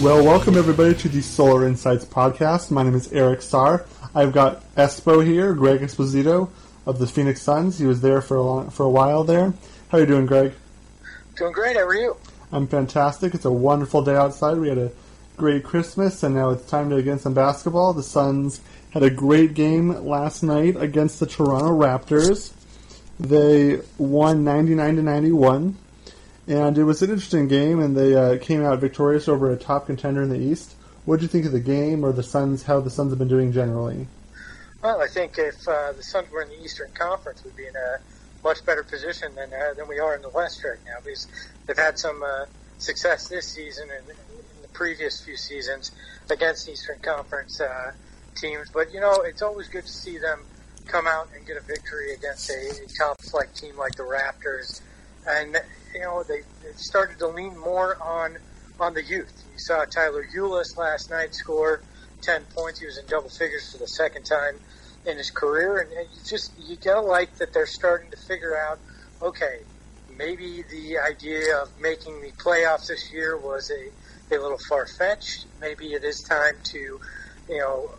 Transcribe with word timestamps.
Well, 0.00 0.24
welcome 0.24 0.56
everybody 0.56 0.94
to 0.94 1.08
the 1.08 1.20
Solar 1.20 1.66
Insights 1.66 2.04
podcast. 2.04 2.70
My 2.70 2.84
name 2.84 2.94
is 2.94 3.12
Eric 3.12 3.42
Starr. 3.42 3.84
I've 4.14 4.32
got 4.32 4.62
Espo 4.76 5.26
here, 5.26 5.52
Greg 5.54 5.80
Esposito 5.80 6.50
of 6.86 7.00
the 7.00 7.06
Phoenix 7.08 7.42
Suns. 7.42 7.80
He 7.80 7.84
was 7.84 8.00
there 8.00 8.20
for 8.20 8.36
a 8.36 8.42
long, 8.42 8.70
for 8.70 8.84
a 8.84 8.88
while 8.88 9.24
there. 9.24 9.52
How 9.88 9.98
are 9.98 10.02
you 10.02 10.06
doing, 10.06 10.26
Greg? 10.26 10.52
Doing 11.34 11.50
great. 11.50 11.76
How 11.76 11.82
are 11.82 11.94
you? 11.96 12.16
I'm 12.52 12.68
fantastic. 12.68 13.34
It's 13.34 13.44
a 13.44 13.50
wonderful 13.50 14.02
day 14.02 14.14
outside. 14.14 14.58
We 14.58 14.68
had 14.68 14.78
a 14.78 14.92
great 15.36 15.64
Christmas, 15.64 16.22
and 16.22 16.32
now 16.32 16.50
it's 16.50 16.70
time 16.70 16.90
to 16.90 17.02
get 17.02 17.20
some 17.20 17.34
basketball. 17.34 17.92
The 17.92 18.04
Suns 18.04 18.60
had 18.90 19.02
a 19.02 19.10
great 19.10 19.54
game 19.54 19.88
last 20.06 20.44
night 20.44 20.76
against 20.76 21.18
the 21.18 21.26
Toronto 21.26 21.76
Raptors. 21.76 22.52
They 23.18 23.80
won 23.98 24.44
99 24.44 24.94
to 24.94 25.02
91, 25.02 25.76
and 26.48 26.78
it 26.78 26.84
was 26.84 27.02
an 27.02 27.10
interesting 27.10 27.46
game, 27.46 27.78
and 27.80 27.96
they 27.96 28.14
uh, 28.14 28.38
came 28.38 28.64
out 28.64 28.78
victorious 28.80 29.28
over 29.28 29.50
a 29.50 29.56
top 29.56 29.86
contender 29.86 30.22
in 30.22 30.30
the 30.30 30.38
East. 30.38 30.74
What 31.04 31.16
did 31.16 31.22
you 31.22 31.28
think 31.28 31.46
of 31.46 31.52
the 31.52 31.60
game, 31.60 32.04
or 32.04 32.12
the 32.12 32.22
Suns? 32.22 32.62
How 32.62 32.80
the 32.80 32.90
Suns 32.90 33.12
have 33.12 33.18
been 33.18 33.28
doing 33.28 33.52
generally? 33.52 34.08
Well, 34.82 35.00
I 35.00 35.08
think 35.08 35.38
if 35.38 35.66
uh, 35.68 35.92
the 35.92 36.02
Suns 36.02 36.30
were 36.30 36.42
in 36.42 36.48
the 36.48 36.62
Eastern 36.62 36.90
Conference, 36.94 37.44
we'd 37.44 37.56
be 37.56 37.66
in 37.66 37.76
a 37.76 37.98
much 38.42 38.64
better 38.64 38.82
position 38.82 39.34
than 39.34 39.52
uh, 39.52 39.74
than 39.74 39.88
we 39.88 39.98
are 39.98 40.14
in 40.14 40.22
the 40.22 40.30
West 40.30 40.64
right 40.64 40.78
now 40.86 40.98
because 41.04 41.26
they've 41.66 41.76
had 41.76 41.98
some 41.98 42.22
uh, 42.22 42.46
success 42.78 43.28
this 43.28 43.46
season 43.46 43.88
and 43.90 44.08
in 44.08 44.62
the 44.62 44.68
previous 44.68 45.20
few 45.20 45.36
seasons 45.36 45.90
against 46.30 46.68
Eastern 46.68 46.98
Conference 47.00 47.60
uh, 47.60 47.92
teams. 48.36 48.70
But 48.70 48.92
you 48.94 49.00
know, 49.00 49.22
it's 49.22 49.42
always 49.42 49.68
good 49.68 49.84
to 49.84 49.92
see 49.92 50.18
them 50.18 50.40
come 50.86 51.06
out 51.06 51.28
and 51.36 51.46
get 51.46 51.56
a 51.56 51.60
victory 51.60 52.14
against 52.14 52.48
a, 52.48 52.84
a 52.84 52.86
top 52.96 53.20
flight 53.20 53.54
team 53.54 53.76
like 53.76 53.94
the 53.96 54.04
Raptors. 54.04 54.80
And 55.26 55.60
you 55.94 56.00
know, 56.00 56.22
they, 56.26 56.40
they 56.62 56.72
started 56.76 57.18
to 57.18 57.28
lean 57.28 57.58
more 57.58 57.96
on 58.02 58.36
on 58.80 58.94
the 58.94 59.02
youth. 59.02 59.32
You 59.50 59.58
saw 59.58 59.84
Tyler 59.84 60.24
Ulis 60.36 60.76
last 60.76 61.10
night 61.10 61.34
score 61.34 61.82
ten 62.22 62.42
points. 62.56 62.80
He 62.80 62.86
was 62.86 62.98
in 62.98 63.06
double 63.08 63.30
figures 63.30 63.72
for 63.72 63.78
the 63.78 63.86
second 63.86 64.24
time 64.24 64.54
in 65.06 65.16
his 65.16 65.30
career, 65.30 65.78
and, 65.78 65.90
and 65.92 66.08
you 66.12 66.20
just 66.28 66.52
you 66.58 66.76
gotta 66.76 67.00
like 67.00 67.36
that 67.38 67.52
they're 67.52 67.66
starting 67.66 68.10
to 68.10 68.16
figure 68.28 68.56
out. 68.56 68.78
Okay, 69.20 69.60
maybe 70.16 70.62
the 70.70 70.98
idea 70.98 71.56
of 71.60 71.68
making 71.80 72.20
the 72.20 72.32
playoffs 72.32 72.88
this 72.88 73.12
year 73.12 73.36
was 73.36 73.70
a, 73.70 74.34
a 74.34 74.38
little 74.38 74.58
far 74.68 74.86
fetched. 74.98 75.46
Maybe 75.60 75.86
it 75.92 76.04
is 76.04 76.24
time 76.28 76.54
to, 76.72 76.78
you 76.78 77.58
know, 77.58 77.90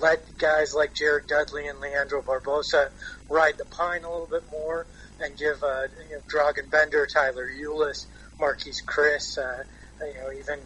let 0.00 0.36
guys 0.38 0.74
like 0.74 0.94
Jared 0.94 1.26
Dudley 1.26 1.68
and 1.68 1.80
Leandro 1.80 2.22
Barbosa 2.22 2.88
ride 3.28 3.56
the 3.58 3.64
pine 3.64 4.04
a 4.04 4.10
little 4.10 4.26
bit 4.26 4.44
more 4.50 4.86
and 5.20 5.36
give 5.36 5.62
uh, 5.62 5.86
you 6.08 6.16
know, 6.16 6.22
Dragan 6.28 6.70
Bender, 6.70 7.06
Tyler 7.06 7.48
Ulis, 7.48 8.06
Marquese 8.38 8.84
Chriss, 8.84 9.38
uh, 9.38 9.64
you 10.04 10.14
know, 10.14 10.32
even 10.32 10.58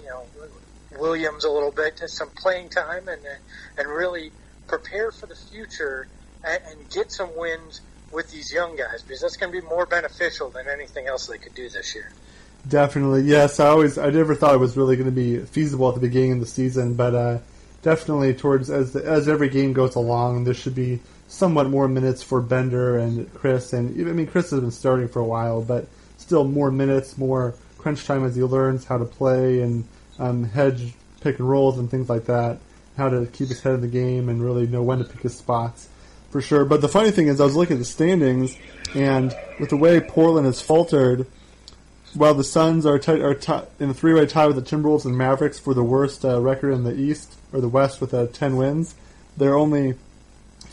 you 0.00 0.08
know 0.08 0.24
Williams 0.98 1.44
a 1.44 1.50
little 1.50 1.72
bit 1.72 2.00
some 2.06 2.30
playing 2.30 2.68
time 2.68 3.08
and 3.08 3.20
and 3.78 3.88
really 3.88 4.32
prepare 4.66 5.10
for 5.10 5.26
the 5.26 5.36
future 5.36 6.08
and, 6.44 6.62
and 6.70 6.90
get 6.90 7.12
some 7.12 7.36
wins 7.36 7.80
with 8.12 8.30
these 8.30 8.52
young 8.52 8.76
guys 8.76 9.02
because 9.02 9.20
that's 9.20 9.36
going 9.36 9.52
to 9.52 9.60
be 9.60 9.66
more 9.66 9.86
beneficial 9.86 10.50
than 10.50 10.68
anything 10.68 11.06
else 11.06 11.26
they 11.26 11.38
could 11.38 11.54
do 11.54 11.68
this 11.68 11.94
year. 11.94 12.12
Definitely, 12.68 13.22
yes. 13.22 13.58
I 13.58 13.68
always, 13.68 13.98
I 13.98 14.10
never 14.10 14.34
thought 14.34 14.54
it 14.54 14.58
was 14.58 14.76
really 14.76 14.96
going 14.96 15.08
to 15.08 15.12
be 15.12 15.38
feasible 15.38 15.88
at 15.88 15.94
the 15.94 16.00
beginning 16.00 16.32
of 16.32 16.40
the 16.40 16.46
season, 16.46 16.94
but 16.94 17.14
uh, 17.14 17.38
definitely 17.82 18.34
towards 18.34 18.70
as 18.70 18.92
the, 18.92 19.04
as 19.04 19.28
every 19.28 19.48
game 19.48 19.72
goes 19.72 19.96
along, 19.96 20.44
there 20.44 20.54
should 20.54 20.74
be 20.74 21.00
somewhat 21.32 21.66
more 21.70 21.88
minutes 21.88 22.22
for 22.22 22.42
Bender 22.42 22.98
and 22.98 23.32
Chriss. 23.32 23.72
and 23.72 23.88
I 24.08 24.12
mean 24.12 24.26
Chriss 24.26 24.50
has 24.50 24.60
been 24.60 24.70
starting 24.70 25.08
for 25.08 25.20
a 25.20 25.24
while, 25.24 25.62
but 25.62 25.88
still 26.18 26.44
more 26.44 26.70
minutes, 26.70 27.16
more 27.16 27.54
crunch 27.78 28.04
time 28.04 28.24
as 28.24 28.36
he 28.36 28.42
learns 28.42 28.84
how 28.84 28.98
to 28.98 29.06
play 29.06 29.62
and 29.62 29.84
um, 30.18 30.44
hedge 30.44 30.92
pick 31.22 31.38
and 31.38 31.48
rolls 31.48 31.78
and 31.78 31.90
things 31.90 32.10
like 32.10 32.26
that, 32.26 32.58
how 32.98 33.08
to 33.08 33.24
keep 33.32 33.48
his 33.48 33.62
head 33.62 33.72
in 33.72 33.80
the 33.80 33.88
game 33.88 34.28
and 34.28 34.44
really 34.44 34.66
know 34.66 34.82
when 34.82 34.98
to 34.98 35.04
pick 35.04 35.22
his 35.22 35.34
spots 35.34 35.88
for 36.30 36.42
sure. 36.42 36.66
But 36.66 36.82
the 36.82 36.88
funny 36.88 37.10
thing 37.10 37.28
is, 37.28 37.40
I 37.40 37.44
was 37.44 37.56
looking 37.56 37.76
at 37.76 37.78
the 37.78 37.86
standings, 37.86 38.56
and 38.94 39.34
with 39.58 39.70
the 39.70 39.76
way 39.78 40.00
Portland 40.00 40.46
has 40.46 40.60
faltered, 40.60 41.26
while 42.12 42.34
the 42.34 42.44
Suns 42.44 42.84
are, 42.84 42.98
t- 42.98 43.22
are 43.22 43.34
t- 43.34 43.66
in 43.80 43.88
a 43.88 43.94
three-way 43.94 44.26
tie 44.26 44.46
with 44.46 44.56
the 44.56 44.62
Timberwolves 44.62 45.06
and 45.06 45.16
Mavericks 45.16 45.58
for 45.58 45.72
the 45.72 45.82
worst 45.82 46.26
uh, 46.26 46.38
record 46.42 46.72
in 46.72 46.84
the 46.84 46.94
East 46.94 47.36
or 47.54 47.62
the 47.62 47.68
West 47.68 48.02
with 48.02 48.12
uh, 48.12 48.26
ten 48.26 48.56
wins, 48.56 48.94
they're 49.38 49.56
only 49.56 49.94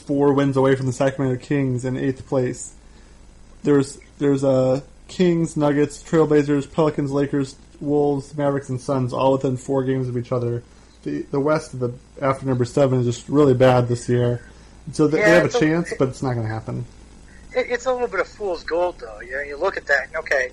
four 0.10 0.34
wins 0.34 0.58
away 0.58 0.74
from 0.76 0.88
the 0.88 0.92
Sacramento 0.92 1.40
Kings 1.46 1.86
in 1.86 1.96
eighth 1.96 2.28
place. 2.28 2.74
There's 3.62 4.00
there's 4.18 4.44
uh, 4.44 4.82
Kings, 5.08 5.56
Nuggets, 5.56 6.02
Trailblazers, 6.02 6.72
Pelicans, 6.72 7.12
Lakers, 7.12 7.56
Wolves, 7.80 8.36
Mavericks, 8.36 8.70
and 8.70 8.82
Suns 8.82 9.14
all 9.14 9.34
within 9.34 9.56
four 9.56 9.84
games 9.84 10.10
of 10.10 10.18
each 10.18 10.32
other. 10.32 10.64
The 11.04 11.22
the 11.30 11.40
West 11.40 11.80
the 11.80 11.94
after 12.20 12.48
number 12.48 12.66
seven 12.66 13.02
is 13.02 13.06
just 13.06 13.30
really 13.30 13.54
bad 13.54 13.88
this 13.88 14.10
year. 14.10 14.42
So 14.94 15.08
they, 15.08 15.20
Yeah, 15.20 15.26
they 15.26 15.32
have 15.36 15.44
a 15.44 15.46
it's 15.46 15.56
a- 15.56 15.60
chance, 15.60 15.94
but 16.00 16.08
it's 16.10 16.24
not 16.24 16.34
going 16.34 16.48
to 16.48 16.52
happen. 16.52 16.86
It, 17.56 17.68
it's 17.70 17.86
a 17.86 17.94
little 17.94 18.08
bit 18.08 18.20
of 18.20 18.28
fool's 18.28 18.64
gold, 18.64 18.96
though. 19.00 19.22
You 19.22 19.34
know, 19.34 19.42
you 19.42 19.58
look 19.58 19.78
at 19.78 19.86
that, 19.86 20.08
and 20.08 20.16
okay, 20.18 20.50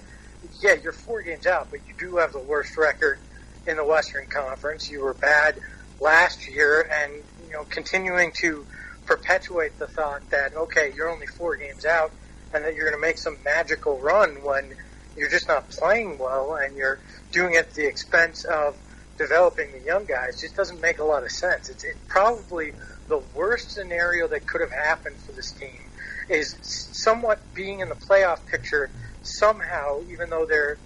yeah, 0.60 0.74
you're 0.82 0.92
four 0.92 1.22
games 1.22 1.46
out, 1.46 1.68
but 1.70 1.80
you 1.88 1.94
do 1.98 2.16
have 2.18 2.32
the 2.34 2.40
worst 2.40 2.76
record 2.76 3.18
in 3.66 3.76
the 3.78 3.84
Western 3.84 4.26
Conference. 4.26 4.90
You 4.90 5.00
were 5.00 5.14
bad 5.14 5.56
last 5.98 6.46
year, 6.46 6.82
and 6.92 7.10
you 7.46 7.52
know, 7.54 7.64
continuing 7.70 8.32
to 8.40 8.66
perpetuate 9.06 9.78
the 9.78 9.86
thought 9.86 10.28
that 10.30 10.54
okay, 10.54 10.92
you're 10.94 11.08
only 11.08 11.26
four 11.26 11.56
games 11.56 11.84
out, 11.84 12.10
and 12.52 12.64
that 12.64 12.74
you're 12.74 12.88
going 12.88 13.00
to 13.00 13.06
make 13.06 13.18
some 13.18 13.36
magical 13.44 13.98
run 13.98 14.42
when 14.42 14.74
you're 15.16 15.30
just 15.30 15.48
not 15.48 15.68
playing 15.70 16.18
well, 16.18 16.56
and 16.56 16.76
you're 16.76 16.98
doing 17.32 17.54
it 17.54 17.58
at 17.58 17.74
the 17.74 17.86
expense 17.86 18.44
of 18.44 18.76
developing 19.16 19.72
the 19.72 19.80
young 19.80 20.04
guys, 20.04 20.40
just 20.40 20.54
doesn't 20.56 20.80
make 20.80 20.98
a 20.98 21.04
lot 21.04 21.22
of 21.22 21.30
sense. 21.30 21.68
It's 21.68 21.84
it 21.84 21.96
probably 22.08 22.72
the 23.08 23.22
worst 23.34 23.70
scenario 23.70 24.28
that 24.28 24.46
could 24.46 24.60
have 24.60 24.72
happened 24.72 25.16
for 25.16 25.32
this 25.32 25.52
team 25.52 25.80
is 26.28 26.56
somewhat 26.62 27.40
being 27.54 27.80
in 27.80 27.88
the 27.88 27.94
playoff 27.94 28.44
picture 28.46 28.90
somehow, 29.22 30.00
even 30.10 30.30
though 30.30 30.44
they're 30.44 30.76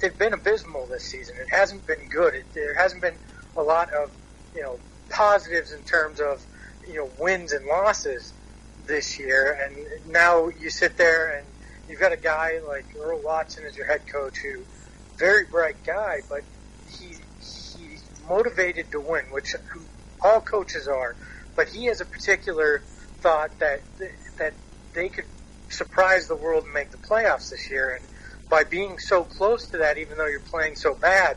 they've 0.00 0.18
been 0.18 0.32
abysmal 0.32 0.86
this 0.86 1.04
season. 1.04 1.34
It 1.40 1.54
hasn't 1.54 1.86
been 1.86 2.08
good. 2.08 2.34
It, 2.34 2.44
there 2.54 2.74
hasn't 2.74 3.02
been 3.02 3.16
a 3.56 3.62
lot 3.62 3.92
of 3.92 4.10
you 4.54 4.62
know 4.62 4.78
positives 5.10 5.72
in 5.72 5.82
terms 5.82 6.20
of 6.20 6.44
you 6.88 6.96
know 6.96 7.10
wins 7.18 7.52
and 7.52 7.66
losses 7.66 8.32
this 8.86 9.18
year. 9.18 9.58
And 9.62 10.12
now 10.12 10.48
you 10.48 10.70
sit 10.70 10.96
there 10.96 11.38
and 11.38 11.46
you've 11.88 12.00
got 12.00 12.12
a 12.12 12.16
guy 12.16 12.60
like 12.66 12.86
Earl 12.98 13.20
Watson 13.22 13.64
as 13.64 13.76
your 13.76 13.86
head 13.86 14.06
coach, 14.06 14.38
who 14.38 14.64
very 15.16 15.44
bright 15.44 15.76
guy, 15.84 16.20
but 16.28 16.42
he 16.88 17.14
he's 17.38 18.04
motivated 18.28 18.90
to 18.92 19.00
win, 19.00 19.24
which 19.30 19.54
all 20.22 20.40
coaches 20.40 20.88
are. 20.88 21.16
But 21.56 21.68
he 21.68 21.86
has 21.86 22.00
a 22.00 22.06
particular 22.06 22.82
thought 23.20 23.58
that 23.58 23.80
that 24.38 24.54
they 24.94 25.08
could 25.08 25.26
surprise 25.68 26.26
the 26.26 26.36
world 26.36 26.64
and 26.64 26.72
make 26.72 26.90
the 26.90 26.98
playoffs 26.98 27.50
this 27.50 27.70
year. 27.70 27.96
And 27.96 28.04
by 28.48 28.64
being 28.64 28.98
so 28.98 29.24
close 29.24 29.68
to 29.68 29.78
that, 29.78 29.98
even 29.98 30.18
though 30.18 30.26
you're 30.26 30.40
playing 30.40 30.76
so 30.76 30.94
bad, 30.94 31.36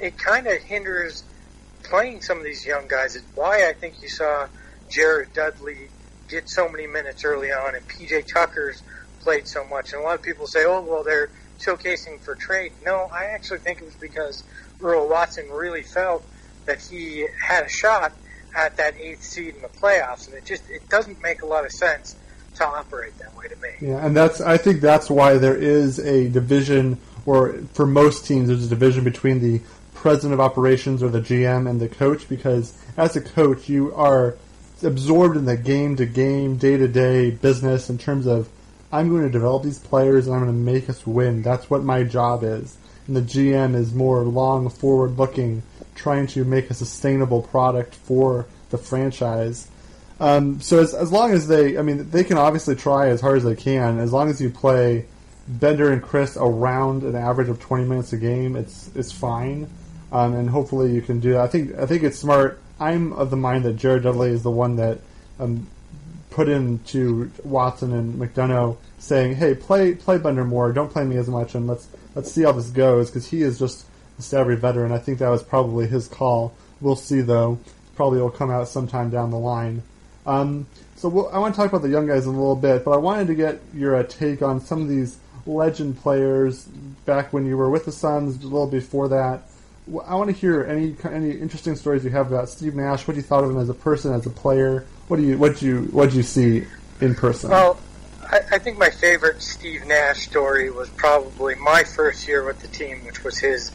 it 0.00 0.18
kind 0.18 0.46
of 0.46 0.60
hinders 0.62 1.24
playing 1.82 2.22
some 2.22 2.38
of 2.38 2.44
these 2.44 2.64
young 2.64 2.88
guys. 2.88 3.16
It's 3.16 3.26
why 3.34 3.68
I 3.68 3.72
think 3.72 4.00
you 4.00 4.08
saw 4.08 4.46
Jared 4.94 5.32
Dudley 5.32 5.88
get 6.28 6.48
so 6.48 6.68
many 6.68 6.86
minutes 6.86 7.24
early 7.24 7.50
on, 7.50 7.74
and 7.74 7.86
PJ 7.88 8.32
Tucker's 8.32 8.82
played 9.20 9.48
so 9.48 9.64
much. 9.64 9.92
And 9.92 10.00
a 10.00 10.04
lot 10.04 10.14
of 10.14 10.22
people 10.22 10.46
say, 10.46 10.64
"Oh, 10.64 10.80
well, 10.82 11.02
they're 11.02 11.30
showcasing 11.58 12.20
for 12.20 12.36
trade." 12.36 12.72
No, 12.84 13.08
I 13.12 13.24
actually 13.24 13.58
think 13.58 13.80
it 13.80 13.86
was 13.86 13.94
because 13.94 14.44
Earl 14.80 15.08
Watson 15.08 15.50
really 15.50 15.82
felt 15.82 16.24
that 16.66 16.80
he 16.80 17.26
had 17.42 17.64
a 17.64 17.68
shot 17.68 18.12
at 18.54 18.76
that 18.76 18.94
eighth 18.96 19.24
seed 19.24 19.56
in 19.56 19.62
the 19.62 19.68
playoffs, 19.68 20.28
and 20.28 20.36
it 20.36 20.44
just 20.44 20.62
it 20.70 20.88
doesn't 20.88 21.20
make 21.20 21.42
a 21.42 21.46
lot 21.46 21.64
of 21.64 21.72
sense 21.72 22.14
to 22.54 22.64
operate 22.64 23.18
that 23.18 23.36
way 23.36 23.48
to 23.48 23.56
me. 23.56 23.70
Yeah, 23.80 24.06
and 24.06 24.16
that's 24.16 24.40
I 24.40 24.58
think 24.58 24.80
that's 24.80 25.10
why 25.10 25.38
there 25.38 25.56
is 25.56 25.98
a 25.98 26.28
division, 26.28 27.00
or 27.26 27.54
for 27.72 27.84
most 27.84 28.26
teams, 28.26 28.46
there's 28.46 28.64
a 28.64 28.68
division 28.68 29.02
between 29.02 29.40
the 29.40 29.60
president 29.94 30.34
of 30.34 30.40
operations 30.40 31.02
or 31.02 31.08
the 31.08 31.20
GM 31.20 31.68
and 31.68 31.80
the 31.80 31.88
coach, 31.88 32.28
because 32.28 32.78
as 32.96 33.16
a 33.16 33.20
coach, 33.20 33.68
you 33.68 33.92
are 33.94 34.36
absorbed 34.82 35.36
in 35.36 35.44
the 35.44 35.56
game 35.56 35.96
to 35.96 36.06
game, 36.06 36.56
day 36.56 36.76
to 36.76 36.88
day 36.88 37.30
business 37.30 37.88
in 37.88 37.98
terms 37.98 38.26
of 38.26 38.48
I'm 38.92 39.08
going 39.08 39.22
to 39.22 39.30
develop 39.30 39.64
these 39.64 39.78
players 39.78 40.26
and 40.26 40.36
I'm 40.36 40.44
going 40.44 40.52
to 40.52 40.72
make 40.72 40.88
us 40.88 41.06
win. 41.06 41.42
That's 41.42 41.68
what 41.68 41.82
my 41.82 42.04
job 42.04 42.44
is. 42.44 42.76
And 43.06 43.16
the 43.16 43.22
GM 43.22 43.74
is 43.74 43.92
more 43.92 44.22
long 44.22 44.68
forward 44.70 45.18
looking, 45.18 45.62
trying 45.94 46.26
to 46.28 46.44
make 46.44 46.70
a 46.70 46.74
sustainable 46.74 47.42
product 47.42 47.94
for 47.94 48.46
the 48.70 48.78
franchise. 48.78 49.68
Um, 50.20 50.60
so 50.60 50.78
as, 50.80 50.94
as 50.94 51.10
long 51.10 51.32
as 51.32 51.48
they, 51.48 51.76
I 51.76 51.82
mean, 51.82 52.08
they 52.10 52.24
can 52.24 52.38
obviously 52.38 52.76
try 52.76 53.08
as 53.08 53.20
hard 53.20 53.38
as 53.38 53.44
they 53.44 53.56
can. 53.56 53.98
As 53.98 54.12
long 54.12 54.30
as 54.30 54.40
you 54.40 54.48
play 54.48 55.06
Bender 55.48 55.92
and 55.92 56.02
Chriss 56.02 56.40
around 56.40 57.02
an 57.02 57.16
average 57.16 57.48
of 57.48 57.60
20 57.60 57.84
minutes 57.84 58.12
a 58.12 58.16
game, 58.16 58.56
it's 58.56 58.90
it's 58.94 59.12
fine. 59.12 59.68
Um, 60.12 60.34
and 60.34 60.48
hopefully 60.48 60.92
you 60.92 61.02
can 61.02 61.20
do 61.20 61.32
that. 61.32 61.40
I 61.40 61.48
think 61.48 61.74
I 61.74 61.86
think 61.86 62.04
it's 62.04 62.18
smart. 62.18 62.60
I'm 62.80 63.12
of 63.12 63.30
the 63.30 63.36
mind 63.36 63.64
that 63.64 63.74
Jared 63.74 64.02
Dudley 64.02 64.30
is 64.30 64.42
the 64.42 64.50
one 64.50 64.76
that 64.76 64.98
um, 65.38 65.66
put 66.30 66.48
into 66.48 67.30
Watson 67.44 67.92
and 67.92 68.14
McDonough 68.14 68.76
saying, 68.98 69.36
"Hey, 69.36 69.54
play 69.54 69.94
play 69.94 70.18
Bender 70.18 70.44
more. 70.44 70.72
Don't 70.72 70.92
play 70.92 71.04
me 71.04 71.16
as 71.16 71.28
much, 71.28 71.54
and 71.54 71.66
let's 71.66 71.88
let's 72.14 72.30
see 72.32 72.42
how 72.42 72.52
this 72.52 72.70
goes." 72.70 73.10
Because 73.10 73.28
he 73.28 73.42
is 73.42 73.58
just 73.58 73.86
Savary 74.18 74.56
veteran. 74.56 74.92
I 74.92 74.98
think 74.98 75.18
that 75.18 75.28
was 75.28 75.42
probably 75.42 75.86
his 75.86 76.08
call. 76.08 76.54
We'll 76.80 76.96
see, 76.96 77.20
though. 77.20 77.58
Probably 77.96 78.20
will 78.20 78.30
come 78.30 78.50
out 78.50 78.68
sometime 78.68 79.10
down 79.10 79.30
the 79.30 79.38
line. 79.38 79.82
Um, 80.26 80.66
so 80.96 81.08
we'll, 81.08 81.28
I 81.28 81.38
want 81.38 81.54
to 81.54 81.60
talk 81.60 81.70
about 81.70 81.82
the 81.82 81.88
young 81.88 82.06
guys 82.06 82.26
in 82.26 82.34
a 82.34 82.38
little 82.38 82.56
bit, 82.56 82.84
but 82.84 82.92
I 82.92 82.96
wanted 82.96 83.26
to 83.28 83.34
get 83.34 83.60
your 83.72 83.96
uh, 83.96 84.04
take 84.04 84.42
on 84.42 84.60
some 84.60 84.82
of 84.82 84.88
these 84.88 85.18
legend 85.46 85.98
players 85.98 86.64
back 87.04 87.32
when 87.32 87.46
you 87.46 87.56
were 87.56 87.70
with 87.70 87.84
the 87.84 87.92
Suns, 87.92 88.42
a 88.42 88.46
little 88.46 88.66
before 88.66 89.08
that. 89.08 89.42
I 89.86 90.14
want 90.14 90.30
to 90.30 90.36
hear 90.36 90.64
any 90.64 90.96
any 91.04 91.32
interesting 91.32 91.76
stories 91.76 92.04
you 92.04 92.10
have 92.10 92.32
about 92.32 92.48
Steve 92.48 92.74
Nash. 92.74 93.06
What 93.06 93.14
do 93.14 93.18
you 93.18 93.22
thought 93.22 93.44
of 93.44 93.50
him 93.50 93.58
as 93.58 93.68
a 93.68 93.74
person, 93.74 94.14
as 94.14 94.24
a 94.24 94.30
player. 94.30 94.86
What 95.08 95.18
do 95.18 95.22
you 95.22 95.36
what 95.36 95.60
you 95.60 95.82
what 95.92 96.10
do 96.10 96.16
you 96.16 96.22
see 96.22 96.64
in 97.02 97.14
person? 97.14 97.50
Well, 97.50 97.78
I, 98.22 98.40
I 98.52 98.58
think 98.58 98.78
my 98.78 98.88
favorite 98.88 99.42
Steve 99.42 99.84
Nash 99.86 100.26
story 100.26 100.70
was 100.70 100.88
probably 100.90 101.54
my 101.56 101.84
first 101.84 102.26
year 102.26 102.44
with 102.44 102.60
the 102.60 102.68
team, 102.68 103.04
which 103.04 103.22
was 103.22 103.38
his 103.38 103.72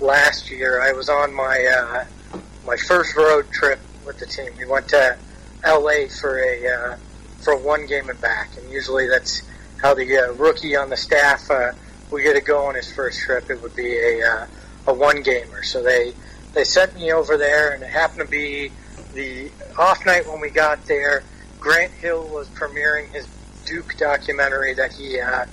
last 0.00 0.50
year. 0.50 0.82
I 0.82 0.92
was 0.92 1.08
on 1.08 1.32
my 1.32 1.64
uh, 1.64 2.38
my 2.66 2.76
first 2.76 3.14
road 3.16 3.48
trip 3.52 3.78
with 4.04 4.18
the 4.18 4.26
team. 4.26 4.50
We 4.58 4.66
went 4.66 4.88
to 4.88 5.16
L.A. 5.62 6.08
for 6.08 6.38
a 6.42 6.66
uh, 6.66 6.96
for 7.40 7.56
one 7.56 7.86
game 7.86 8.10
and 8.10 8.20
back, 8.20 8.50
and 8.56 8.68
usually 8.72 9.06
that's 9.06 9.42
how 9.80 9.94
the 9.94 10.16
uh, 10.16 10.32
rookie 10.32 10.74
on 10.74 10.90
the 10.90 10.96
staff 10.96 11.48
uh, 11.52 11.70
we 12.10 12.24
get 12.24 12.34
to 12.34 12.40
go 12.40 12.66
on 12.66 12.74
his 12.74 12.90
first 12.92 13.20
trip. 13.20 13.48
It 13.48 13.62
would 13.62 13.76
be 13.76 13.96
a 13.96 14.26
uh, 14.26 14.46
a 14.86 14.94
one 14.94 15.22
gamer. 15.22 15.62
So 15.62 15.82
they 15.82 16.12
they 16.54 16.64
sent 16.64 16.94
me 16.94 17.12
over 17.12 17.36
there, 17.36 17.72
and 17.72 17.82
it 17.82 17.90
happened 17.90 18.20
to 18.20 18.28
be 18.28 18.70
the 19.14 19.50
off 19.78 20.04
night 20.06 20.26
when 20.28 20.40
we 20.40 20.50
got 20.50 20.84
there. 20.86 21.22
Grant 21.60 21.92
Hill 21.92 22.26
was 22.28 22.48
premiering 22.48 23.08
his 23.12 23.26
Duke 23.64 23.96
documentary 23.96 24.74
that 24.74 24.92
he 24.92 25.20
uh, 25.20 25.46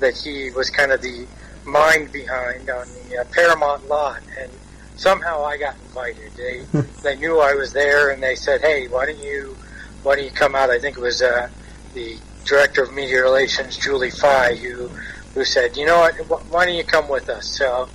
that 0.00 0.16
he 0.16 0.50
was 0.50 0.70
kind 0.70 0.92
of 0.92 1.02
the 1.02 1.26
mind 1.64 2.12
behind 2.12 2.70
on 2.70 2.86
the 3.08 3.18
uh, 3.18 3.24
Paramount 3.32 3.88
lot, 3.88 4.20
and 4.40 4.50
somehow 4.96 5.44
I 5.44 5.56
got 5.56 5.74
invited. 5.86 6.32
They 6.36 6.64
they 7.02 7.16
knew 7.16 7.40
I 7.40 7.54
was 7.54 7.72
there, 7.72 8.10
and 8.10 8.22
they 8.22 8.34
said, 8.34 8.60
"Hey, 8.60 8.88
why 8.88 9.06
don't 9.06 9.18
you 9.18 9.56
why 10.02 10.16
don't 10.16 10.24
you 10.24 10.30
come 10.30 10.54
out?" 10.54 10.70
I 10.70 10.78
think 10.78 10.96
it 10.96 11.00
was 11.00 11.22
uh, 11.22 11.48
the 11.94 12.16
director 12.44 12.82
of 12.82 12.92
media 12.92 13.22
relations, 13.22 13.76
Julie 13.76 14.10
Fie, 14.10 14.56
who 14.56 14.88
who 15.34 15.44
said, 15.44 15.76
"You 15.76 15.86
know 15.86 15.98
what? 15.98 16.42
Why 16.50 16.66
don't 16.66 16.74
you 16.74 16.84
come 16.84 17.08
with 17.08 17.28
us?" 17.28 17.46
So 17.58 17.88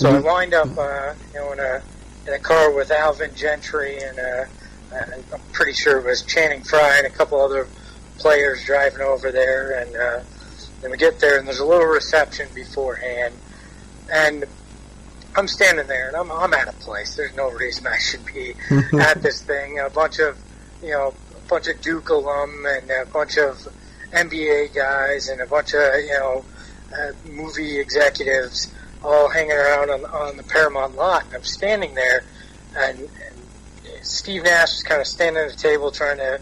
so 0.00 0.08
mm-hmm. 0.08 0.26
I 0.26 0.32
wind 0.32 0.54
up 0.54 0.78
uh, 0.78 1.12
you 1.34 1.40
know 1.40 1.52
in 1.52 1.60
a 1.60 1.82
in 2.26 2.32
a 2.32 2.38
car 2.38 2.72
with 2.72 2.90
Alvin 2.90 3.34
Gentry 3.34 4.02
and 4.02 4.18
uh, 4.18 4.44
I'm 4.92 5.40
pretty 5.52 5.74
sure 5.74 5.98
it 5.98 6.06
was 6.06 6.22
Channing 6.22 6.62
Frye 6.62 6.96
and 6.96 7.06
a 7.06 7.10
couple 7.10 7.38
other 7.38 7.68
players 8.16 8.64
driving 8.64 9.02
over 9.02 9.30
there, 9.30 9.78
and 9.78 9.94
uh, 9.94 10.20
then 10.80 10.90
we 10.90 10.96
get 10.96 11.20
there 11.20 11.38
and 11.38 11.46
there's 11.46 11.58
a 11.58 11.66
little 11.66 11.86
reception 11.86 12.48
beforehand, 12.54 13.34
and 14.10 14.46
I'm 15.36 15.46
standing 15.48 15.86
there 15.86 16.08
and 16.08 16.16
I'm 16.16 16.32
I'm 16.32 16.54
at 16.54 16.68
a 16.68 16.72
place. 16.72 17.14
There's 17.14 17.36
no 17.36 17.50
reason 17.50 17.86
I 17.86 17.98
should 17.98 18.24
be 18.24 18.54
at 18.98 19.22
this 19.22 19.42
thing. 19.42 19.80
A 19.80 19.90
bunch 19.90 20.18
of 20.18 20.38
you 20.82 20.92
know 20.92 21.12
a 21.36 21.48
bunch 21.48 21.68
of 21.68 21.78
Duke 21.82 22.08
alum 22.08 22.64
and 22.66 22.90
a 22.90 23.04
bunch 23.04 23.36
of 23.36 23.68
NBA 24.12 24.74
guys 24.74 25.28
and 25.28 25.42
a 25.42 25.46
bunch 25.46 25.74
of 25.74 25.94
you 26.00 26.08
know 26.08 26.44
uh, 26.90 27.12
movie 27.30 27.78
executives 27.78 28.72
all 29.02 29.28
hanging 29.28 29.52
around 29.52 29.90
on, 29.90 30.04
on 30.04 30.36
the 30.36 30.42
Paramount 30.42 30.96
lot. 30.96 31.24
And 31.26 31.36
I'm 31.36 31.44
standing 31.44 31.94
there, 31.94 32.24
and, 32.76 32.98
and 32.98 33.40
Steve 34.02 34.44
Nash 34.44 34.74
is 34.74 34.82
kind 34.82 35.00
of 35.00 35.06
standing 35.06 35.42
at 35.42 35.50
the 35.50 35.56
table 35.56 35.90
trying 35.90 36.18
to 36.18 36.40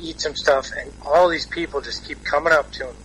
eat 0.00 0.20
some 0.20 0.34
stuff, 0.34 0.70
and 0.76 0.90
all 1.04 1.28
these 1.28 1.46
people 1.46 1.80
just 1.80 2.06
keep 2.06 2.24
coming 2.24 2.52
up 2.52 2.70
to 2.72 2.86
him, 2.86 2.96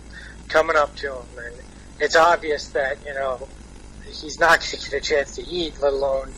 coming 0.48 0.76
up 0.76 0.94
to 0.96 1.12
him, 1.14 1.26
and 1.38 1.54
it's 2.00 2.16
obvious 2.16 2.68
that 2.68 2.98
you 3.06 3.14
know 3.14 3.46
he's 4.04 4.38
not 4.38 4.60
going 4.60 4.82
to 4.82 4.90
get 4.90 5.02
a 5.02 5.04
chance 5.04 5.34
to 5.36 5.46
eat, 5.46 5.74
let 5.80 5.92
alone 5.92 6.32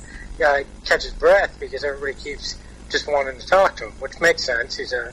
uh, 0.45 0.61
catch 0.85 1.05
his 1.05 1.13
breath, 1.15 1.57
because 1.61 1.85
everybody 1.85 2.15
keeps 2.15 2.57
just 2.91 3.07
wanting 3.07 3.39
to 3.39 3.47
talk 3.47 3.77
to 3.77 3.87
him, 3.87 3.93
which 4.01 4.21
makes 4.21 4.45
sense. 4.45 4.77
He's 4.77 4.93
a, 4.93 5.13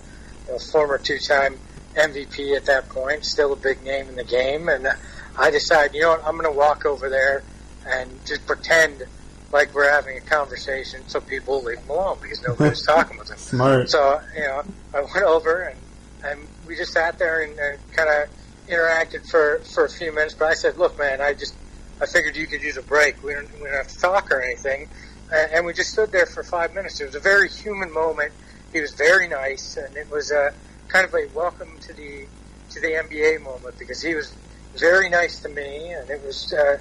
a 0.51 0.59
former 0.59 0.97
two-time 0.97 1.59
MVP 1.95 2.55
at 2.55 2.65
that 2.65 2.89
point, 2.89 3.25
still 3.25 3.53
a 3.53 3.55
big 3.55 3.83
name 3.83 4.07
in 4.07 4.15
the 4.15 4.23
game, 4.23 4.69
and 4.69 4.87
I 5.37 5.51
decided, 5.51 5.95
you 5.95 6.01
know 6.01 6.11
what, 6.11 6.25
I'm 6.25 6.37
going 6.37 6.51
to 6.51 6.57
walk 6.57 6.85
over 6.85 7.09
there 7.09 7.43
and 7.85 8.09
just 8.25 8.45
pretend 8.47 9.03
like 9.51 9.73
we're 9.73 9.89
having 9.89 10.17
a 10.17 10.21
conversation 10.21 11.01
so 11.07 11.21
people 11.21 11.61
leave 11.63 11.77
him 11.79 11.89
alone 11.89 12.17
because 12.21 12.41
nobody's 12.43 12.85
talking 12.85 13.17
with 13.17 13.29
him. 13.29 13.37
Smart. 13.37 13.89
So, 13.89 14.21
you 14.35 14.41
know, 14.41 14.63
I 14.93 15.01
went 15.01 15.23
over 15.25 15.61
and, 15.63 15.79
and 16.23 16.47
we 16.67 16.75
just 16.75 16.93
sat 16.93 17.19
there 17.19 17.43
and, 17.43 17.57
and 17.57 17.79
kind 17.91 18.09
of 18.09 18.29
interacted 18.67 19.29
for, 19.29 19.59
for 19.59 19.85
a 19.85 19.89
few 19.89 20.11
minutes. 20.13 20.33
But 20.33 20.49
I 20.49 20.53
said, 20.55 20.77
look, 20.77 20.97
man, 20.97 21.21
I 21.21 21.33
just, 21.33 21.55
I 22.01 22.05
figured 22.05 22.35
you 22.35 22.47
could 22.47 22.61
use 22.61 22.77
a 22.77 22.81
break. 22.81 23.23
We 23.23 23.33
don't, 23.33 23.51
we 23.55 23.65
don't 23.65 23.73
have 23.73 23.87
to 23.87 23.99
talk 23.99 24.31
or 24.31 24.41
anything. 24.41 24.89
And, 25.31 25.51
and 25.51 25.65
we 25.65 25.73
just 25.73 25.91
stood 25.91 26.11
there 26.11 26.25
for 26.25 26.43
five 26.43 26.73
minutes. 26.73 26.99
It 26.99 27.05
was 27.05 27.15
a 27.15 27.19
very 27.19 27.49
human 27.49 27.91
moment. 27.93 28.33
He 28.73 28.81
was 28.81 28.91
very 28.93 29.27
nice, 29.27 29.77
and 29.77 29.95
it 29.95 30.11
was 30.11 30.31
a 30.31 30.53
kind 30.89 31.05
of 31.05 31.13
a 31.13 31.27
welcome 31.33 31.77
to 31.81 31.93
the 31.93 32.25
to 32.71 32.81
the 32.81 32.87
NBA 32.87 33.41
moment 33.41 33.79
because 33.79 34.01
he 34.01 34.15
was 34.15 34.33
very 34.79 35.09
nice 35.09 35.39
to 35.41 35.49
me, 35.49 35.91
and 35.93 36.09
it 36.09 36.23
was 36.23 36.53
uh, 36.53 36.77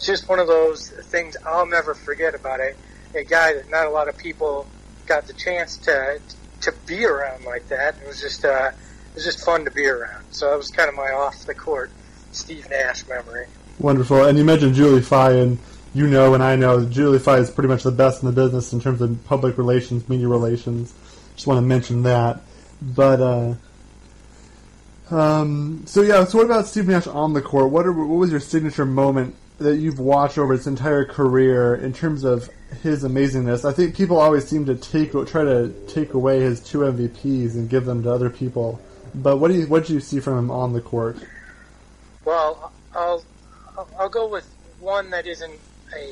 just 0.00 0.28
one 0.28 0.38
of 0.38 0.46
those 0.46 0.90
things 0.90 1.36
I'll 1.44 1.66
never 1.66 1.94
forget 1.94 2.34
about 2.34 2.60
it. 2.60 2.76
A 3.14 3.24
guy 3.24 3.54
that 3.54 3.70
not 3.70 3.86
a 3.86 3.90
lot 3.90 4.08
of 4.08 4.16
people 4.16 4.66
got 5.06 5.26
the 5.26 5.32
chance 5.32 5.76
to 5.78 6.20
to 6.62 6.72
be 6.86 7.04
around 7.04 7.44
like 7.44 7.68
that. 7.68 7.96
It 8.02 8.06
was 8.06 8.20
just 8.20 8.44
uh, 8.44 8.70
it 8.70 9.14
was 9.14 9.24
just 9.24 9.44
fun 9.44 9.64
to 9.64 9.70
be 9.70 9.86
around. 9.86 10.24
So 10.30 10.50
that 10.50 10.56
was 10.56 10.70
kind 10.70 10.88
of 10.88 10.94
my 10.94 11.10
off 11.10 11.44
the 11.46 11.54
court 11.54 11.90
Steve 12.32 12.68
Nash 12.70 13.06
memory. 13.06 13.46
Wonderful. 13.78 14.24
And 14.24 14.38
you 14.38 14.44
mentioned 14.44 14.74
Julie 14.74 15.02
Fie, 15.02 15.40
and 15.40 15.58
you 15.94 16.06
know, 16.06 16.34
and 16.34 16.42
I 16.42 16.56
know 16.56 16.84
Julie 16.84 17.18
Fie 17.18 17.38
is 17.38 17.50
pretty 17.50 17.68
much 17.68 17.82
the 17.82 17.92
best 17.92 18.22
in 18.22 18.26
the 18.26 18.34
business 18.34 18.72
in 18.72 18.80
terms 18.80 19.00
of 19.00 19.24
public 19.24 19.58
relations, 19.58 20.08
media 20.08 20.28
relations. 20.28 20.92
Just 21.34 21.46
want 21.46 21.58
to 21.58 21.62
mention 21.62 22.02
that. 22.04 22.40
But 22.82 23.20
uh, 23.20 23.54
um, 25.14 25.82
so 25.86 26.02
yeah, 26.02 26.24
so 26.24 26.38
what 26.38 26.46
about 26.46 26.66
Steve 26.66 26.88
Nash 26.88 27.06
on 27.06 27.34
the 27.34 27.40
court? 27.40 27.70
What 27.70 27.86
are, 27.86 27.92
what 27.92 28.16
was 28.16 28.32
your 28.32 28.40
signature 28.40 28.84
moment 28.84 29.36
that 29.58 29.76
you've 29.76 30.00
watched 30.00 30.38
over 30.38 30.54
his 30.54 30.66
entire 30.66 31.04
career 31.04 31.76
in 31.76 31.92
terms 31.92 32.24
of 32.24 32.50
his 32.82 33.04
amazingness? 33.04 33.64
I 33.64 33.72
think 33.72 33.94
people 33.94 34.18
always 34.18 34.48
seem 34.48 34.66
to 34.66 34.74
take 34.74 35.12
try 35.12 35.44
to 35.44 35.72
take 35.86 36.14
away 36.14 36.40
his 36.40 36.60
two 36.60 36.78
MVPs 36.78 37.54
and 37.54 37.70
give 37.70 37.84
them 37.84 38.02
to 38.02 38.12
other 38.12 38.28
people. 38.28 38.80
But 39.14 39.36
what 39.36 39.52
do 39.52 39.54
you 39.54 39.66
what 39.68 39.86
do 39.86 39.94
you 39.94 40.00
see 40.00 40.18
from 40.18 40.36
him 40.36 40.50
on 40.50 40.72
the 40.72 40.80
court? 40.80 41.16
Well, 42.24 42.72
I'll 42.92 43.22
I'll 43.96 44.08
go 44.08 44.26
with 44.26 44.52
one 44.80 45.10
that 45.10 45.28
isn't 45.28 45.60
a 45.96 46.08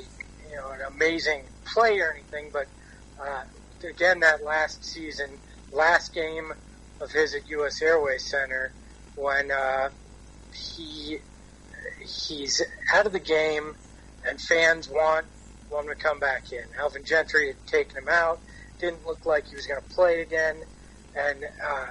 you 0.49 0.56
know 0.56 0.71
an 0.71 0.80
amazing 0.94 1.42
play 1.64 1.99
or 1.99 2.12
anything, 2.12 2.50
but 2.52 2.68
uh, 3.21 3.42
again 3.85 4.21
that 4.21 4.44
last 4.44 4.85
season, 4.85 5.30
last 5.73 6.14
game 6.14 6.52
of 7.00 7.11
his 7.11 7.35
at 7.35 7.49
U.S. 7.49 7.82
Airways 7.82 8.25
Center 8.30 8.71
when 9.16 9.50
uh, 9.50 9.88
he 10.54 11.19
he's 12.00 12.62
out 12.92 13.07
of 13.07 13.12
the 13.12 13.21
game 13.21 13.75
and 14.26 14.40
fans 14.40 14.88
want 14.88 15.26
want 15.71 15.88
him 15.88 15.95
to 15.95 16.00
come 16.00 16.19
back 16.19 16.52
in. 16.52 16.64
Alvin 16.78 17.04
Gentry 17.04 17.49
had 17.49 17.66
taken 17.66 17.97
him 17.97 18.09
out. 18.09 18.38
Didn't 18.78 19.07
look 19.07 19.25
like 19.25 19.47
he 19.47 19.54
was 19.54 19.66
going 19.66 19.81
to 19.81 19.88
play 19.90 20.21
again. 20.21 20.57
And 21.16 21.45
uh, 21.64 21.87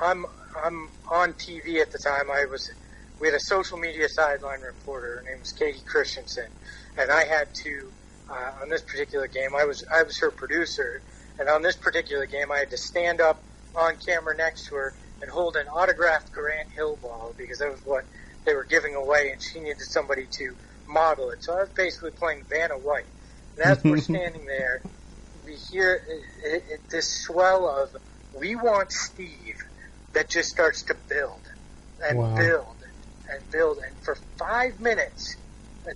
I'm 0.00 0.26
I'm 0.64 0.88
on 1.10 1.32
TV 1.34 1.80
at 1.80 1.92
the 1.92 1.98
time. 1.98 2.30
I 2.30 2.46
was 2.46 2.70
we 3.18 3.28
had 3.28 3.34
a 3.34 3.40
social 3.40 3.78
media 3.78 4.08
sideline 4.08 4.60
reporter. 4.60 5.22
Her 5.24 5.30
name 5.30 5.40
was 5.40 5.52
Katie 5.52 5.80
Christensen, 5.86 6.50
and 6.98 7.10
I 7.10 7.24
had 7.24 7.54
to 7.54 7.92
uh, 8.30 8.52
on 8.62 8.68
this 8.68 8.82
particular 8.82 9.26
game. 9.26 9.54
I 9.56 9.64
was 9.64 9.84
I 9.92 10.02
was 10.02 10.18
her 10.18 10.30
producer, 10.30 11.00
and 11.38 11.48
on 11.48 11.62
this 11.62 11.76
particular 11.76 12.26
game, 12.26 12.52
I 12.52 12.58
had 12.58 12.70
to 12.70 12.78
stand 12.78 13.20
up 13.20 13.42
on 13.74 13.96
camera 13.96 14.36
next 14.36 14.66
to 14.66 14.74
her 14.74 14.94
and 15.22 15.30
hold 15.30 15.56
an 15.56 15.66
autographed 15.68 16.32
Grant 16.32 16.68
Hill 16.74 16.96
ball 17.00 17.34
because 17.36 17.58
that 17.58 17.70
was 17.70 17.80
what 17.84 18.04
they 18.44 18.54
were 18.54 18.64
giving 18.64 18.94
away, 18.94 19.30
and 19.32 19.42
she 19.42 19.60
needed 19.60 19.80
somebody 19.80 20.26
to 20.38 20.54
model 20.88 21.30
it. 21.30 21.42
So 21.42 21.54
I 21.54 21.60
was 21.60 21.68
basically 21.70 22.12
playing 22.12 22.44
Vanna 22.48 22.74
White. 22.74 23.06
And 23.56 23.66
as 23.66 23.82
we're 23.82 23.96
standing 23.98 24.46
there, 24.46 24.82
we 25.44 25.56
hear 25.70 26.00
it, 26.44 26.62
it, 26.68 26.80
this 26.90 27.24
swell 27.24 27.68
of 27.68 27.96
"We 28.38 28.56
want 28.56 28.92
Steve" 28.92 29.56
that 30.12 30.28
just 30.30 30.48
starts 30.48 30.82
to 30.84 30.96
build 31.08 31.42
and 32.04 32.18
wow. 32.18 32.36
build 32.36 32.76
and 33.28 33.50
build, 33.50 33.78
and 33.78 33.96
for 34.04 34.16
five 34.38 34.80
minutes, 34.80 35.36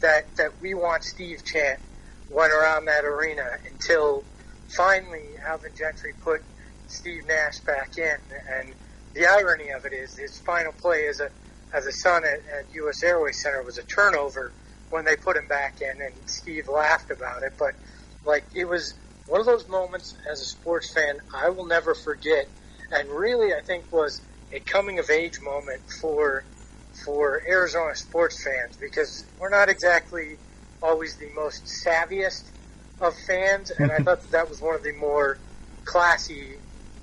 that 0.01 0.35
that 0.37 0.61
"We 0.61 0.75
want 0.75 1.05
Steve" 1.05 1.45
chant 1.45 1.79
went 2.31 2.53
around 2.53 2.87
that 2.87 3.05
arena 3.05 3.45
until 3.71 4.25
finally 4.77 5.35
Alvin 5.49 5.73
Gentry 5.77 6.13
put 6.23 6.43
Steve 6.87 7.27
Nash 7.27 7.59
back 7.61 7.99
in, 7.99 8.17
and 8.57 8.75
the 9.15 9.27
irony 9.27 9.71
of 9.71 9.85
it 9.85 9.93
is 9.93 10.17
his 10.17 10.39
final 10.39 10.73
play 10.73 11.07
as 11.09 11.21
a 11.21 11.31
as 11.73 11.87
a 11.87 11.93
Sun 11.93 12.25
at, 12.25 12.41
at 12.59 12.75
U.S. 12.75 13.03
Airways 13.05 13.41
Center 13.43 13.63
was 13.63 13.79
a 13.79 13.83
turnover 13.83 14.53
when 14.91 15.05
they 15.05 15.15
put 15.15 15.37
him 15.37 15.47
back 15.47 15.81
in, 15.81 16.03
and 16.03 16.13
Steve 16.27 16.69
laughed 16.69 17.11
about 17.11 17.43
it. 17.43 17.53
But 17.59 17.75
like 18.25 18.45
it 18.55 18.65
was 18.65 18.95
one 19.29 19.41
of 19.41 19.47
those 19.47 19.69
moments 19.69 20.17
as 20.31 20.41
a 20.41 20.45
sports 20.45 20.93
fan 20.95 21.19
I 21.35 21.51
will 21.51 21.67
never 21.67 21.95
forget, 21.95 22.47
and 22.93 23.09
really 23.09 23.55
I 23.55 23.61
think 23.61 23.85
was 23.93 24.21
a 24.53 24.61
coming 24.61 24.99
of 24.99 25.11
age 25.11 25.41
moment 25.43 25.81
for 26.01 26.45
for 27.05 27.41
Arizona 27.49 27.95
sports 27.95 28.43
fans 28.45 28.77
because 28.81 29.25
we're 29.39 29.51
not 29.51 29.69
exactly 29.69 30.37
always 30.83 31.17
the 31.17 31.31
most 31.37 31.63
savviest 31.87 32.51
of 33.01 33.15
fans, 33.29 33.71
and 33.71 33.91
I 33.93 33.99
thought 34.03 34.23
that, 34.23 34.31
that 34.33 34.49
was 34.49 34.61
one 34.61 34.75
of 34.75 34.83
the 34.83 34.93
more 34.93 35.39
classy 35.85 36.57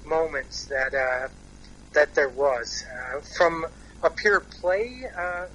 moments 0.05 0.67
that 0.67 0.93
uh, 0.93 1.27
that 1.97 2.13
there 2.13 2.29
was 2.29 2.85
uh, 2.93 3.21
from 3.21 3.65
a 4.03 4.09
pure 4.11 4.39
play 4.39 5.01
uh, 5.17 5.47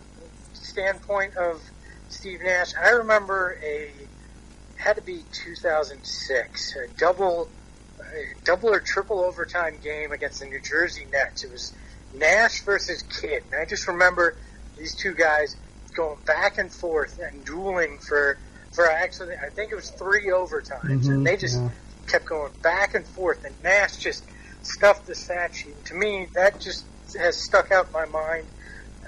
standpoint 0.55 1.37
of 1.37 1.63
Steve 2.09 2.41
Nash. 2.43 2.73
I 2.77 2.91
remember 2.91 3.57
a 3.65 3.93
had 4.75 4.97
to 4.97 5.03
be 5.03 5.23
2006 5.31 6.77
a 6.77 6.99
double 6.99 7.49
a 8.01 8.45
double 8.45 8.71
or 8.71 8.81
triple 8.81 9.21
overtime 9.21 9.79
game 9.85 10.11
against 10.11 10.41
the 10.41 10.47
New 10.47 10.61
Jersey 10.61 11.07
Nets. 11.13 11.45
It 11.45 11.53
was 11.53 11.73
Nash 12.13 12.65
versus 12.65 13.03
Kidd, 13.03 13.45
and 13.53 13.61
I 13.61 13.65
just 13.65 13.87
remember 13.87 14.37
these 14.77 14.97
two 14.97 15.15
guys 15.15 15.55
going 15.95 16.19
back 16.27 16.59
and 16.59 16.73
forth 16.73 17.21
and 17.21 17.45
dueling 17.45 17.99
for 17.99 18.37
for 18.73 18.91
actually 18.91 19.35
I 19.37 19.51
think 19.51 19.71
it 19.71 19.77
was 19.77 19.91
three 19.91 20.27
overtimes, 20.31 21.07
Mhm, 21.07 21.09
and 21.09 21.25
they 21.25 21.37
just 21.37 21.61
yeah. 21.63 21.71
kept 22.09 22.27
going 22.27 22.51
back 22.63 22.97
and 22.97 23.07
forth, 23.07 23.45
and 23.45 23.55
Nash 23.63 23.99
just 23.99 24.25
stuffed 24.63 25.07
the 25.07 25.15
stat 25.15 25.55
sheet. 25.55 25.85
To 25.87 25.95
me, 25.95 26.29
that 26.35 26.61
just 26.61 26.85
has 27.19 27.37
stuck 27.37 27.71
out 27.71 27.93
my 27.93 28.07
mind. 28.07 28.47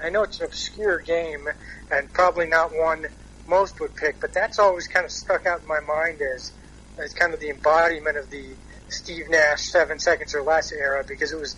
I 0.03 0.11
know 0.11 0.23
it's 0.23 0.41
an 0.41 0.47
obscure 0.47 0.99
game 0.99 1.47
and 1.91 2.13
probably 2.13 2.47
not 2.47 2.73
one 2.75 3.07
most 3.47 3.81
would 3.81 3.95
pick, 3.95 4.21
but 4.21 4.33
that's 4.33 4.59
always 4.59 4.87
kind 4.87 5.05
of 5.05 5.13
stuck 5.13 5.47
out 5.47 5.63
in 5.63 5.69
my 5.69 5.81
mind 5.81 6.21
as 6.21 6.53
as 6.99 7.13
kind 7.13 7.35
of 7.35 7.41
the 7.41 7.51
embodiment 7.51 8.17
of 8.17 8.31
the 8.31 8.55
Steve 8.89 9.29
Nash 9.29 9.63
seven 9.63 9.99
seconds 9.99 10.35
or 10.35 10.43
less 10.43 10.71
era 10.73 11.05
because 11.07 11.33
it 11.33 11.41
was 11.41 11.57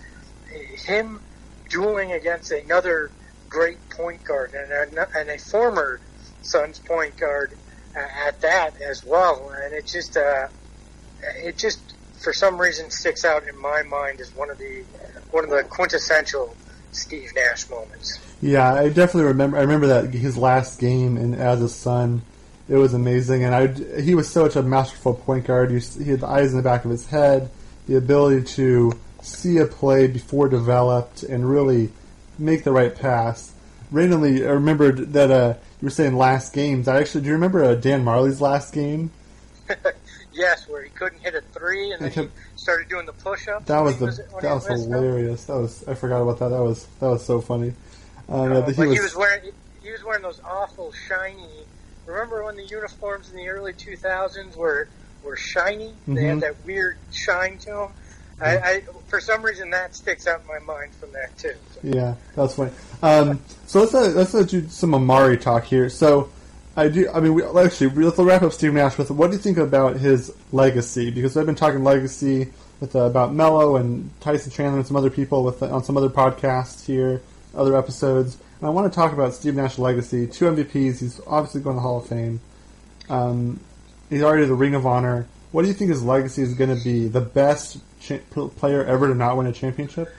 him 0.86 1.20
dueling 1.68 2.12
against 2.12 2.50
another 2.52 3.10
great 3.48 3.78
point 3.90 4.24
guard 4.24 4.52
and 4.54 4.96
a, 4.96 5.18
and 5.18 5.28
a 5.28 5.38
former 5.38 6.00
Suns 6.42 6.78
point 6.78 7.16
guard 7.16 7.52
at 7.96 8.40
that 8.42 8.80
as 8.80 9.04
well, 9.04 9.52
and 9.62 9.74
it 9.74 9.86
just 9.86 10.16
uh, 10.16 10.48
it 11.42 11.56
just 11.58 11.80
for 12.18 12.32
some 12.32 12.58
reason 12.58 12.90
sticks 12.90 13.24
out 13.24 13.46
in 13.46 13.58
my 13.60 13.82
mind 13.82 14.20
as 14.20 14.34
one 14.34 14.50
of 14.50 14.58
the 14.58 14.84
one 15.30 15.44
of 15.44 15.50
the 15.50 15.62
quintessential 15.64 16.56
Steve 16.92 17.32
Nash 17.34 17.68
moments. 17.68 18.18
Yeah, 18.40 18.72
I 18.72 18.88
definitely 18.88 19.24
remember. 19.24 19.56
I 19.58 19.62
remember 19.62 19.86
that 19.88 20.12
his 20.12 20.36
last 20.36 20.80
game 20.80 21.16
in 21.16 21.34
as 21.34 21.62
a 21.62 21.68
Sun, 21.68 22.22
it 22.68 22.76
was 22.76 22.94
amazing, 22.94 23.44
and 23.44 23.54
I 23.54 24.00
he 24.00 24.14
was 24.14 24.28
such 24.28 24.56
a 24.56 24.62
masterful 24.62 25.14
point 25.14 25.46
guard. 25.46 25.70
He 25.70 26.04
had 26.04 26.20
the 26.20 26.26
eyes 26.26 26.50
in 26.50 26.56
the 26.56 26.62
back 26.62 26.84
of 26.84 26.90
his 26.90 27.06
head, 27.06 27.50
the 27.86 27.96
ability 27.96 28.44
to 28.54 28.98
see 29.22 29.58
a 29.58 29.66
play 29.66 30.06
before 30.06 30.48
developed, 30.48 31.22
and 31.22 31.48
really 31.48 31.90
make 32.38 32.64
the 32.64 32.72
right 32.72 32.94
pass. 32.94 33.52
Randomly, 33.90 34.44
I 34.44 34.50
remembered 34.50 35.12
that 35.12 35.30
uh, 35.30 35.54
you 35.80 35.86
were 35.86 35.90
saying 35.90 36.16
last 36.16 36.52
games. 36.52 36.88
I 36.88 36.98
actually 36.98 37.22
do 37.22 37.28
you 37.28 37.34
remember 37.34 37.64
uh, 37.64 37.74
Dan 37.74 38.04
Majerle's 38.04 38.40
last 38.40 38.72
game? 38.74 39.10
yes, 40.36 40.68
where 40.68 40.82
he 40.82 40.90
couldn't 40.90 41.20
hit 41.20 41.34
a 41.34 41.40
three, 41.40 41.92
and 41.92 42.02
then 42.02 42.10
He 42.10 42.20
he 42.22 42.28
started 42.56 42.88
doing 42.88 43.06
the 43.06 43.12
push-up. 43.12 43.66
That 43.66 43.80
was 43.80 43.98
the 43.98 44.06
he 44.10 44.22
when 44.34 44.42
that 44.42 44.54
was 44.54 44.66
hilarious. 44.66 45.44
That 45.46 45.56
was 45.58 45.86
I 45.88 45.94
forgot 45.94 46.22
about 46.22 46.38
that. 46.40 46.48
That 46.50 46.62
was 46.62 46.86
that 47.00 47.08
was 47.08 47.24
so 47.24 47.40
funny. 47.40 47.72
Um, 48.28 48.52
Uh, 48.52 48.54
yeah, 48.54 48.60
but 48.66 48.74
he 48.74 48.82
he 48.82 48.88
was, 48.88 49.00
was 49.00 49.16
wearing 49.16 49.52
he 49.82 49.90
was 49.90 50.04
wearing 50.04 50.22
those 50.22 50.40
awful 50.44 50.92
shiny. 50.92 51.64
Remember 52.06 52.44
when 52.44 52.56
the 52.56 52.64
uniforms 52.64 53.30
in 53.30 53.36
the 53.36 53.48
early 53.48 53.72
2000s 53.72 54.56
were 54.56 54.88
were 55.24 55.36
shiny? 55.36 55.92
They 56.06 56.24
had 56.24 56.38
Mhm. 56.38 56.40
that 56.40 56.64
weird 56.64 56.98
shine 57.12 57.58
to 57.58 57.66
them. 57.66 57.88
I, 58.40 58.56
I 58.58 58.82
for 59.08 59.18
some 59.20 59.42
reason 59.42 59.70
that 59.70 59.96
sticks 59.96 60.26
out 60.26 60.42
in 60.42 60.46
my 60.46 60.58
mind 60.74 60.94
from 60.94 61.10
that 61.12 61.36
too. 61.38 61.54
Yeah, 61.82 62.14
that's 62.34 62.54
funny. 62.54 62.70
Um, 63.02 63.40
so 63.66 63.80
let's 63.80 63.94
uh, 63.94 64.12
let's 64.14 64.34
uh, 64.34 64.42
do 64.42 64.68
some 64.68 64.92
Amar'e 64.92 65.40
talk 65.40 65.64
here. 65.64 65.88
So 65.88 66.28
I 66.76 66.88
do. 66.88 67.08
I 67.10 67.20
mean, 67.20 67.34
we, 67.34 67.42
actually, 67.42 67.88
let's 67.88 68.18
wrap 68.18 68.42
up 68.42 68.52
Steve 68.52 68.74
Nash 68.74 68.98
with 68.98 69.10
what 69.10 69.28
do 69.28 69.36
you 69.36 69.42
think 69.42 69.56
about 69.56 69.96
his 69.96 70.34
legacy? 70.52 71.10
Because 71.10 71.36
I've 71.36 71.46
been 71.46 71.54
talking 71.54 71.82
legacy 71.82 72.52
with 72.80 72.94
uh, 72.94 73.00
about 73.00 73.32
Melo 73.32 73.76
and 73.76 74.10
Tyson 74.20 74.52
Chandler 74.52 74.78
and 74.78 74.86
some 74.86 74.96
other 74.96 75.08
people 75.08 75.42
with 75.42 75.62
on 75.62 75.82
some 75.82 75.96
other 75.96 76.10
podcasts 76.10 76.84
here, 76.84 77.22
other 77.54 77.76
episodes. 77.76 78.36
And 78.60 78.66
I 78.66 78.70
want 78.70 78.92
to 78.92 78.94
talk 78.94 79.14
about 79.14 79.32
Steve 79.32 79.54
Nash's 79.54 79.78
legacy. 79.78 80.26
Two 80.26 80.44
MVPs. 80.46 81.00
He's 81.00 81.20
obviously 81.26 81.62
going 81.62 81.76
to 81.76 81.78
the 81.78 81.82
Hall 81.82 81.98
of 81.98 82.06
Fame. 82.08 82.40
Um, 83.08 83.60
he's 84.10 84.22
already 84.22 84.44
the 84.44 84.54
Ring 84.54 84.74
of 84.74 84.86
Honor. 84.86 85.26
What 85.52 85.62
do 85.62 85.68
you 85.68 85.74
think 85.74 85.90
his 85.90 86.02
legacy 86.02 86.42
is 86.42 86.52
going 86.52 86.76
to 86.76 86.84
be? 86.84 87.08
The 87.08 87.22
best 87.22 87.78
cha- 88.00 88.18
player 88.28 88.84
ever 88.84 89.08
to 89.08 89.14
not 89.14 89.38
win 89.38 89.46
a 89.46 89.52
championship? 89.52 90.12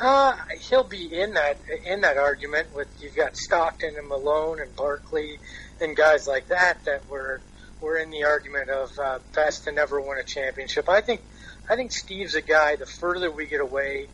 Uh, 0.00 0.36
he'll 0.68 0.84
be 0.88 1.20
in 1.20 1.34
that 1.34 1.56
in 1.86 2.00
that 2.00 2.16
argument 2.16 2.74
with 2.74 2.88
you've 3.00 3.14
got 3.14 3.36
Stockton 3.36 3.94
and 3.96 4.08
Malone 4.08 4.60
and 4.60 4.74
Barkley 4.74 5.38
and 5.80 5.96
guys 5.96 6.26
like 6.26 6.48
that 6.48 6.84
that 6.84 7.08
were 7.08 7.40
were 7.80 7.96
in 7.96 8.10
the 8.10 8.24
argument 8.24 8.70
of 8.70 8.90
uh, 8.98 9.18
best 9.34 9.64
to 9.64 9.72
never 9.72 10.00
win 10.00 10.18
a 10.18 10.24
championship. 10.24 10.88
I 10.88 11.00
think 11.00 11.22
I 11.68 11.76
think 11.76 11.92
Steve's 11.92 12.34
a 12.34 12.40
guy. 12.40 12.76
The 12.76 12.86
further 12.86 13.30
we 13.30 13.46
get 13.46 13.60
away 13.60 14.08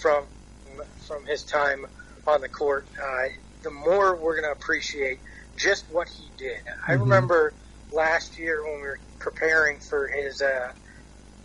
from 0.00 0.24
from 1.08 1.24
his 1.26 1.42
time 1.42 1.86
on 2.26 2.40
the 2.40 2.48
court, 2.48 2.86
uh, 3.02 3.24
the 3.62 3.70
more 3.70 4.14
we're 4.16 4.40
going 4.40 4.44
to 4.44 4.52
appreciate 4.52 5.18
just 5.56 5.84
what 5.90 6.08
he 6.08 6.24
did. 6.36 6.58
I 6.86 6.92
Mhm. 6.92 7.00
remember 7.00 7.52
last 7.92 8.38
year 8.38 8.62
when 8.64 8.76
we 8.76 8.82
were 8.82 8.98
preparing 9.18 9.78
for 9.78 10.06
his 10.06 10.40
uh, 10.40 10.72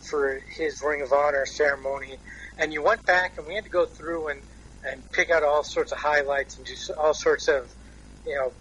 for 0.02 0.40
his 0.56 0.82
Ring 0.82 1.02
of 1.02 1.12
Honor 1.12 1.46
ceremony, 1.46 2.18
and 2.60 2.74
you 2.74 2.84
went 2.84 3.04
back 3.06 3.38
and 3.38 3.48
we 3.48 3.56
had 3.56 3.64
to 3.64 3.70
go 3.70 3.86
through 3.86 4.28
and 4.28 4.42
and 4.86 5.12
pick 5.12 5.30
out 5.30 5.44
all 5.44 5.64
sorts 5.64 5.92
of 5.92 5.98
highlights 5.98 6.58
and 6.58 6.66
do 6.66 6.74
all 6.98 7.14
sorts 7.14 7.48
of 7.48 7.70
you 8.26 8.36
know 8.36 8.52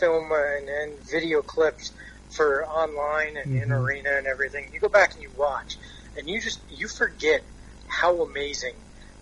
film 0.00 0.30
and, 0.32 0.68
and 0.68 0.98
video 1.10 1.42
clips 1.42 1.92
for 2.30 2.66
online 2.66 3.36
and 3.36 3.54
in 3.54 3.68
Mhm. 3.68 3.84
arena 3.84 4.10
and 4.16 4.26
everything. 4.26 4.68
You 4.72 4.80
go 4.80 4.88
back 4.88 5.14
and 5.14 5.22
you 5.22 5.30
watch, 5.36 5.78
and 6.16 6.28
you 6.28 6.40
just 6.40 6.60
you 6.70 6.88
forget 6.88 7.42
how 7.86 8.22
amazing 8.22 8.74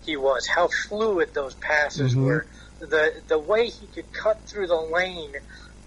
he 0.05 0.17
was, 0.17 0.47
how 0.47 0.69
fluid 0.87 1.33
those 1.33 1.55
passes 1.55 2.15
Mhm. 2.15 2.23
were, 2.23 2.47
the 2.79 3.13
the 3.27 3.37
way 3.39 3.67
he 3.67 3.87
could 3.87 4.11
cut 4.11 4.41
through 4.47 4.67
the 4.67 4.75
lane, 4.75 5.35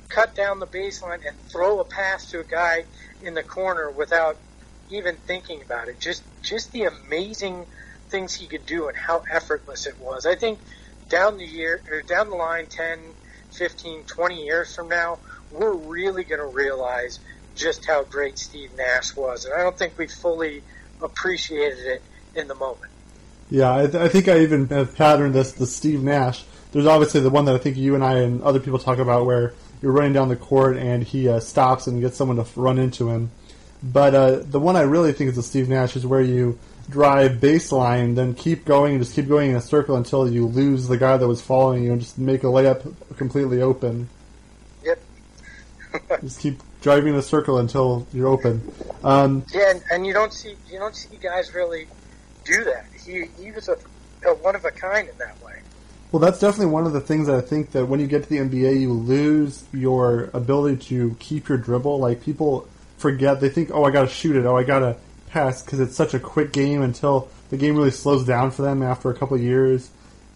cut 0.09 0.35
down 0.35 0.59
the 0.61 0.66
baseline, 0.66 1.26
and 1.26 1.37
throw 1.50 1.80
a 1.80 1.85
pass 1.85 2.30
to 2.30 2.40
a 2.40 2.45
guy 2.45 2.85
in 3.21 3.35
the 3.35 3.42
corner 3.42 3.90
without 3.90 4.38
even 4.88 5.16
thinking 5.16 5.62
about 5.62 5.88
it. 5.88 5.99
Just 5.99 6.23
just 6.42 6.71
the 6.73 6.85
amazing 6.85 7.66
things 8.08 8.34
he 8.34 8.46
could 8.46 8.66
do 8.66 8.88
and 8.88 8.96
how 8.96 9.22
effortless 9.30 9.86
it 9.86 9.98
was. 10.00 10.26
I 10.26 10.34
think 10.34 10.58
down 11.08 11.38
the 11.38 11.46
year 11.46 11.80
or 11.90 12.02
down 12.02 12.30
the 12.30 12.36
line 12.36 12.66
10, 12.66 12.98
15, 13.52 14.04
20 14.04 14.44
years 14.44 14.75
from 14.75 14.88
now, 14.88 15.18
we're 15.50 15.75
really 15.75 16.25
going 16.25 16.40
to 16.40 16.46
realize 16.46 17.20
just 17.54 17.86
how 17.86 18.04
great 18.04 18.38
Steve 18.38 18.70
Nash 18.76 19.14
was. 19.16 19.44
And 19.44 19.54
I 19.54 19.62
don't 19.62 19.76
think 19.76 19.96
we 19.98 20.06
fully 20.06 20.62
appreciated 21.02 21.78
it 21.78 22.02
in 22.34 22.48
the 22.48 22.54
moment. 22.54 22.92
Yeah, 23.50 23.75
I, 23.75 23.82
th- 23.86 23.94
I 23.94 24.08
think 24.08 24.28
I 24.28 24.40
even 24.40 24.68
have 24.68 24.96
patterned 24.96 25.34
this 25.34 25.52
the 25.52 25.66
Steve 25.66 26.02
Nash. 26.02 26.44
There's 26.72 26.86
obviously 26.86 27.20
the 27.20 27.30
one 27.30 27.44
that 27.46 27.54
I 27.54 27.58
think 27.58 27.76
you 27.76 27.94
and 27.94 28.04
I 28.04 28.18
and 28.18 28.42
other 28.42 28.60
people 28.60 28.78
talk 28.78 28.98
about 28.98 29.25
where 29.25 29.54
you're 29.80 29.92
running 29.92 30.12
down 30.12 30.28
the 30.28 30.36
court 30.36 30.76
and 30.76 31.02
he 31.02 31.28
uh, 31.28 31.40
stops 31.40 31.86
and 31.86 32.00
gets 32.00 32.16
someone 32.16 32.36
to 32.36 32.46
run 32.60 32.78
into 32.78 33.08
him. 33.08 33.30
But 33.82 34.14
uh, 34.14 34.36
the 34.42 34.58
one 34.58 34.75
I 34.75 34.82
really 34.82 35.12
think 35.12 35.30
is 35.30 35.36
the 35.36 35.42
Steve 35.42 35.68
Nash 35.68 35.96
is 35.96 36.04
where 36.04 36.20
you 36.20 36.58
drive 36.88 37.32
baseline, 37.32 38.14
then 38.14 38.34
keep 38.34 38.64
going 38.64 38.94
and 38.94 39.04
just 39.04 39.14
keep 39.14 39.28
going 39.28 39.50
in 39.50 39.56
a 39.56 39.60
circle 39.60 39.96
until 39.96 40.30
you 40.30 40.46
lose 40.46 40.88
the 40.88 40.96
guy 40.96 41.16
that 41.16 41.26
was 41.26 41.40
following 41.40 41.82
you 41.82 41.92
and 41.92 42.00
just 42.00 42.18
make 42.18 42.44
a 42.44 42.46
layup 42.46 42.94
completely 43.16 43.62
open. 43.62 44.08
Yep. 44.84 45.00
Just 46.20 46.40
keep 46.40 46.60
driving 46.82 47.14
the 47.14 47.22
circle 47.22 47.58
until 47.58 48.06
you're 48.12 48.28
open. 48.28 48.60
Um, 49.02 49.44
Yeah, 49.52 49.70
and, 49.70 49.82
and 49.90 50.06
you 50.06 50.12
don't 50.12 50.32
see 50.32 50.54
you 50.70 50.78
don't 50.78 50.94
see 50.94 51.16
guys 51.16 51.54
really 51.54 51.88
do 52.44 52.64
that. 52.64 52.86
He 53.04 53.24
he 53.40 53.50
was 53.50 53.68
a, 53.68 53.76
a 54.26 54.34
one 54.34 54.54
of 54.54 54.64
a 54.64 54.70
kind 54.70 55.08
in 55.08 55.16
that 55.18 55.42
way. 55.42 55.60
Well, 56.12 56.20
that's 56.20 56.38
definitely 56.38 56.72
one 56.72 56.86
of 56.86 56.92
the 56.92 57.00
things 57.00 57.26
that 57.26 57.36
I 57.36 57.40
think 57.40 57.72
that 57.72 57.86
when 57.86 57.98
you 57.98 58.06
get 58.06 58.22
to 58.22 58.28
the 58.28 58.38
NBA, 58.38 58.80
you 58.80 58.92
lose 58.92 59.64
your 59.72 60.30
ability 60.32 60.76
to 60.88 61.16
keep 61.18 61.48
your 61.48 61.58
dribble. 61.58 61.98
Like 61.98 62.22
people 62.22 62.68
forget, 62.98 63.40
they 63.40 63.48
think, 63.48 63.70
"Oh, 63.72 63.84
I 63.84 63.90
got 63.90 64.02
to 64.02 64.08
shoot 64.08 64.36
it. 64.36 64.46
Oh, 64.46 64.56
I 64.56 64.62
got 64.62 64.80
to 64.80 64.96
pass," 65.28 65.62
because 65.62 65.80
it's 65.80 65.97
such 65.97 66.14
a 66.14 66.18
quick 66.18 66.52
game 66.52 66.83
until 66.83 67.28
the 67.50 67.56
game 67.56 67.76
really 67.76 67.90
slows 67.90 68.25
down 68.25 68.50
for 68.50 68.62
them 68.62 68.83
after 68.83 69.11
a 69.11 69.14
couple 69.14 69.38
years. 69.38 69.90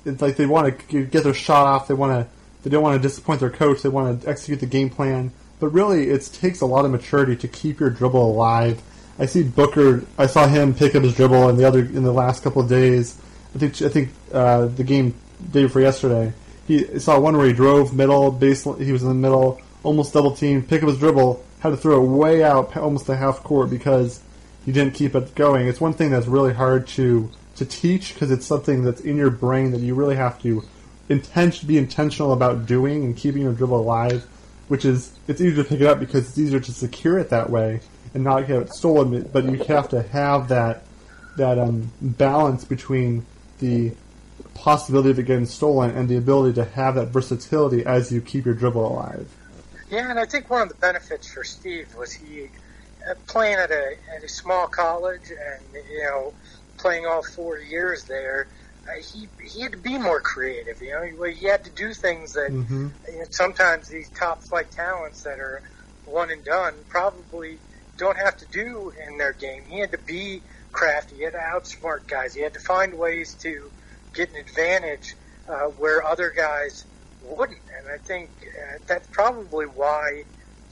It's 0.05 0.23
like 0.23 0.37
they 0.37 0.47
want 0.47 0.89
to 0.89 1.05
get 1.05 1.25
their 1.25 1.35
shot 1.35 1.67
off. 1.67 1.89
They 1.89 1.95
want 1.95 2.13
to. 2.13 2.31
They 2.63 2.71
don't 2.71 2.83
want 2.83 3.01
to 3.01 3.09
disappoint 3.09 3.41
their 3.41 3.51
coach. 3.51 3.83
They 3.83 3.89
want 3.89 4.23
to 4.23 4.29
execute 4.29 4.61
the 4.61 4.67
game 4.67 4.91
plan. 4.91 5.33
But 5.61 5.69
really, 5.69 6.11
it 6.11 6.29
takes 6.33 6.61
a 6.61 6.67
lot 6.67 6.85
of 6.85 6.91
maturity 6.91 7.37
to 7.37 7.49
keep 7.49 7.81
your 7.81 7.91
dribble 7.91 8.33
alive. 8.33 8.83
I 9.19 9.27
see 9.27 9.43
Booker. 9.43 10.05
I 10.17 10.27
saw 10.27 10.47
him 10.47 10.75
pick 10.75 10.95
up 10.95 11.03
his 11.03 11.15
dribble 11.15 11.49
in 11.51 11.57
the 11.57 11.65
other 11.65 11.81
in 11.81 12.03
the 12.03 12.13
last 12.13 12.43
couple 12.43 12.63
of 12.63 12.69
days. 12.69 13.21
I 13.55 13.59
think 13.59 13.83
I 13.83 13.89
think 13.89 14.09
uh, 14.33 14.67
the 14.67 14.85
game 14.85 15.15
day 15.53 15.65
before 15.65 15.83
yesterday. 15.83 16.33
He 16.67 16.99
saw 17.01 17.19
one 17.19 17.37
where 17.37 17.47
he 17.47 17.53
drove 17.53 17.95
middle 17.95 18.31
base. 18.31 18.65
He 18.65 18.93
was 18.93 19.03
in 19.03 19.09
the 19.09 19.15
middle, 19.15 19.61
almost 19.83 20.13
double 20.13 20.35
team. 20.35 20.63
Pick 20.63 20.83
up 20.83 20.89
his 20.89 20.99
dribble, 20.99 21.45
had 21.59 21.71
to 21.71 21.77
throw 21.77 22.03
it 22.03 22.07
way 22.07 22.43
out, 22.43 22.77
almost 22.77 23.07
to 23.07 23.17
half 23.17 23.43
court 23.43 23.71
because 23.71 24.21
he 24.64 24.73
didn't 24.73 24.95
keep 24.95 25.14
it 25.14 25.35
going. 25.35 25.69
It's 25.69 25.81
one 25.81 25.93
thing 25.93 26.11
that's 26.11 26.26
really 26.26 26.55
hard 26.55 26.87
to 26.88 27.31
to 27.57 27.64
teach 27.67 28.14
because 28.14 28.31
it's 28.31 28.47
something 28.47 28.85
that's 28.85 29.00
in 29.00 29.17
your 29.17 29.31
brain 29.31 29.71
that 29.73 29.81
you 29.81 29.95
really 29.95 30.17
have 30.17 30.40
to 30.43 30.62
intent 31.09 31.67
be 31.67 31.76
intentional 31.76 32.33
about 32.33 32.64
doing 32.67 33.05
and 33.05 33.17
keeping 33.17 33.43
your 33.43 33.52
dribble 33.52 33.81
alive. 33.81 34.26
which 34.69 34.85
is 34.85 35.12
it's 35.26 35.40
easier 35.40 35.64
to 35.64 35.69
pick 35.69 35.81
it 35.81 35.87
up 35.87 35.99
because 35.99 36.29
it's 36.29 36.38
easier 36.38 36.61
to 36.61 36.73
secure 36.73 37.19
it 37.19 37.31
that 37.31 37.50
way 37.50 37.81
and 38.14 38.23
not 38.23 38.45
have 38.45 38.62
it 38.62 38.73
stolen. 38.73 39.29
But 39.33 39.45
you 39.45 39.64
have 39.64 39.88
to 39.90 40.02
have 40.02 40.49
that 40.49 40.85
that 41.37 41.59
um, 41.59 41.90
balance 42.00 42.64
between 42.64 43.26
the 43.59 43.93
possibility 44.55 45.11
of 45.11 45.19
it 45.19 45.25
getting 45.25 45.47
stolen 45.47 45.90
and 45.90 46.09
the 46.09 46.17
ability 46.17 46.55
to 46.55 46.64
have 46.64 46.95
that 46.95 47.09
versatility 47.09 47.85
as 47.85 48.12
you 48.12 48.21
keep 48.21 48.45
your 48.45 48.55
dribble 48.55 48.87
alive. 48.87 49.29
Yeah, 49.90 50.11
and 50.11 50.21
I 50.21 50.26
think 50.26 50.49
one 50.49 50.62
of 50.62 50.69
the 50.69 50.76
benefits 50.76 51.33
for 51.33 51.43
Steve 51.43 51.93
was 51.97 52.12
he 52.12 52.49
playing 53.26 53.59
at 53.59 53.71
a 53.71 53.95
at 54.16 54.23
a 54.25 54.28
small 54.28 54.66
college 54.66 55.30
and 55.30 55.75
you 55.75 56.02
know 56.04 56.35
playing 56.78 57.07
all 57.07 57.23
four 57.23 57.59
years 57.59 58.04
there. 58.04 58.49
Uh, 58.88 59.02
he 59.12 59.28
he 59.45 59.61
had 59.61 59.73
to 59.73 59.78
be 59.78 59.99
more 59.99 60.21
creative. 60.21 60.80
You 60.80 60.92
know, 60.92 61.26
he, 61.26 61.35
he 61.35 61.47
had 61.47 61.64
to 61.64 61.71
do 61.71 61.92
things 61.92 62.33
that 62.35 62.50
Mm-hmm. 62.50 62.88
you 63.12 63.19
know, 63.19 63.25
sometimes 63.30 63.88
these 63.88 64.09
top 64.11 64.42
flight 64.42 64.71
talents 64.71 65.23
that 65.25 65.38
are 65.38 65.62
one 66.07 66.30
and 66.30 66.45
done 66.45 66.75
probably 66.88 67.59
don't 67.99 68.16
have 68.16 68.37
to 68.38 68.47
do 68.47 68.92
in 69.07 69.19
their 69.19 69.33
game. 69.33 69.62
He 69.69 69.78
had 69.78 69.92
to 69.92 69.99
be 69.99 70.42
crafty. 70.73 71.16
He 71.16 71.25
had 71.25 71.35
to 71.35 71.38
outsmart 71.38 72.07
guys. 72.09 72.35
He 72.35 72.42
had 72.42 72.54
to 72.54 72.61
find 72.61 72.99
ways 72.99 73.35
to 73.42 73.71
get 74.14 74.30
an 74.30 74.37
advantage 74.37 75.14
uh, 75.49 75.66
where 75.78 76.04
other 76.04 76.33
guys 76.35 76.85
wouldn't. 77.23 77.61
And 77.78 77.92
I 77.92 77.99
think 77.99 78.30
uh, 78.40 78.78
that's 78.87 79.07
probably 79.09 79.66
why 79.66 80.25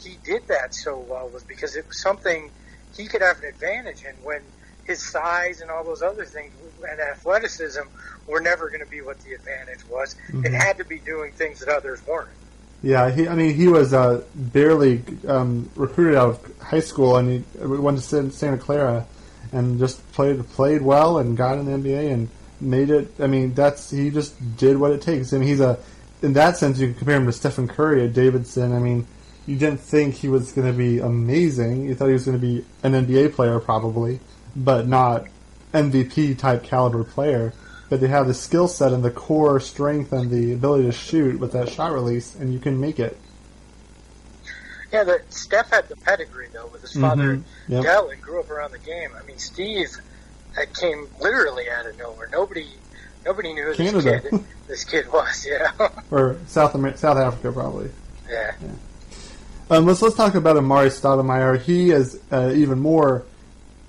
he 0.02 0.18
did 0.24 0.46
that 0.48 0.74
so 0.74 0.98
well 0.98 1.28
was 1.28 1.42
because 1.44 1.76
it 1.76 1.86
was 1.86 2.00
something 2.00 2.50
he 2.96 3.06
could 3.06 3.22
have 3.22 3.38
an 3.38 3.44
advantage 3.48 4.04
in 4.04 4.14
when 4.24 4.40
his 4.84 5.02
size 5.04 5.60
and 5.60 5.70
all 5.70 5.84
those 5.84 6.02
other 6.02 6.24
things 6.24 6.52
and 6.88 7.00
athleticism 7.00 7.80
were 8.26 8.40
never 8.40 8.68
going 8.68 8.80
to 8.82 8.90
be 8.90 9.00
what 9.02 9.18
the 9.20 9.32
advantage 9.34 9.86
was. 9.90 10.14
It 10.28 10.34
Mhm. 10.36 10.52
had 10.54 10.78
to 10.78 10.84
be 10.84 10.98
doing 10.98 11.32
things 11.32 11.60
that 11.60 11.68
others 11.68 12.00
weren't. 12.06 12.28
Yeah, 12.82 13.10
he, 13.10 13.26
I 13.28 13.34
mean, 13.34 13.54
he 13.54 13.66
was 13.68 13.92
uh, 13.92 14.22
barely 14.34 15.02
um, 15.26 15.68
recruited 15.74 16.14
out 16.14 16.28
of 16.30 16.58
high 16.62 16.80
school, 16.80 17.16
and 17.16 17.28
he 17.58 17.66
went 17.66 17.98
to 18.00 18.30
Santa 18.30 18.56
Clara, 18.56 19.04
and 19.52 19.78
just 19.80 20.00
played 20.12 20.46
played 20.50 20.82
well, 20.82 21.18
and 21.18 21.36
got 21.36 21.58
in 21.58 21.64
the 21.66 21.72
NBA, 21.72 22.12
and 22.12 22.28
made 22.60 22.90
it. 22.90 23.12
I 23.18 23.26
mean, 23.26 23.52
that's 23.54 23.90
he 23.90 24.10
just 24.10 24.34
did 24.56 24.76
what 24.76 24.92
it 24.92 25.02
takes. 25.02 25.32
I 25.32 25.38
mean, 25.38 25.48
he's 25.48 25.60
a 25.60 25.78
in 26.22 26.34
that 26.34 26.56
sense 26.56 26.78
you 26.78 26.86
can 26.88 26.94
compare 26.96 27.16
him 27.16 27.26
to 27.26 27.32
Stephen 27.32 27.66
Curry 27.66 28.06
Davidson. 28.08 28.72
I 28.72 28.78
mean, 28.78 29.06
you 29.48 29.56
didn't 29.56 29.80
think 29.80 30.14
he 30.14 30.28
was 30.28 30.52
going 30.52 30.66
to 30.70 30.76
be 30.76 30.98
amazing. 31.00 31.86
You 31.86 31.94
thought 31.94 32.06
he 32.08 32.12
was 32.12 32.26
going 32.26 32.38
to 32.38 32.46
be 32.46 32.64
an 32.82 32.92
NBA 32.92 33.32
player 33.32 33.58
probably, 33.58 34.20
but 34.54 34.86
not 34.86 35.24
MVP 35.72 36.38
type 36.38 36.62
caliber 36.64 37.02
player. 37.02 37.54
But 37.88 38.00
they 38.02 38.08
have 38.08 38.26
the 38.26 38.34
skill 38.34 38.68
set 38.68 38.92
and 38.92 39.02
the 39.02 39.10
core 39.10 39.58
strength 39.60 40.12
and 40.12 40.30
the 40.30 40.52
ability 40.52 40.84
to 40.84 40.92
shoot 40.92 41.40
with 41.40 41.52
that 41.52 41.70
shot 41.70 41.92
release, 41.92 42.34
and 42.34 42.52
you 42.52 42.58
can 42.58 42.78
make 42.78 43.00
it. 43.00 43.16
Yeah, 44.92 45.04
the, 45.04 45.22
Steph 45.30 45.70
had 45.70 45.88
the 45.88 45.96
pedigree 45.96 46.48
though 46.52 46.66
with 46.66 46.82
his 46.82 46.92
father 46.94 47.36
Mhm. 47.36 47.42
Yep. 47.68 47.82
Dell 47.82 48.08
and 48.10 48.20
grew 48.22 48.40
up 48.40 48.50
around 48.50 48.72
the 48.72 48.78
game. 48.78 49.10
I 49.18 49.24
mean, 49.26 49.38
Steve 49.38 49.88
that 50.56 50.74
came 50.74 51.06
literally 51.20 51.70
out 51.70 51.86
of 51.86 51.98
nowhere. 51.98 52.28
Nobody, 52.32 52.66
nobody 53.24 53.52
knew 53.54 53.64
who 53.64 53.74
Canada. 53.74 54.02
this 54.20 54.30
kid 54.30 54.44
this 54.66 54.84
kid 54.84 55.12
was. 55.12 55.46
Yeah, 55.50 55.72
or 56.10 56.36
South 56.46 56.74
Amer- 56.74 56.96
South 56.96 57.16
Africa 57.18 57.52
probably. 57.52 57.90
yeah. 58.30 58.52
Um, 59.70 59.84
let's 59.84 60.00
let's 60.00 60.16
talk 60.16 60.34
about 60.34 60.56
Amar'e 60.56 60.88
Stoudemire. 60.88 61.60
He 61.60 61.90
is 61.90 62.18
uh, 62.32 62.52
even 62.54 62.78
more 62.78 63.24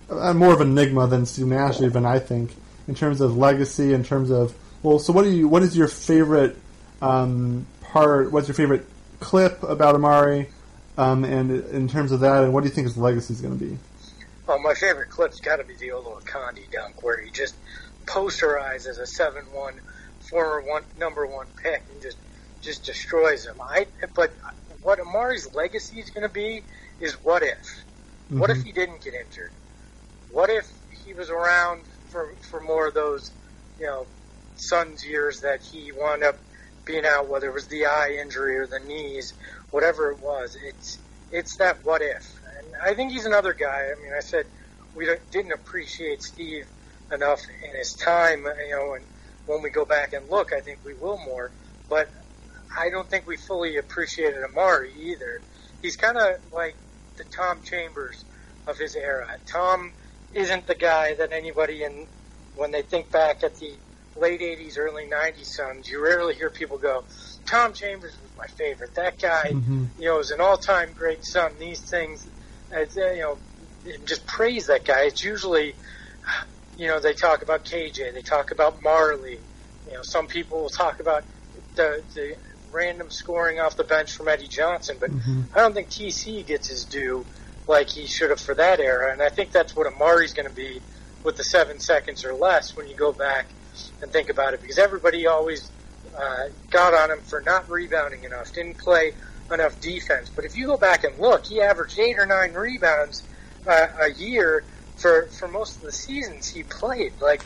uh, 0.09 0.33
more 0.33 0.53
of 0.53 0.59
an 0.59 0.71
enigma 0.71 1.07
than 1.07 1.25
Steve 1.25 1.47
Nash, 1.47 1.79
even 1.79 2.05
I 2.05 2.19
think, 2.19 2.53
in 2.89 2.95
terms 2.95 3.21
of 3.21 3.37
legacy, 3.37 3.93
in 3.93 4.03
terms 4.03 4.29
of 4.29 4.53
well. 4.83 4.99
So 4.99 5.13
what 5.13 5.23
do 5.23 5.29
you? 5.29 5.47
What 5.47 5.63
is 5.63 5.77
your 5.77 5.87
favorite 5.87 6.57
um, 7.01 7.65
part? 7.81 8.33
What's 8.33 8.49
your 8.49 8.55
favorite 8.55 8.85
clip 9.21 9.63
about 9.63 9.95
Amar'e? 9.95 10.49
Um, 10.97 11.23
and 11.23 11.49
in 11.49 11.87
terms 11.87 12.11
of 12.11 12.19
that, 12.19 12.43
and 12.43 12.53
what 12.53 12.61
do 12.61 12.67
you 12.67 12.75
think 12.75 12.87
his 12.87 12.97
legacy 12.97 13.33
is 13.33 13.39
going 13.39 13.57
to 13.57 13.65
be? 13.65 13.77
Well, 14.45 14.59
my 14.59 14.73
favorite 14.73 15.09
clip's 15.09 15.39
got 15.39 15.57
to 15.57 15.63
be 15.63 15.75
the 15.75 15.89
Olowokandi 15.89 16.71
dunk, 16.73 17.03
where 17.03 17.21
he 17.21 17.31
just 17.31 17.55
posterizes 18.05 18.99
a 18.99 19.07
seven-one 19.07 19.75
former 20.19 20.61
one 20.61 20.83
number 20.99 21.25
one 21.25 21.47
pick 21.63 21.83
and 21.93 22.01
just 22.01 22.17
just 22.59 22.83
destroys 22.83 23.45
him. 23.45 23.55
I 23.61 23.87
but 24.13 24.31
what 24.81 24.99
Amar'e's 24.99 25.53
legacy 25.53 25.99
is 25.99 26.09
going 26.09 26.27
to 26.27 26.33
be 26.33 26.63
is 26.99 27.13
what 27.23 27.43
if? 27.43 27.83
What 28.29 28.49
if 28.49 28.57
Mhm. 28.57 28.63
he 28.65 28.71
didn't 28.71 29.01
get 29.01 29.13
injured? 29.13 29.51
What 30.31 30.49
if 30.49 30.69
he 31.03 31.13
was 31.13 31.29
around 31.29 31.85
for 32.09 32.33
for 32.49 32.59
more 32.59 32.87
of 32.87 32.93
those, 32.93 33.31
you 33.79 33.85
know, 33.85 34.05
Suns 34.55 35.05
years 35.05 35.41
that 35.41 35.61
he 35.61 35.91
wound 35.91 36.23
up 36.23 36.37
being 36.85 37.05
out, 37.05 37.27
whether 37.29 37.47
it 37.47 37.53
was 37.53 37.67
the 37.67 37.85
eye 37.85 38.17
injury 38.21 38.57
or 38.57 38.67
the 38.67 38.79
knees, 38.79 39.33
whatever 39.71 40.11
it 40.11 40.19
was. 40.19 40.55
It's 40.61 40.97
it's 41.31 41.57
that 41.57 41.83
what 41.85 42.01
if, 42.01 42.39
and 42.57 42.67
I 42.83 42.93
think 42.93 43.11
he's 43.11 43.25
another 43.25 43.53
guy. 43.53 43.91
I 43.91 44.01
mean, 44.01 44.13
I 44.15 44.19
said 44.21 44.45
we 44.95 45.07
didn't 45.31 45.51
appreciate 45.51 46.21
Steve 46.23 46.67
enough 47.11 47.41
in 47.63 47.75
his 47.75 47.93
time, 47.93 48.45
you 48.67 48.75
know, 48.75 48.93
and 48.93 49.05
when 49.45 49.61
we 49.61 49.69
go 49.69 49.85
back 49.85 50.13
and 50.13 50.29
look, 50.29 50.51
I 50.53 50.59
think 50.59 50.79
we 50.83 50.93
will 50.93 51.17
more. 51.17 51.51
But 51.89 52.09
I 52.77 52.89
don't 52.89 53.09
think 53.09 53.27
we 53.27 53.35
fully 53.37 53.77
appreciated 53.77 54.41
Amar'e 54.43 54.95
either. 54.95 55.41
He's 55.81 55.95
kind 55.95 56.17
of 56.17 56.35
like 56.53 56.75
the 57.17 57.23
Tom 57.25 57.61
Chambers 57.63 58.23
of 58.67 58.77
his 58.77 58.95
era. 58.95 59.27
Tom 59.45 59.91
isn't 60.33 60.67
the 60.67 60.75
guy 60.75 61.15
that 61.15 61.31
anybody 61.31 61.83
in 61.83 62.07
when 62.55 62.71
they 62.71 62.81
think 62.81 63.11
back 63.11 63.43
at 63.43 63.55
the 63.55 63.73
late 64.15 64.41
'80s, 64.41 64.77
early 64.77 65.05
'90s 65.07 65.45
Suns, 65.55 65.87
you 65.89 66.03
rarely 66.03 66.35
hear 66.35 66.49
people 66.49 66.77
go, 66.77 67.03
"Tom 67.45 67.73
Chambers 67.73 68.17
was 68.21 68.29
my 68.37 68.47
favorite. 68.47 68.93
That 68.95 69.17
guy, 69.19 69.51
Mhm. 69.51 69.89
you 69.97 70.05
know, 70.05 70.19
is 70.19 70.31
an 70.31 70.41
all-time 70.41 70.93
great 70.93 71.25
Sun." 71.25 71.57
These 71.57 71.81
things, 71.89 72.27
it's, 72.71 72.97
uh, 72.97 73.11
you 73.11 73.21
know, 73.21 73.39
just 74.05 74.25
praise 74.27 74.67
that 74.67 74.85
guy. 74.85 75.03
It's 75.05 75.23
usually, 75.23 75.75
you 76.75 76.87
know, 76.87 76.99
they 76.99 77.13
talk 77.13 77.41
about 77.41 77.65
KJ, 77.65 78.11
they 78.11 78.21
talk 78.21 78.51
about 78.51 78.81
Majerle. 78.81 79.39
You 79.87 79.93
know, 79.93 80.01
some 80.03 80.27
people 80.27 80.61
will 80.61 80.69
talk 80.69 80.99
about 80.99 81.23
the 81.75 82.03
the 82.13 82.35
random 82.71 83.09
scoring 83.09 83.59
off 83.59 83.75
the 83.75 83.83
bench 83.83 84.11
from 84.11 84.27
Eddie 84.27 84.47
Johnson, 84.47 84.97
but 84.99 85.11
Mhm. 85.11 85.45
I 85.53 85.59
don't 85.59 85.73
think 85.73 85.89
TC 85.89 86.43
gets 86.43 86.67
his 86.67 86.85
due 86.85 87.25
like 87.67 87.89
he 87.89 88.07
should 88.07 88.29
have 88.31 88.39
for 88.39 88.55
that 88.55 88.79
era. 88.79 89.11
And 89.11 89.21
I 89.21 89.29
think 89.29 89.51
that's 89.51 89.75
what 89.75 89.85
Amar'e's 89.87 90.33
going 90.33 90.47
to 90.47 90.55
be 90.55 90.81
with 91.23 91.37
the 91.37 91.43
seven 91.43 91.79
seconds 91.79 92.25
or 92.25 92.33
less 92.33 92.75
when 92.75 92.87
you 92.87 92.95
go 92.95 93.11
back 93.11 93.45
and 94.01 94.11
think 94.11 94.29
about 94.29 94.53
it, 94.53 94.61
because 94.61 94.77
everybody 94.79 95.27
always 95.27 95.69
uh, 96.17 96.49
got 96.71 96.93
on 96.93 97.11
him 97.11 97.21
for 97.21 97.41
not 97.41 97.69
rebounding 97.69 98.23
enough, 98.23 98.51
didn't 98.53 98.77
play 98.77 99.13
enough 99.51 99.79
defense. 99.81 100.29
But 100.35 100.45
if 100.45 100.55
you 100.57 100.65
go 100.65 100.77
back 100.77 101.03
and 101.03 101.17
look, 101.19 101.45
he 101.45 101.61
averaged 101.61 101.97
eight 101.99 102.17
or 102.17 102.25
nine 102.25 102.53
rebounds 102.53 103.23
uh, 103.67 103.87
a 104.01 104.11
year 104.11 104.63
for 104.97 105.27
for 105.27 105.47
most 105.47 105.77
of 105.77 105.83
the 105.83 105.91
seasons 105.91 106.49
he 106.49 106.63
played. 106.63 107.13
Like 107.21 107.43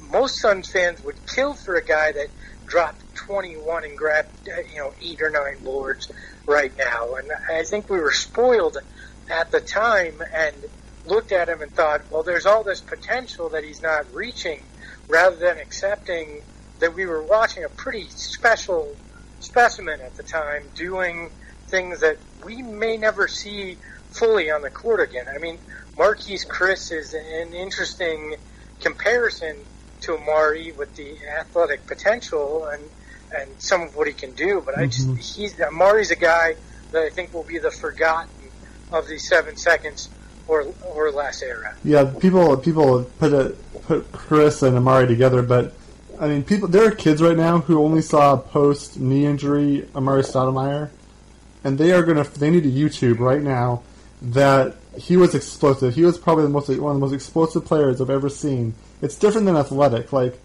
most 0.00 0.40
Suns 0.40 0.70
fans 0.70 1.02
would 1.04 1.16
kill 1.34 1.54
for 1.54 1.74
a 1.74 1.84
guy 1.84 2.12
that 2.12 2.28
dropped 2.70 3.14
21 3.16 3.84
and 3.84 3.98
grabbed 3.98 4.48
you 4.72 4.78
know 4.78 4.94
eight 5.02 5.20
or 5.20 5.28
nine 5.28 5.62
boards 5.62 6.10
right 6.46 6.72
now. 6.78 7.14
And 7.16 7.30
I 7.50 7.64
think 7.64 7.90
we 7.90 8.00
were 8.00 8.12
spoiled 8.12 8.78
at 9.28 9.50
the 9.50 9.60
time 9.60 10.22
and 10.32 10.54
looked 11.06 11.32
at 11.32 11.48
him 11.48 11.60
and 11.60 11.70
thought, 11.72 12.02
well, 12.10 12.22
there's 12.22 12.46
all 12.46 12.62
this 12.62 12.80
potential 12.80 13.50
that 13.50 13.64
he's 13.64 13.82
not 13.82 14.12
reaching, 14.14 14.62
rather 15.08 15.36
than 15.36 15.58
accepting 15.58 16.42
that 16.78 16.94
we 16.94 17.04
were 17.06 17.22
watching 17.22 17.64
a 17.64 17.68
pretty 17.68 18.08
special 18.08 18.96
specimen 19.40 20.00
at 20.00 20.16
the 20.16 20.22
time 20.22 20.62
doing 20.74 21.30
things 21.66 22.00
that 22.00 22.16
we 22.44 22.62
may 22.62 22.96
never 22.96 23.28
see 23.28 23.76
fully 24.10 24.50
on 24.50 24.62
the 24.62 24.70
court 24.70 25.00
again. 25.00 25.26
I 25.32 25.38
mean, 25.38 25.58
Marquese 25.96 26.46
Chriss 26.46 26.92
is 26.92 27.14
an 27.14 27.54
interesting 27.54 28.36
comparison 28.80 29.56
to 30.02 30.16
Amar'e 30.16 30.76
with 30.76 30.94
the 30.96 31.16
athletic 31.38 31.86
potential 31.86 32.66
and 32.66 32.82
and 33.32 33.48
some 33.58 33.82
of 33.82 33.94
what 33.94 34.06
he 34.06 34.12
can 34.12 34.32
do. 34.32 34.62
But 34.64 34.78
I 34.78 34.86
just 34.86 35.06
mm-hmm. 35.06 35.16
he's 35.16 35.54
Amar'e's 35.54 36.10
a 36.10 36.16
guy 36.16 36.56
that 36.92 37.02
I 37.02 37.10
think 37.10 37.32
will 37.32 37.44
be 37.44 37.58
the 37.58 37.70
forgotten 37.70 38.30
of 38.92 39.06
the 39.06 39.18
seven 39.18 39.56
seconds 39.56 40.08
or 40.48 40.66
or 40.84 41.10
less 41.10 41.42
era. 41.42 41.74
Yeah, 41.84 42.12
people 42.20 42.56
people 42.56 43.04
put 43.18 43.32
it, 43.32 43.82
put 43.82 44.10
Chriss 44.12 44.62
and 44.66 44.76
Amar'e 44.76 45.06
together, 45.06 45.42
but 45.42 45.74
I 46.20 46.28
mean, 46.28 46.42
people 46.42 46.68
there 46.68 46.86
are 46.86 46.90
kids 46.90 47.22
right 47.22 47.36
now 47.36 47.60
who 47.60 47.82
only 47.82 48.02
saw 48.02 48.36
post 48.36 48.98
knee 48.98 49.24
injury 49.24 49.88
Amar'e 49.94 50.22
Stoudemire, 50.22 50.90
and 51.64 51.78
they 51.78 51.92
are 51.92 52.02
gonna 52.02 52.24
they 52.24 52.50
need 52.50 52.64
to 52.64 52.70
YouTube 52.70 53.20
right 53.20 53.42
now 53.42 53.82
that 54.22 54.76
he 54.96 55.16
was 55.16 55.34
explosive. 55.34 55.94
He 55.94 56.04
was 56.04 56.18
probably 56.18 56.44
the 56.44 56.50
most 56.50 56.68
one 56.68 56.94
of 56.94 57.00
the 57.00 57.06
most 57.06 57.12
explosive 57.14 57.64
players 57.64 58.00
I've 58.00 58.10
ever 58.10 58.28
seen. 58.28 58.74
It's 59.02 59.16
different 59.16 59.46
than 59.46 59.56
athletic, 59.56 60.12
like, 60.12 60.38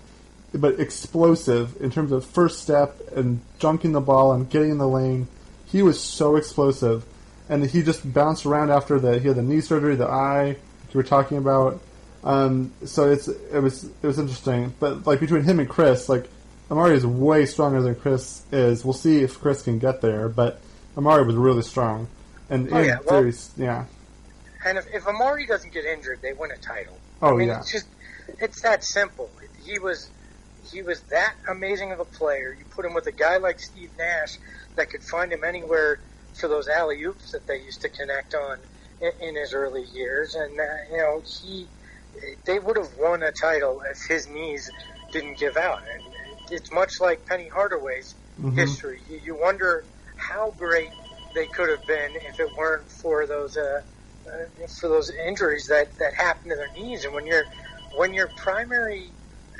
but 0.53 0.79
explosive 0.79 1.81
in 1.81 1.91
terms 1.91 2.11
of 2.11 2.25
first 2.25 2.61
step 2.61 2.95
and 3.15 3.41
junking 3.59 3.93
the 3.93 4.01
ball 4.01 4.31
and 4.33 4.49
getting 4.49 4.71
in 4.71 4.77
the 4.77 4.87
lane. 4.87 5.27
He 5.65 5.81
was 5.83 5.99
so 5.99 6.35
explosive, 6.37 7.03
and 7.49 7.65
he 7.65 7.81
just 7.83 8.11
bounced 8.13 8.45
around 8.45 8.69
after 8.71 8.99
the 8.99 9.19
he 9.19 9.27
had 9.27 9.37
the 9.37 9.41
knee 9.41 9.61
surgery, 9.61 9.95
the 9.95 10.07
eye 10.07 10.49
you 10.49 10.97
were 10.97 11.03
talking 11.03 11.37
about. 11.37 11.81
Um, 12.23 12.71
so 12.85 13.11
it's 13.11 13.27
it 13.27 13.59
was 13.61 13.83
it 13.83 14.07
was 14.07 14.17
interesting, 14.19 14.73
but 14.79 15.05
like 15.05 15.19
between 15.19 15.43
him 15.43 15.59
and 15.59 15.69
Chriss, 15.69 16.07
like 16.09 16.27
Amar'e 16.69 16.93
is 16.95 17.05
way 17.05 17.45
stronger 17.45 17.81
than 17.81 17.95
Chriss 17.95 18.41
is. 18.51 18.83
We'll 18.85 18.93
see 18.93 19.21
if 19.23 19.39
Chriss 19.39 19.63
can 19.63 19.77
get 19.79 20.01
there, 20.01 20.29
but 20.29 20.59
Amar'e 20.95 21.25
was 21.25 21.35
really 21.35 21.61
strong, 21.61 22.07
and, 22.49 22.71
Oh, 22.71 22.79
yeah, 22.79 22.97
well- 23.05 23.31
yeah. 23.57 23.85
And 24.65 24.79
if, 24.79 24.85
if 24.91 25.03
Amar'e 25.03 25.47
doesn't 25.47 25.71
get 25.71 25.85
injured, 25.85 26.19
they 26.23 26.33
win 26.33 26.51
a 26.51 26.57
title. 26.57 26.97
Oh 27.21 27.29
I 27.29 27.35
mean, 27.35 27.47
yeah, 27.47 27.59
it's 27.59 27.71
just 27.71 27.87
it's 28.39 28.61
that 28.63 28.83
simple. 28.83 29.29
He 29.63 29.77
was 29.79 30.09
he 30.71 30.81
was 30.81 31.01
that 31.11 31.35
amazing 31.47 31.91
of 31.91 31.99
a 31.99 32.05
player. 32.05 32.55
You 32.57 32.65
put 32.75 32.83
him 32.83 32.95
with 32.95 33.05
a 33.05 33.11
guy 33.11 33.37
like 33.37 33.59
Steve 33.59 33.91
Nash 33.97 34.39
that 34.75 34.89
could 34.89 35.03
find 35.03 35.31
him 35.31 35.43
anywhere 35.43 35.99
for 36.33 36.47
those 36.47 36.67
alley 36.67 37.01
oops 37.03 37.31
that 37.31 37.45
they 37.47 37.57
used 37.57 37.81
to 37.81 37.89
connect 37.89 38.33
on 38.33 38.57
in, 38.99 39.11
in 39.21 39.35
his 39.35 39.53
early 39.53 39.83
years, 39.93 40.33
and 40.35 40.59
uh, 40.59 40.63
you 40.91 40.97
know 40.97 41.21
he 41.41 41.67
they 42.45 42.57
would 42.57 42.77
have 42.77 42.89
won 42.99 43.21
a 43.21 43.31
title 43.31 43.81
if 43.89 43.99
his 44.09 44.27
knees 44.27 44.69
didn't 45.11 45.37
give 45.37 45.57
out. 45.57 45.81
And 45.93 46.03
it's 46.49 46.71
much 46.71 46.99
like 46.99 47.25
Penny 47.27 47.49
Hardaway's 47.49 48.15
Mhm. 48.41 48.57
history. 48.57 49.01
You, 49.07 49.19
you 49.23 49.35
wonder 49.35 49.85
how 50.17 50.51
great 50.57 50.91
they 51.33 51.45
could 51.45 51.69
have 51.69 51.85
been 51.87 52.15
if 52.15 52.39
it 52.39 52.49
weren't 52.57 52.89
for 52.91 53.25
those 53.25 53.55
uh, 53.57 53.81
for 54.79 54.89
those 54.89 55.11
injuries 55.11 55.67
that, 55.67 55.95
that 55.97 56.13
happen 56.13 56.49
to 56.49 56.55
their 56.55 56.71
knees. 56.73 57.05
And 57.05 57.13
when 57.13 57.25
your 57.25 57.43
when 57.95 58.13
your 58.13 58.27
primary 58.35 59.09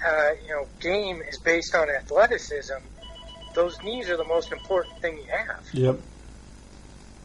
uh, 0.05 0.31
you 0.43 0.49
know 0.49 0.67
game 0.79 1.21
is 1.21 1.37
based 1.39 1.75
on 1.75 1.89
athleticism, 1.89 2.73
those 3.53 3.81
knees 3.83 4.09
are 4.09 4.17
the 4.17 4.25
most 4.25 4.51
important 4.51 4.99
thing 4.99 5.17
you 5.17 5.25
have. 5.25 5.63
Yep. 5.73 5.99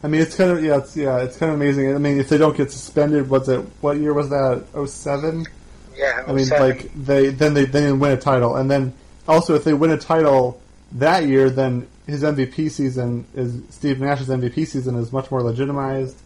I 0.03 0.07
mean, 0.07 0.21
it's 0.21 0.35
kind 0.35 0.51
of 0.51 0.63
yeah, 0.63 0.77
it's 0.77 0.97
yeah, 0.97 1.21
it's 1.21 1.37
kind 1.37 1.51
of 1.51 1.55
amazing. 1.59 1.93
I 1.93 1.97
mean, 1.97 2.19
if 2.19 2.29
they 2.29 2.37
don't 2.37 2.57
get 2.57 2.71
suspended, 2.71 3.29
was 3.29 3.47
it 3.49 3.59
what 3.81 3.97
year 3.97 4.13
was 4.13 4.29
that? 4.29 4.65
07? 4.87 5.45
Yeah, 5.95 6.23
I 6.27 6.31
mean, 6.31 6.47
like 6.49 6.91
they 6.95 7.29
then 7.29 7.53
they 7.53 7.65
then 7.65 7.99
win 7.99 8.11
a 8.13 8.17
title, 8.17 8.55
and 8.55 8.71
then 8.71 8.93
also 9.27 9.53
if 9.55 9.63
they 9.63 9.73
win 9.73 9.91
a 9.91 9.97
title 9.97 10.59
that 10.93 11.27
year, 11.27 11.49
then 11.49 11.87
his 12.07 12.23
MVP 12.23 12.71
season 12.71 13.25
is 13.35 13.61
Steve 13.69 13.99
Nash's 13.99 14.27
MVP 14.27 14.67
season 14.67 14.95
is 14.95 15.11
much 15.11 15.29
more 15.29 15.43
legitimized, 15.43 16.17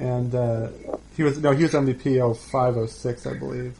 and 0.00 0.34
uh, 0.34 0.68
he 1.16 1.22
was 1.22 1.38
no, 1.38 1.52
he 1.52 1.62
was 1.62 1.72
MVP 1.72 2.36
05, 2.36 2.90
06, 2.90 3.26
I 3.26 3.34
believe. 3.38 3.76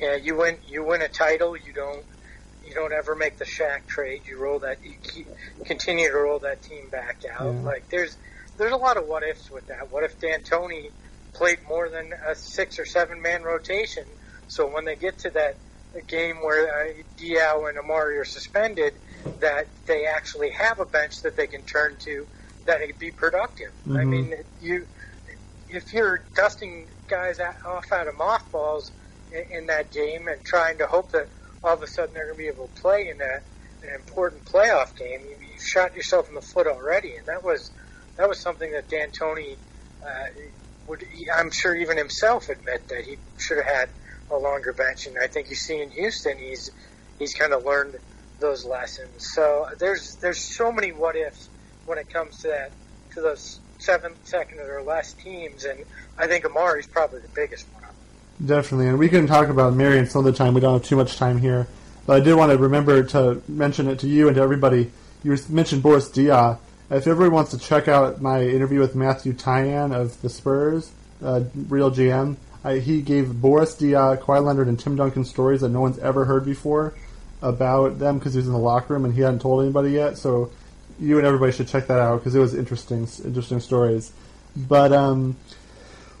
Yeah, 0.00 0.16
you 0.16 0.36
win. 0.36 0.56
You 0.68 0.84
win 0.84 1.02
a 1.02 1.08
title. 1.08 1.56
You 1.56 1.72
don't. 1.72 2.04
You 2.66 2.74
don't 2.74 2.92
ever 2.92 3.14
make 3.14 3.36
the 3.38 3.44
Shaq 3.44 3.86
trade. 3.86 4.22
You 4.26 4.38
roll 4.38 4.60
that. 4.60 4.78
You 4.82 4.94
keep, 5.02 5.28
continue 5.66 6.08
to 6.08 6.16
roll 6.16 6.38
that 6.40 6.62
team 6.62 6.88
back 6.90 7.22
out. 7.30 7.52
Yeah. 7.52 7.60
Like 7.60 7.88
there's 7.88 8.16
there's 8.56 8.72
a 8.72 8.76
lot 8.76 8.96
of 8.96 9.06
what 9.06 9.22
ifs 9.22 9.50
with 9.50 9.66
that. 9.66 9.92
What 9.92 10.04
if 10.04 10.18
D'Antoni 10.20 10.90
played 11.32 11.58
more 11.68 11.88
than 11.88 12.12
a 12.26 12.34
six 12.34 12.78
or 12.78 12.86
seven 12.86 13.20
man 13.20 13.42
rotation? 13.42 14.04
So 14.48 14.66
when 14.66 14.84
they 14.84 14.96
get 14.96 15.18
to 15.20 15.30
that 15.30 15.56
game 16.06 16.36
where 16.36 16.68
uh, 16.68 16.92
Diaw 17.18 17.68
and 17.68 17.78
Amar'e 17.78 18.20
are 18.20 18.24
suspended, 18.24 18.94
that 19.40 19.66
they 19.86 20.06
actually 20.06 20.50
have 20.50 20.80
a 20.80 20.84
bench 20.86 21.22
that 21.22 21.36
they 21.36 21.46
can 21.46 21.62
turn 21.62 21.96
to 22.00 22.26
that 22.66 22.80
it 22.80 22.98
be 22.98 23.10
productive. 23.10 23.72
I 23.86 23.90
Mhm. 23.90 24.08
mean, 24.08 24.34
you 24.60 24.86
if 25.74 25.92
you're 25.92 26.24
dusting 26.36 26.86
guys 27.08 27.40
off 27.40 27.92
out 27.92 28.08
of 28.08 28.14
mothballs 28.16 28.90
in, 29.32 29.58
in 29.58 29.66
that 29.66 29.92
game 29.92 30.28
and 30.28 30.44
trying 30.44 30.78
to 30.78 30.86
hope 30.86 31.10
that 31.12 31.28
all 31.62 31.74
of 31.74 31.82
a 31.82 31.86
sudden 31.86 32.14
they're 32.14 32.26
going 32.26 32.38
to 32.38 32.42
be 32.42 32.48
able 32.48 32.68
to 32.68 32.80
play 32.80 33.08
in 33.08 33.20
a, 33.20 33.34
an 33.86 33.94
important 33.94 34.44
playoff 34.44 34.96
game, 34.96 35.20
you, 35.20 35.36
you 35.40 35.58
shot 35.58 35.94
yourself 35.96 36.28
in 36.28 36.34
the 36.34 36.40
foot 36.40 36.66
already, 36.66 37.16
and 37.16 37.26
that 37.26 37.44
was 37.44 37.70
that 38.16 38.28
was 38.28 38.40
something 38.40 38.70
that 38.72 38.88
D'Antoni 38.88 39.56
uh, 40.06 40.24
would, 40.86 41.02
I'm 41.36 41.50
sure, 41.50 41.74
even 41.74 41.96
himself 41.96 42.48
admit 42.48 42.88
that 42.88 43.02
he 43.04 43.16
should 43.38 43.56
have 43.56 43.66
had 43.66 43.88
a 44.30 44.36
longer 44.36 44.72
bench, 44.72 45.06
and 45.06 45.16
I 45.20 45.26
think 45.26 45.50
you 45.50 45.56
see 45.56 45.80
in 45.80 45.90
Houston, 45.90 46.38
he's 46.38 46.70
he's 47.18 47.34
kind 47.34 47.52
of 47.52 47.64
learned 47.64 47.94
those 48.40 48.64
lessons. 48.64 49.26
So 49.34 49.66
there's 49.78 50.16
there's 50.22 50.56
so 50.56 50.70
many 50.72 50.92
what 50.92 51.16
ifs 51.16 51.48
when 51.86 51.98
it 51.98 52.12
comes 52.12 52.38
to 52.42 52.48
that 52.48 52.72
to 53.14 53.20
those 53.20 53.60
seven 53.84 54.12
second 54.24 54.60
or 54.60 54.82
less 54.82 55.12
teams, 55.12 55.64
and 55.64 55.84
I 56.18 56.26
think 56.26 56.44
Amar'e's 56.44 56.86
probably 56.86 57.20
the 57.20 57.28
biggest 57.28 57.66
one. 57.74 57.84
Definitely, 58.44 58.88
and 58.88 58.98
we 58.98 59.08
can 59.08 59.26
talk 59.26 59.48
about 59.48 59.74
Marion 59.74 60.06
some 60.06 60.22
other 60.22 60.32
time. 60.32 60.54
We 60.54 60.60
don't 60.60 60.74
have 60.74 60.88
too 60.88 60.96
much 60.96 61.16
time 61.16 61.38
here, 61.38 61.68
but 62.06 62.20
I 62.20 62.24
did 62.24 62.34
want 62.34 62.52
to 62.52 62.58
remember 62.58 63.02
to 63.04 63.42
mention 63.46 63.88
it 63.88 64.00
to 64.00 64.08
you 64.08 64.28
and 64.28 64.36
to 64.36 64.42
everybody. 64.42 64.90
You 65.22 65.36
mentioned 65.48 65.82
Boris 65.82 66.08
Diaw. 66.08 66.58
If 66.90 67.06
everyone 67.06 67.34
wants 67.34 67.52
to 67.52 67.58
check 67.58 67.88
out 67.88 68.20
my 68.20 68.42
interview 68.42 68.80
with 68.80 68.94
Matthew 68.94 69.32
Tyan 69.32 69.92
of 69.92 70.20
the 70.20 70.28
Spurs, 70.28 70.90
uh, 71.22 71.44
real 71.68 71.90
GM, 71.90 72.36
I, 72.62 72.78
he 72.78 73.02
gave 73.02 73.40
Boris 73.40 73.74
Diaw, 73.74 74.18
Kawhi 74.18 74.44
Leonard, 74.44 74.68
and 74.68 74.78
Tim 74.78 74.96
Duncan 74.96 75.24
stories 75.24 75.60
that 75.60 75.70
no 75.70 75.80
one's 75.80 75.98
ever 75.98 76.24
heard 76.24 76.44
before 76.44 76.94
about 77.40 77.98
them 77.98 78.18
because 78.18 78.34
he 78.34 78.38
was 78.38 78.46
in 78.46 78.52
the 78.52 78.58
locker 78.58 78.94
room 78.94 79.04
and 79.04 79.14
he 79.14 79.20
hadn't 79.20 79.40
told 79.40 79.62
anybody 79.62 79.90
yet. 79.90 80.18
So 80.18 80.50
you 81.04 81.18
and 81.18 81.26
everybody 81.26 81.52
should 81.52 81.68
check 81.68 81.86
that 81.88 81.98
out 81.98 82.18
because 82.18 82.34
it 82.34 82.40
was 82.40 82.54
interesting, 82.54 83.08
interesting 83.24 83.60
stories. 83.60 84.12
But 84.56 84.92
um, 84.92 85.36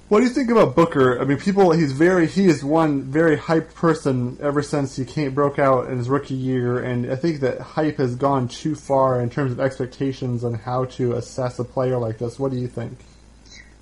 what 0.08 0.20
do 0.20 0.26
you 0.26 0.30
think 0.30 0.50
about 0.50 0.76
Booker? 0.76 1.20
I 1.20 1.24
mean, 1.24 1.38
people, 1.38 1.72
he's 1.72 1.92
very, 1.92 2.26
he 2.26 2.46
is 2.46 2.62
one 2.62 3.02
very 3.02 3.36
hyped 3.36 3.74
person 3.74 4.36
ever 4.40 4.62
since 4.62 4.96
he 4.96 5.04
came, 5.04 5.32
broke 5.32 5.58
out 5.58 5.88
in 5.88 5.96
his 5.96 6.08
rookie 6.08 6.34
year, 6.34 6.78
and 6.78 7.10
I 7.10 7.16
think 7.16 7.40
that 7.40 7.60
hype 7.60 7.96
has 7.96 8.14
gone 8.14 8.48
too 8.48 8.74
far 8.74 9.20
in 9.20 9.30
terms 9.30 9.52
of 9.52 9.60
expectations 9.60 10.44
on 10.44 10.54
how 10.54 10.84
to 10.86 11.14
assess 11.14 11.58
a 11.58 11.64
player 11.64 11.96
like 11.96 12.18
this. 12.18 12.38
What 12.38 12.52
do 12.52 12.58
you 12.58 12.68
think? 12.68 12.98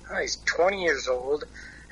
Uh, 0.09 0.21
he's 0.21 0.37
20 0.45 0.81
years 0.81 1.07
old, 1.09 1.43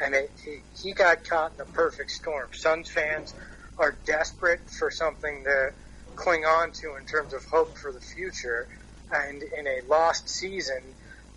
and 0.01 0.13
it, 0.13 0.31
he, 0.43 0.59
he 0.81 0.93
got 0.93 1.23
caught 1.23 1.51
in 1.51 1.57
the 1.57 1.65
perfect 1.65 2.11
storm. 2.11 2.47
Suns 2.53 2.89
fans 2.89 3.33
are 3.77 3.95
desperate 4.05 4.61
for 4.69 4.89
something 4.91 5.43
to 5.43 5.73
cling 6.15 6.45
on 6.45 6.71
to 6.71 6.95
in 6.95 7.05
terms 7.05 7.33
of 7.33 7.43
hope 7.45 7.77
for 7.77 7.91
the 7.91 7.99
future, 7.99 8.67
and 9.13 9.43
in 9.43 9.67
a 9.67 9.81
lost 9.89 10.29
season 10.29 10.81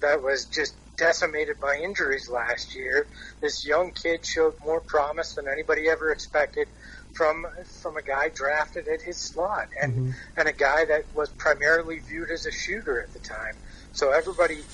that 0.01 0.23
was 0.23 0.47
just 0.47 0.75
decimated 0.97 1.59
by 1.61 1.77
injuries 1.83 2.29
last 2.31 2.75
year, 2.77 3.07
this 3.41 3.67
young 3.67 3.91
kid 3.91 4.25
showed 4.25 4.55
more 4.65 4.81
promise 4.81 5.35
than 5.35 5.49
anybody 5.49 5.89
ever 5.89 6.13
expected 6.13 6.69
from 7.15 7.47
from 7.83 7.97
a 7.97 8.03
guy 8.03 8.29
drafted 8.29 8.87
at 8.89 9.01
his 9.03 9.17
slot 9.17 9.69
and 9.81 9.93
Mhm. 9.95 10.15
and 10.37 10.49
a 10.49 10.53
guy 10.53 10.85
that 10.85 11.05
was 11.15 11.31
primarily 11.31 11.99
viewed 11.99 12.31
as 12.31 12.47
a 12.47 12.51
shooter 12.51 13.01
at 13.01 13.13
the 13.13 13.21
time. 13.21 13.57
So 13.93 14.11
everybody 14.11 14.65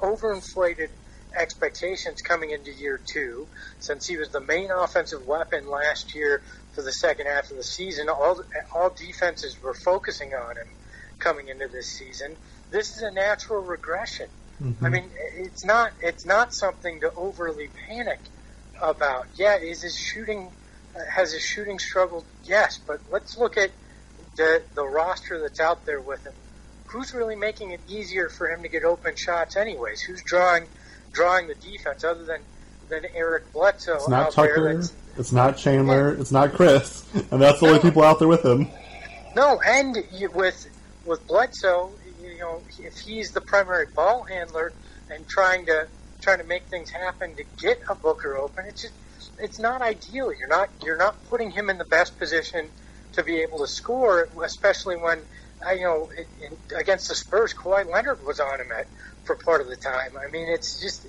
overinflated 0.00 0.90
expectations 1.36 2.20
coming 2.22 2.50
into 2.50 2.72
year 2.72 2.98
two, 3.12 3.46
since 3.78 4.06
he 4.06 4.16
was 4.16 4.30
the 4.30 4.40
main 4.40 4.70
offensive 4.70 5.26
weapon 5.26 5.68
last 5.68 6.14
year 6.14 6.42
for 6.74 6.82
the 6.82 6.92
second 6.92 7.26
half 7.26 7.50
of 7.50 7.56
the 7.56 7.62
season. 7.62 8.08
All 8.08 8.42
all 8.74 8.90
defenses 8.90 9.56
were 9.62 9.74
focusing 9.74 10.34
on 10.34 10.56
him 10.56 10.68
coming 11.18 11.48
into 11.48 11.68
this 11.68 11.86
season. 11.86 12.36
This 12.70 12.96
is 12.96 13.02
a 13.02 13.10
natural 13.10 13.62
regression. 13.62 14.28
I 14.82 14.88
mean, 14.88 15.04
it's 15.36 15.64
not 15.64 15.92
it's 16.02 16.24
not 16.24 16.52
something 16.52 17.00
to 17.00 17.14
overly 17.14 17.68
panic 17.86 18.18
about. 18.80 19.26
Yeah, 19.36 19.56
is 19.56 19.82
his 19.82 19.96
shooting 19.96 20.50
uh, 20.96 21.04
has 21.08 21.32
his 21.32 21.42
shooting 21.42 21.78
struggled? 21.78 22.24
Yes, 22.44 22.78
but 22.78 23.00
let's 23.10 23.38
look 23.38 23.56
at 23.56 23.70
the 24.36 24.62
the 24.74 24.84
roster 24.84 25.38
that's 25.40 25.60
out 25.60 25.86
there 25.86 26.00
with 26.00 26.24
him. 26.24 26.32
Who's 26.86 27.14
really 27.14 27.36
making 27.36 27.70
it 27.70 27.80
easier 27.88 28.28
for 28.28 28.48
him 28.48 28.62
to 28.62 28.68
get 28.68 28.82
open 28.82 29.14
shots, 29.14 29.56
anyways? 29.56 30.00
Who's 30.00 30.22
drawing 30.22 30.66
drawing 31.12 31.46
the 31.46 31.54
defense 31.54 32.02
other 32.02 32.24
than 32.24 32.40
than 32.88 33.04
Eric 33.14 33.52
Bledsoe 33.52 33.94
It's 33.94 34.08
not 34.08 34.26
out? 34.26 34.32
Tucker, 34.32 34.82
it's 35.16 35.32
not 35.32 35.56
Chandler, 35.56 36.14
it's 36.14 36.32
not 36.32 36.50
Chriss, 36.50 37.04
and 37.30 37.40
that's 37.40 37.60
the 37.60 37.66
only 37.66 37.78
people 37.78 38.02
out 38.02 38.18
there 38.18 38.28
with 38.28 38.44
him. 38.44 38.66
No, 39.36 39.60
and 39.64 39.96
you, 40.12 40.30
with 40.30 40.68
with 41.08 41.26
Bledsoe, 41.26 41.92
you 42.22 42.38
know, 42.38 42.60
if 42.78 42.98
he's 42.98 43.32
the 43.32 43.40
primary 43.40 43.86
ball 43.96 44.24
handler 44.24 44.72
and 45.10 45.26
trying 45.26 45.66
to 45.66 45.88
trying 46.20 46.38
to 46.38 46.44
make 46.44 46.64
things 46.64 46.90
happen 46.90 47.34
to 47.36 47.44
get 47.60 47.80
a 47.88 47.94
Booker 47.94 48.36
open, 48.36 48.66
it's 48.66 48.82
just 48.82 48.94
it's 49.38 49.58
not 49.58 49.82
ideal. 49.82 50.32
You're 50.32 50.48
not 50.48 50.68
you're 50.84 50.98
not 50.98 51.16
putting 51.28 51.50
him 51.50 51.70
in 51.70 51.78
the 51.78 51.84
best 51.84 52.18
position 52.18 52.68
to 53.12 53.22
be 53.22 53.40
able 53.40 53.58
to 53.58 53.66
score, 53.66 54.28
especially 54.44 54.96
when 54.96 55.20
uh, 55.66 55.72
you 55.72 55.84
know 55.84 56.10
in, 56.16 56.24
in, 56.46 56.78
against 56.78 57.08
the 57.08 57.14
Spurs, 57.14 57.54
Kawhi 57.54 57.90
Leonard 57.90 58.24
was 58.24 58.40
on 58.40 58.60
him 58.60 58.68
at 58.78 58.86
for 59.24 59.36
part 59.36 59.60
of 59.60 59.68
the 59.68 59.76
time. 59.76 60.12
I 60.16 60.30
mean, 60.30 60.48
it's 60.48 60.80
just 60.80 61.06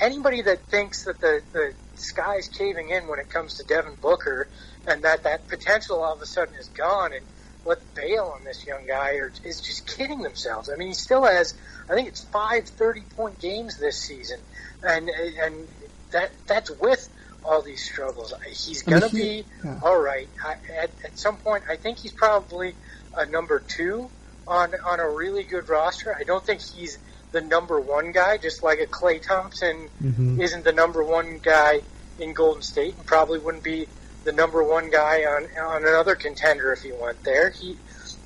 anybody 0.00 0.42
that 0.42 0.60
thinks 0.66 1.04
that 1.04 1.20
the 1.20 1.40
the 1.52 1.72
sky's 1.94 2.48
caving 2.48 2.90
in 2.90 3.08
when 3.08 3.18
it 3.18 3.28
comes 3.28 3.54
to 3.54 3.64
Devin 3.64 3.96
Booker 4.00 4.48
and 4.86 5.02
that 5.02 5.24
that 5.24 5.48
potential 5.48 6.02
all 6.02 6.14
of 6.14 6.20
a 6.20 6.26
sudden 6.26 6.54
is 6.54 6.68
gone 6.68 7.12
and 7.12 7.24
let 7.64 7.78
bail 7.94 8.32
on 8.36 8.44
this 8.44 8.66
young 8.66 8.86
guy 8.86 9.14
or 9.16 9.32
is 9.44 9.60
just 9.60 9.86
kidding 9.96 10.22
themselves. 10.22 10.68
I 10.72 10.76
mean, 10.76 10.88
he 10.88 10.94
still 10.94 11.24
has, 11.24 11.54
I 11.88 11.94
think 11.94 12.08
it's 12.08 12.22
five 12.24 12.66
30 12.66 13.02
point 13.16 13.38
games 13.38 13.78
this 13.78 13.98
season, 14.00 14.38
and 14.82 15.08
and 15.08 15.68
that 16.10 16.30
that's 16.46 16.70
with 16.80 17.08
all 17.44 17.62
these 17.62 17.82
struggles. 17.84 18.32
He's 18.46 18.82
gonna 18.82 19.08
he- 19.08 19.16
be 19.16 19.44
yeah. 19.64 19.80
all 19.82 19.98
right. 20.00 20.28
I, 20.44 20.52
at 20.82 20.90
at 21.04 21.18
some 21.18 21.36
point, 21.36 21.64
I 21.68 21.76
think 21.76 21.98
he's 21.98 22.12
probably 22.12 22.74
a 23.16 23.26
number 23.26 23.60
two 23.60 24.10
on 24.46 24.72
on 24.84 25.00
a 25.00 25.08
really 25.08 25.44
good 25.44 25.68
roster. 25.68 26.14
I 26.14 26.24
don't 26.24 26.44
think 26.44 26.60
he's 26.60 26.98
the 27.32 27.40
number 27.40 27.80
one 27.80 28.12
guy, 28.12 28.36
just 28.38 28.62
like 28.62 28.78
a 28.80 28.86
Klay 28.86 29.22
Thompson 29.22 29.88
Mhm. 30.02 30.40
isn't 30.40 30.64
the 30.64 30.72
number 30.72 31.02
one 31.02 31.38
guy 31.42 31.80
in 32.18 32.34
Golden 32.34 32.62
State, 32.62 32.94
and 32.96 33.06
probably 33.06 33.38
wouldn't 33.38 33.64
be 33.64 33.86
the 34.24 34.32
number 34.32 34.62
one 34.62 34.90
guy 34.90 35.24
on 35.24 35.48
on 35.60 35.82
another 35.82 36.14
contender 36.14 36.72
if 36.72 36.82
he 36.82 36.92
went 36.92 37.22
there. 37.24 37.50
He 37.50 37.76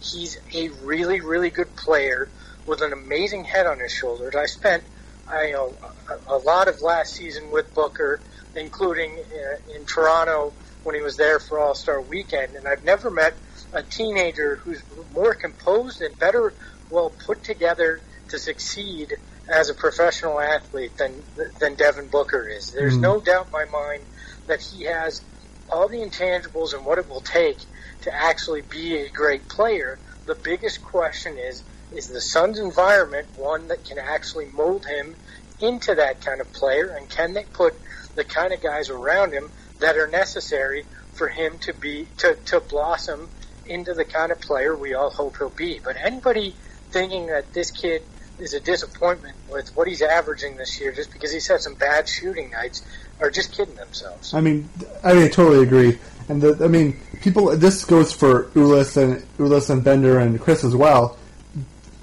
he's 0.00 0.38
a 0.54 0.68
really 0.84 1.20
really 1.20 1.50
good 1.50 1.74
player 1.76 2.28
with 2.66 2.82
an 2.82 2.92
amazing 2.92 3.44
head 3.44 3.66
on 3.66 3.78
his 3.78 3.92
shoulders. 3.92 4.34
I 4.34 4.46
spent, 4.46 4.82
I 5.28 5.52
know, 5.52 5.72
a, 6.08 6.34
a 6.34 6.38
lot 6.38 6.68
of 6.68 6.82
last 6.82 7.14
season 7.14 7.50
with 7.50 7.72
Booker, 7.74 8.20
including 8.54 9.12
uh, 9.12 9.74
in 9.74 9.84
Toronto 9.84 10.52
when 10.82 10.94
he 10.94 11.00
was 11.00 11.16
there 11.16 11.38
for 11.38 11.58
All 11.58 11.74
Star 11.74 12.00
Weekend, 12.00 12.54
and 12.54 12.66
I've 12.66 12.84
never 12.84 13.10
met 13.10 13.34
a 13.72 13.82
teenager 13.82 14.56
who's 14.56 14.82
more 15.14 15.34
composed 15.34 16.00
and 16.00 16.16
better 16.18 16.52
well 16.90 17.10
put 17.10 17.42
together 17.42 18.00
to 18.28 18.38
succeed 18.38 19.14
as 19.48 19.68
a 19.70 19.74
professional 19.74 20.40
athlete 20.40 20.96
than 20.96 21.22
than 21.58 21.74
Devin 21.74 22.08
Booker 22.08 22.48
is. 22.48 22.72
There's 22.72 22.96
mm. 22.96 23.00
no 23.00 23.20
doubt 23.20 23.46
in 23.46 23.52
my 23.52 23.64
mind 23.66 24.02
that 24.46 24.60
he 24.60 24.84
has 24.84 25.22
all 25.70 25.88
the 25.88 25.98
intangibles 25.98 26.74
and 26.74 26.84
what 26.84 26.98
it 26.98 27.08
will 27.08 27.20
take 27.20 27.58
to 28.02 28.14
actually 28.14 28.62
be 28.62 28.96
a 28.98 29.10
great 29.10 29.48
player. 29.48 29.98
The 30.26 30.34
biggest 30.34 30.82
question 30.82 31.36
is 31.38 31.62
is 31.92 32.08
the 32.08 32.20
Suns 32.20 32.58
environment 32.58 33.26
one 33.36 33.68
that 33.68 33.84
can 33.84 33.98
actually 33.98 34.46
mold 34.46 34.84
him 34.86 35.14
into 35.60 35.94
that 35.94 36.24
kind 36.24 36.40
of 36.40 36.52
player 36.52 36.94
and 36.98 37.08
can 37.08 37.32
they 37.32 37.44
put 37.44 37.74
the 38.16 38.24
kind 38.24 38.52
of 38.52 38.60
guys 38.60 38.90
around 38.90 39.32
him 39.32 39.50
that 39.78 39.96
are 39.96 40.08
necessary 40.08 40.84
for 41.12 41.28
him 41.28 41.58
to 41.60 41.72
be 41.72 42.06
to, 42.18 42.36
to 42.46 42.60
blossom 42.60 43.28
into 43.66 43.94
the 43.94 44.04
kind 44.04 44.32
of 44.32 44.40
player 44.40 44.76
we 44.76 44.94
all 44.94 45.10
hope 45.10 45.36
he'll 45.38 45.50
be. 45.50 45.80
But 45.82 45.96
anybody 46.02 46.54
thinking 46.90 47.26
that 47.28 47.52
this 47.52 47.70
kid 47.70 48.02
is 48.38 48.54
a 48.54 48.60
disappointment 48.60 49.34
with 49.50 49.70
what 49.74 49.88
he's 49.88 50.02
averaging 50.02 50.56
this 50.56 50.80
year 50.80 50.92
just 50.92 51.12
because 51.12 51.32
he's 51.32 51.48
had 51.48 51.60
some 51.60 51.74
bad 51.74 52.08
shooting 52.08 52.50
nights 52.50 52.82
are 53.20 53.30
just 53.30 53.52
kidding 53.52 53.74
themselves. 53.74 54.34
I 54.34 54.40
mean, 54.40 54.68
I 55.02 55.14
mean, 55.14 55.24
I 55.24 55.28
totally 55.28 55.62
agree. 55.62 55.98
And 56.28 56.42
the, 56.42 56.64
I 56.64 56.68
mean, 56.68 56.98
people. 57.22 57.56
This 57.56 57.84
goes 57.84 58.12
for 58.12 58.44
Ulis 58.54 58.96
and 58.96 59.22
Ulis 59.38 59.70
and 59.70 59.82
Bender 59.82 60.18
and 60.18 60.38
Chriss 60.40 60.64
as 60.64 60.74
well. 60.74 61.16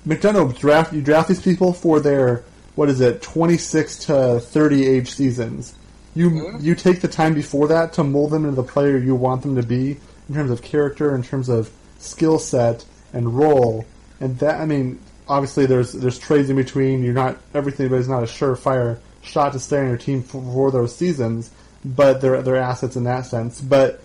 McDonough 0.07 0.57
draft 0.57 0.93
you 0.93 1.01
draft 1.01 1.27
these 1.29 1.41
people 1.41 1.73
for 1.73 1.99
their 1.99 2.43
what 2.75 2.89
is 2.89 3.01
it, 3.01 3.21
twenty 3.21 3.57
six 3.57 3.97
to 4.05 4.39
thirty 4.39 4.87
age 4.87 5.11
seasons. 5.11 5.75
You 6.15 6.29
mm-hmm. 6.29 6.65
you 6.65 6.75
take 6.75 7.01
the 7.01 7.07
time 7.07 7.33
before 7.33 7.67
that 7.67 7.93
to 7.93 8.03
mold 8.03 8.31
them 8.31 8.45
into 8.45 8.55
the 8.55 8.63
player 8.63 8.97
you 8.97 9.15
want 9.15 9.41
them 9.41 9.55
to 9.55 9.63
be 9.63 9.97
in 10.29 10.35
terms 10.35 10.51
of 10.51 10.61
character, 10.61 11.15
in 11.15 11.23
terms 11.23 11.49
of 11.49 11.71
skill 11.99 12.39
set 12.39 12.85
and 13.13 13.37
role, 13.37 13.85
and 14.19 14.39
that 14.39 14.59
I 14.59 14.65
mean, 14.65 14.99
obviously 15.27 15.65
there's 15.65 15.93
there's 15.93 16.19
trades 16.19 16.49
in 16.49 16.55
between. 16.55 17.03
You're 17.03 17.13
not 17.13 17.37
everything, 17.53 17.89
but 17.89 17.99
it's 17.99 18.07
not 18.07 18.23
a 18.23 18.27
surefire 18.27 18.99
shot 19.23 19.53
to 19.53 19.59
stay 19.59 19.79
on 19.79 19.87
your 19.87 19.97
team 19.97 20.21
for, 20.21 20.41
for 20.41 20.71
those 20.71 20.95
seasons. 20.95 21.51
But 21.83 22.21
they're 22.21 22.41
they're 22.41 22.57
assets 22.57 22.95
in 22.95 23.03
that 23.05 23.25
sense. 23.25 23.59
But 23.59 24.01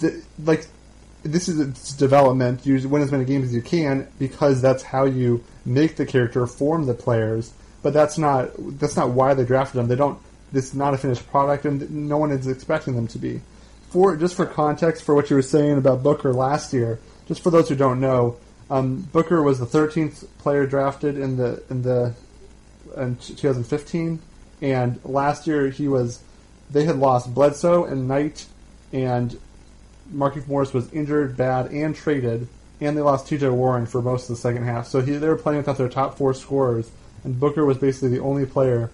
the, 0.00 0.22
like 0.42 0.66
this 1.22 1.48
is 1.48 1.92
development. 1.94 2.66
You 2.66 2.88
win 2.88 3.02
as 3.02 3.12
many 3.12 3.24
games 3.24 3.46
as 3.46 3.54
you 3.54 3.62
can 3.62 4.08
because 4.18 4.60
that's 4.60 4.82
how 4.82 5.04
you 5.04 5.44
make 5.64 5.96
the 5.96 6.06
character, 6.06 6.46
form 6.46 6.86
the 6.86 6.94
players. 6.94 7.52
But 7.82 7.92
that's 7.92 8.18
not 8.18 8.50
that's 8.78 8.96
not 8.96 9.10
why 9.10 9.34
they 9.34 9.44
drafted 9.44 9.78
them. 9.78 9.88
They 9.88 9.96
don't. 9.96 10.18
This 10.52 10.66
is 10.68 10.74
not 10.74 10.94
a 10.94 10.98
finished 10.98 11.26
product, 11.30 11.64
and 11.64 12.08
no 12.08 12.18
one 12.18 12.30
is 12.30 12.46
expecting 12.46 12.94
them 12.94 13.08
to 13.08 13.18
be. 13.18 13.40
For 13.90 14.16
just 14.16 14.34
for 14.34 14.46
context, 14.46 15.02
for 15.04 15.14
what 15.14 15.30
you 15.30 15.36
were 15.36 15.42
saying 15.42 15.78
about 15.78 16.02
Booker 16.02 16.32
last 16.32 16.72
year, 16.72 16.98
just 17.26 17.42
for 17.42 17.50
those 17.50 17.68
who 17.68 17.74
don't 17.74 18.00
know, 18.00 18.36
um, 18.70 19.08
Booker 19.12 19.42
was 19.42 19.58
the 19.58 19.66
13th 19.66 20.26
player 20.38 20.66
drafted 20.66 21.18
in 21.18 21.36
the 21.36 21.62
in 21.70 21.82
the 21.82 22.14
in 22.96 23.16
2015, 23.16 24.20
and 24.62 24.98
last 25.04 25.46
year 25.46 25.68
he 25.68 25.88
was. 25.88 26.22
They 26.70 26.84
had 26.84 26.96
lost 26.96 27.34
Bledsoe 27.34 27.84
and 27.84 28.08
Knight, 28.08 28.46
and 28.92 29.38
Markieff 30.10 30.48
Morris 30.48 30.72
was 30.72 30.90
injured, 30.92 31.36
bad, 31.36 31.70
and 31.70 31.94
traded, 31.94 32.48
and 32.80 32.96
they 32.96 33.02
lost 33.02 33.28
T.J. 33.28 33.50
Warren 33.50 33.84
for 33.84 34.00
most 34.00 34.30
of 34.30 34.36
the 34.36 34.40
second 34.40 34.64
half. 34.64 34.86
So 34.86 35.02
he, 35.02 35.12
they 35.12 35.28
were 35.28 35.36
playing 35.36 35.58
without 35.58 35.76
their 35.76 35.90
top 35.90 36.16
four 36.16 36.32
scorers, 36.32 36.90
and 37.24 37.38
Booker 37.38 37.66
was 37.66 37.76
basically 37.76 38.08
the 38.10 38.20
only 38.20 38.46
player 38.46 38.90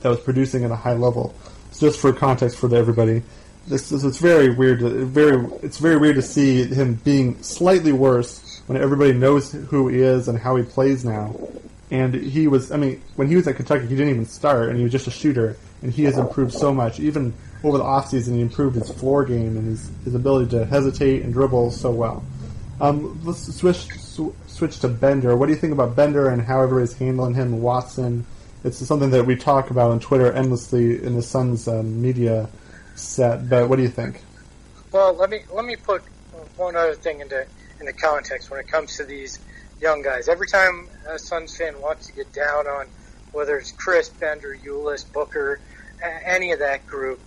that 0.00 0.08
was 0.08 0.18
producing 0.18 0.64
at 0.64 0.72
a 0.72 0.76
high 0.76 0.94
level. 0.94 1.32
So 1.70 1.86
just 1.86 2.00
for 2.00 2.12
context 2.12 2.58
for 2.58 2.74
everybody, 2.74 3.22
this, 3.68 3.90
this 3.90 4.02
it's 4.02 4.18
very 4.18 4.50
weird. 4.50 4.80
To, 4.80 5.04
very 5.04 5.46
it's 5.62 5.78
very 5.78 5.96
weird 5.96 6.16
to 6.16 6.22
see 6.22 6.64
him 6.64 6.94
being 6.94 7.40
slightly 7.42 7.92
worse 7.92 8.62
when 8.66 8.80
everybody 8.80 9.12
knows 9.12 9.52
who 9.52 9.88
he 9.88 10.00
is 10.00 10.28
and 10.28 10.38
how 10.38 10.56
he 10.56 10.64
plays 10.64 11.04
now. 11.04 11.34
And 11.90 12.14
he 12.14 12.48
was, 12.48 12.72
I 12.72 12.76
mean, 12.76 13.02
when 13.14 13.28
he 13.28 13.36
was 13.36 13.46
at 13.46 13.56
Kentucky, 13.56 13.86
he 13.86 13.94
didn't 13.94 14.10
even 14.10 14.26
start, 14.26 14.70
and 14.70 14.76
he 14.76 14.82
was 14.82 14.92
just 14.92 15.06
a 15.06 15.10
shooter. 15.10 15.56
And 15.82 15.92
he 15.92 16.04
has 16.04 16.18
improved 16.18 16.52
so 16.52 16.72
much. 16.74 16.98
Even 16.98 17.32
over 17.62 17.78
the 17.78 17.84
offseason, 17.84 18.34
he 18.34 18.40
improved 18.40 18.76
his 18.76 18.90
floor 18.90 19.24
game 19.24 19.56
and 19.56 19.68
his, 19.68 19.90
his 20.04 20.14
ability 20.14 20.50
to 20.50 20.64
hesitate 20.64 21.22
and 21.22 21.32
dribble 21.32 21.70
so 21.70 21.90
well. 21.90 22.24
Um, 22.80 23.20
let's 23.24 23.54
switch 23.54 23.88
sw- 23.98 24.34
switch 24.46 24.80
to 24.80 24.88
Bender. 24.88 25.36
What 25.36 25.46
do 25.46 25.52
you 25.52 25.58
think 25.58 25.72
about 25.72 25.96
Bender 25.96 26.28
and 26.28 26.42
how 26.42 26.60
everybody's 26.60 26.94
handling 26.94 27.34
him? 27.34 27.62
Watson. 27.62 28.26
It's 28.64 28.78
something 28.78 29.10
that 29.10 29.24
we 29.24 29.36
talk 29.36 29.70
about 29.70 29.92
on 29.92 30.00
Twitter 30.00 30.32
endlessly 30.32 31.02
in 31.02 31.14
the 31.14 31.22
Suns 31.22 31.68
um, 31.68 32.02
media 32.02 32.48
set. 32.96 33.48
But 33.48 33.68
what 33.68 33.76
do 33.76 33.82
you 33.82 33.88
think? 33.88 34.22
Well, 34.92 35.14
let 35.14 35.30
me 35.30 35.42
let 35.52 35.64
me 35.64 35.76
put 35.76 36.02
one 36.56 36.74
other 36.74 36.94
thing 36.94 37.20
into 37.20 37.46
in 37.80 37.86
the 37.86 37.92
context 37.92 38.50
when 38.50 38.60
it 38.60 38.68
comes 38.68 38.96
to 38.96 39.04
these 39.04 39.38
young 39.80 40.02
guys. 40.02 40.28
Every 40.28 40.46
time 40.46 40.88
a 41.08 41.18
Suns 41.18 41.56
fan 41.56 41.80
wants 41.80 42.06
to 42.06 42.12
get 42.12 42.32
down 42.32 42.66
on 42.66 42.86
whether 43.32 43.56
it's 43.58 43.72
Chriss, 43.72 44.18
Bender, 44.18 44.56
Ulis, 44.66 45.10
Booker, 45.12 45.60
any 46.24 46.52
of 46.52 46.60
that 46.60 46.86
group, 46.86 47.20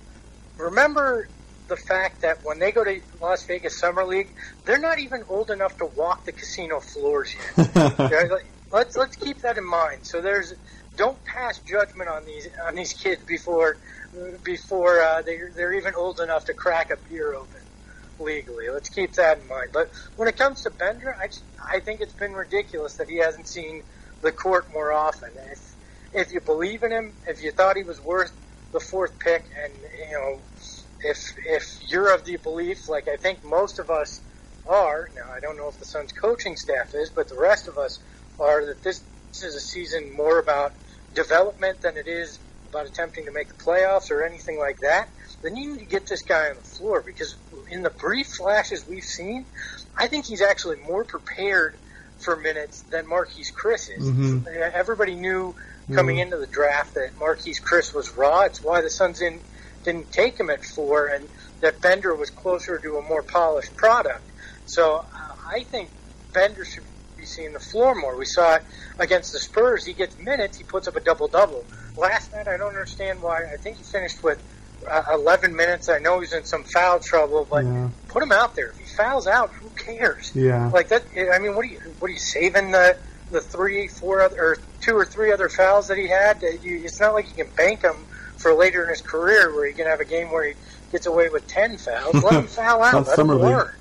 remember 0.57 1.27
the 1.67 1.77
fact 1.77 2.21
that 2.21 2.39
when 2.43 2.59
they 2.59 2.71
go 2.71 2.83
to 2.83 2.99
Las 3.21 3.45
Vegas 3.45 3.79
Summer 3.79 4.03
League, 4.03 4.29
they're 4.65 4.79
not 4.79 4.99
even 4.99 5.23
old 5.29 5.51
enough 5.51 5.77
to 5.77 5.85
walk 5.85 6.25
the 6.25 6.31
casino 6.31 6.79
floors 6.79 7.35
yet. 7.57 7.69
let's 8.71 8.97
let's 8.97 9.15
keep 9.15 9.41
that 9.41 9.57
in 9.57 9.65
mind. 9.65 9.99
So 10.03 10.21
there's 10.21 10.53
don't 10.97 11.23
pass 11.23 11.59
judgment 11.59 12.09
on 12.09 12.25
these 12.25 12.47
on 12.67 12.75
these 12.75 12.93
kids 12.93 13.23
before 13.23 13.77
before 14.43 14.99
uh, 14.99 15.21
they 15.21 15.39
they're 15.55 15.73
even 15.73 15.93
old 15.95 16.19
enough 16.19 16.45
to 16.45 16.53
crack 16.53 16.91
a 16.91 16.97
beer 17.09 17.35
open 17.35 17.58
legally. 18.19 18.69
Let's 18.71 18.89
keep 18.89 19.13
that 19.13 19.39
in 19.39 19.47
mind. 19.47 19.69
But 19.73 19.89
when 20.15 20.27
it 20.27 20.37
comes 20.37 20.61
to 20.63 20.71
Bender, 20.71 21.15
I, 21.21 21.27
just, 21.27 21.43
I 21.71 21.79
think 21.79 22.01
it's 22.01 22.13
been 22.13 22.33
ridiculous 22.33 22.95
that 22.95 23.09
he 23.09 23.17
hasn't 23.17 23.47
seen 23.47 23.83
the 24.21 24.31
court 24.31 24.71
more 24.73 24.91
often. 24.91 25.29
If, 25.51 25.75
if 26.13 26.33
you 26.33 26.41
believe 26.41 26.83
in 26.83 26.91
him, 26.91 27.13
if 27.27 27.41
you 27.43 27.51
thought 27.51 27.77
he 27.77 27.83
was 27.83 28.01
worth 28.01 28.31
the 28.73 28.79
fourth 28.79 29.17
pick, 29.19 29.43
and 29.63 29.73
you 29.73 30.13
know, 30.13 30.39
if 31.01 31.17
if 31.47 31.63
you're 31.89 32.13
of 32.13 32.25
the 32.25 32.37
belief, 32.37 32.89
like 32.89 33.07
I 33.07 33.15
think 33.15 33.43
most 33.43 33.79
of 33.79 33.89
us 33.89 34.21
are, 34.67 35.09
now 35.15 35.33
I 35.35 35.39
don't 35.39 35.57
know 35.57 35.67
if 35.67 35.79
the 35.79 35.85
Suns 35.85 36.11
coaching 36.11 36.55
staff 36.55 36.93
is, 36.93 37.11
but 37.15 37.29
the 37.29 37.39
rest 37.39 37.67
of 37.67 37.77
us 37.77 37.99
are, 38.39 38.65
that 38.65 38.83
this, 38.83 39.01
this 39.29 39.43
is 39.43 39.55
a 39.55 39.59
season 39.59 40.15
more 40.15 40.39
about 40.39 40.73
development 41.15 41.81
than 41.81 41.97
it 41.97 42.07
is 42.07 42.39
about 42.69 42.85
attempting 42.85 43.25
to 43.25 43.31
make 43.31 43.47
the 43.47 43.55
playoffs 43.55 44.11
or 44.11 44.23
anything 44.23 44.59
like 44.59 44.77
that 44.79 45.09
then 45.41 45.55
you 45.55 45.73
need 45.73 45.79
to 45.79 45.85
get 45.85 46.07
this 46.07 46.21
guy 46.23 46.49
on 46.49 46.55
the 46.55 46.69
floor 46.77 47.03
because 47.05 47.35
in 47.71 47.81
the 47.81 47.89
brief 47.89 48.27
flashes 48.27 48.87
we've 48.87 49.03
seen, 49.03 49.45
I 49.97 50.07
think 50.07 50.25
he's 50.25 50.41
actually 50.41 50.77
more 50.77 51.03
prepared 51.03 51.75
for 52.19 52.35
minutes 52.35 52.81
than 52.83 53.05
Marquese 53.05 53.53
Chriss 53.53 53.97
is. 53.97 54.03
Mm-hmm. 54.03 54.47
Everybody 54.73 55.15
knew 55.15 55.55
coming 55.93 56.17
mm-hmm. 56.17 56.33
into 56.33 56.37
the 56.37 56.47
draft 56.47 56.95
that 56.95 57.17
Marquese 57.17 57.61
Chriss 57.61 57.93
was 57.93 58.15
raw. 58.15 58.41
It's 58.41 58.61
why 58.61 58.81
the 58.81 58.89
Suns 58.89 59.19
didn't, 59.19 59.41
didn't 59.83 60.11
take 60.11 60.37
him 60.37 60.49
at 60.49 60.63
four 60.63 61.07
and 61.07 61.27
that 61.61 61.81
Bender 61.81 62.15
was 62.15 62.29
closer 62.29 62.77
to 62.77 62.97
a 62.97 63.01
more 63.01 63.23
polished 63.23 63.75
product. 63.75 64.21
So 64.65 64.97
uh, 64.97 65.35
I 65.47 65.63
think 65.63 65.89
Bender 66.33 66.65
should 66.65 66.83
be 67.17 67.25
seeing 67.25 67.53
the 67.53 67.59
floor 67.59 67.95
more. 67.95 68.15
We 68.17 68.25
saw 68.25 68.55
it 68.55 68.63
against 68.97 69.33
the 69.33 69.39
Spurs. 69.39 69.85
He 69.85 69.93
gets 69.93 70.17
minutes. 70.17 70.57
He 70.57 70.63
puts 70.63 70.87
up 70.87 70.95
a 70.95 70.99
double 70.99 71.27
double. 71.27 71.65
Last 71.97 72.31
night, 72.31 72.47
I 72.47 72.57
don't 72.57 72.69
understand 72.69 73.21
why. 73.21 73.45
I 73.51 73.57
think 73.57 73.77
he 73.77 73.83
finished 73.83 74.23
with 74.23 74.41
uh, 74.87 75.03
11 75.13 75.55
minutes. 75.55 75.89
I 75.89 75.99
know 75.99 76.19
he's 76.19 76.33
in 76.33 76.43
some 76.43 76.63
foul 76.63 76.99
trouble, 76.99 77.47
but 77.49 77.65
yeah. 77.65 77.89
put 78.07 78.23
him 78.23 78.31
out 78.31 78.55
there. 78.55 78.69
If 78.69 78.77
he 78.77 78.85
fouls 78.85 79.27
out, 79.27 79.51
who 79.51 79.69
cares? 79.69 80.31
Yeah. 80.35 80.69
Like 80.69 80.89
that. 80.89 81.03
I 81.33 81.39
mean, 81.39 81.55
what 81.55 81.65
are 81.65 81.69
you? 81.69 81.79
What 81.99 82.09
are 82.09 82.13
you 82.13 82.19
saving 82.19 82.71
the 82.71 82.97
the 83.31 83.41
three, 83.41 83.87
four 83.87 84.21
other, 84.21 84.41
or 84.41 84.57
two 84.81 84.95
or 84.95 85.05
three 85.05 85.31
other 85.31 85.49
fouls 85.49 85.87
that 85.87 85.97
he 85.97 86.07
had? 86.07 86.41
You, 86.41 86.81
it's 86.83 86.99
not 86.99 87.13
like 87.13 87.27
you 87.27 87.43
can 87.43 87.53
bank 87.55 87.81
them 87.81 87.97
for 88.37 88.53
later 88.53 88.83
in 88.83 88.89
his 88.89 89.01
career, 89.01 89.53
where 89.53 89.67
he 89.67 89.73
can 89.73 89.85
have 89.85 89.99
a 89.99 90.05
game 90.05 90.31
where 90.31 90.47
he 90.47 90.53
gets 90.91 91.05
away 91.05 91.29
with 91.29 91.47
10 91.47 91.77
fouls. 91.77 92.23
Let 92.23 92.33
him 92.33 92.47
foul 92.47 92.81
out. 92.81 93.07
let 93.07 93.19
him 93.19 93.27
learn. 93.27 93.73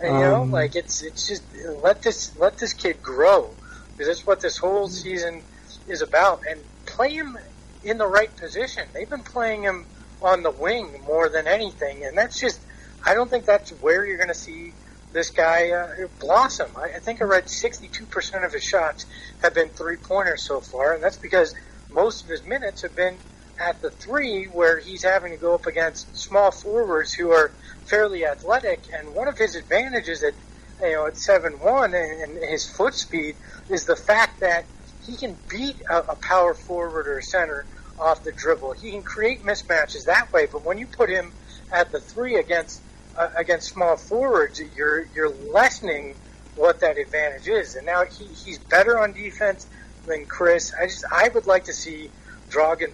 And, 0.00 0.14
you 0.14 0.20
know, 0.20 0.42
um, 0.42 0.50
like 0.50 0.76
it's 0.76 1.02
it's 1.02 1.28
just 1.28 1.42
let 1.82 2.02
this 2.02 2.36
let 2.38 2.56
this 2.56 2.72
kid 2.72 3.02
grow 3.02 3.50
because 3.92 4.06
that's 4.06 4.26
what 4.26 4.40
this 4.40 4.56
whole 4.56 4.88
season 4.88 5.42
is 5.88 6.00
about. 6.00 6.42
And 6.48 6.58
play 6.86 7.10
him 7.10 7.36
in 7.84 7.98
the 7.98 8.06
right 8.06 8.34
position. 8.36 8.88
They've 8.94 9.08
been 9.08 9.22
playing 9.22 9.62
him 9.62 9.84
on 10.22 10.42
the 10.42 10.50
wing 10.50 11.02
more 11.06 11.28
than 11.28 11.46
anything, 11.46 12.04
and 12.04 12.16
that's 12.16 12.38
just 12.40 12.60
I 13.04 13.14
don't 13.14 13.30
think 13.30 13.46
that's 13.46 13.70
where 13.70 14.04
you're 14.04 14.18
going 14.18 14.28
to 14.28 14.34
see 14.34 14.72
this 15.12 15.30
guy 15.30 15.70
uh, 15.70 16.06
blossom. 16.20 16.70
I, 16.76 16.96
I 16.96 16.98
think 17.00 17.20
I 17.20 17.24
read 17.24 17.46
62% 17.46 18.44
of 18.44 18.52
his 18.52 18.62
shots 18.62 19.06
have 19.42 19.54
been 19.54 19.68
three 19.70 19.96
pointers 19.96 20.46
so 20.46 20.60
far, 20.60 20.94
and 20.94 21.02
that's 21.02 21.16
because 21.16 21.54
most 21.90 22.24
of 22.24 22.28
his 22.28 22.44
minutes 22.44 22.82
have 22.82 22.94
been 22.94 23.16
at 23.58 23.82
the 23.82 23.90
three, 23.90 24.46
where 24.46 24.78
he's 24.78 25.02
having 25.02 25.32
to 25.32 25.38
go 25.38 25.54
up 25.54 25.66
against 25.66 26.16
small 26.16 26.50
forwards 26.50 27.12
who 27.12 27.30
are 27.30 27.50
fairly 27.84 28.24
athletic. 28.24 28.80
And 28.94 29.14
one 29.14 29.28
of 29.28 29.36
his 29.36 29.54
advantages 29.54 30.22
at, 30.22 30.34
you 30.80 30.92
know, 30.92 31.06
at 31.06 31.18
seven 31.18 31.54
one 31.54 31.92
and 31.94 32.38
his 32.38 32.68
foot 32.68 32.94
speed 32.94 33.36
is 33.68 33.84
the 33.84 33.96
fact 33.96 34.40
that 34.40 34.64
he 35.04 35.16
can 35.16 35.36
beat 35.50 35.76
a, 35.90 35.98
a 35.98 36.16
power 36.16 36.54
forward 36.54 37.06
or 37.06 37.18
a 37.18 37.22
center 37.22 37.66
off 38.00 38.24
the 38.24 38.32
dribble. 38.32 38.72
He 38.72 38.90
can 38.90 39.02
create 39.02 39.44
mismatches 39.44 40.06
that 40.06 40.32
way. 40.32 40.46
But 40.46 40.64
when 40.64 40.78
you 40.78 40.86
put 40.86 41.08
him 41.08 41.32
at 41.72 41.92
the 41.92 42.00
three 42.00 42.36
against 42.36 42.80
uh, 43.16 43.28
against 43.36 43.68
small 43.68 43.96
forwards, 43.96 44.60
you're 44.76 45.06
you're 45.14 45.28
lessening 45.28 46.14
what 46.56 46.80
that 46.80 46.98
advantage 46.98 47.48
is. 47.48 47.76
And 47.76 47.86
now 47.86 48.04
he, 48.04 48.24
he's 48.24 48.58
better 48.58 48.98
on 48.98 49.12
defense 49.12 49.66
than 50.06 50.26
Chriss. 50.26 50.72
I 50.78 50.86
just 50.86 51.04
I 51.10 51.28
would 51.28 51.46
like 51.46 51.64
to 51.64 51.72
see 51.72 52.10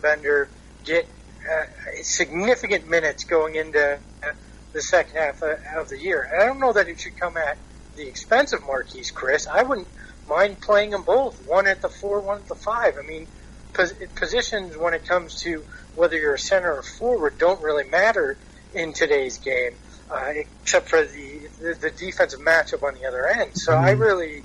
Bender 0.03 0.49
get 0.85 1.07
uh, 1.51 1.65
significant 2.03 2.89
minutes 2.89 3.25
going 3.25 3.55
into 3.55 3.99
the 4.73 4.83
second 4.83 5.17
half 5.17 5.43
of 5.43 5.89
the 5.89 5.99
year. 5.99 6.29
And 6.31 6.43
I 6.43 6.47
don't 6.47 6.61
know 6.61 6.73
that 6.73 6.89
it 6.89 7.01
should 7.01 7.19
come 7.19 7.37
at 7.37 7.57
the 7.97 8.07
expense 8.07 8.53
of 8.53 8.61
Marquese 8.61 9.13
Chriss. 9.13 9.47
I 9.49 9.63
wouldn't 9.63 9.89
mind 10.29 10.61
playing 10.61 10.91
them 10.91 11.03
both, 11.03 11.47
one 11.47 11.67
at 11.67 11.81
the 11.81 11.89
four, 11.89 12.21
one 12.21 12.39
at 12.39 12.49
the 12.49 12.55
five. 12.55 12.97
I 12.99 13.07
mean, 13.07 13.27
positions 14.15 14.77
when 14.77 14.95
it 14.95 15.07
comes 15.07 15.41
to 15.43 15.65
whether 15.95 16.19
you're 16.19 16.35
a 16.35 16.39
center 16.39 16.73
or 16.73 16.83
forward 16.83 17.39
don't 17.39 17.61
really 17.63 17.89
matter 17.89 18.37
in 18.75 18.93
today's 18.93 19.39
game, 19.39 19.73
uh, 20.11 20.33
except 20.63 20.89
for 20.89 21.03
the, 21.03 21.49
the, 21.61 21.75
the 21.81 21.91
defensive 21.91 22.41
matchup 22.41 22.83
on 22.83 22.95
the 22.95 23.07
other 23.07 23.27
end. 23.27 23.57
So 23.57 23.73
mm-hmm. 23.73 23.85
I 23.85 23.91
really, 23.93 24.43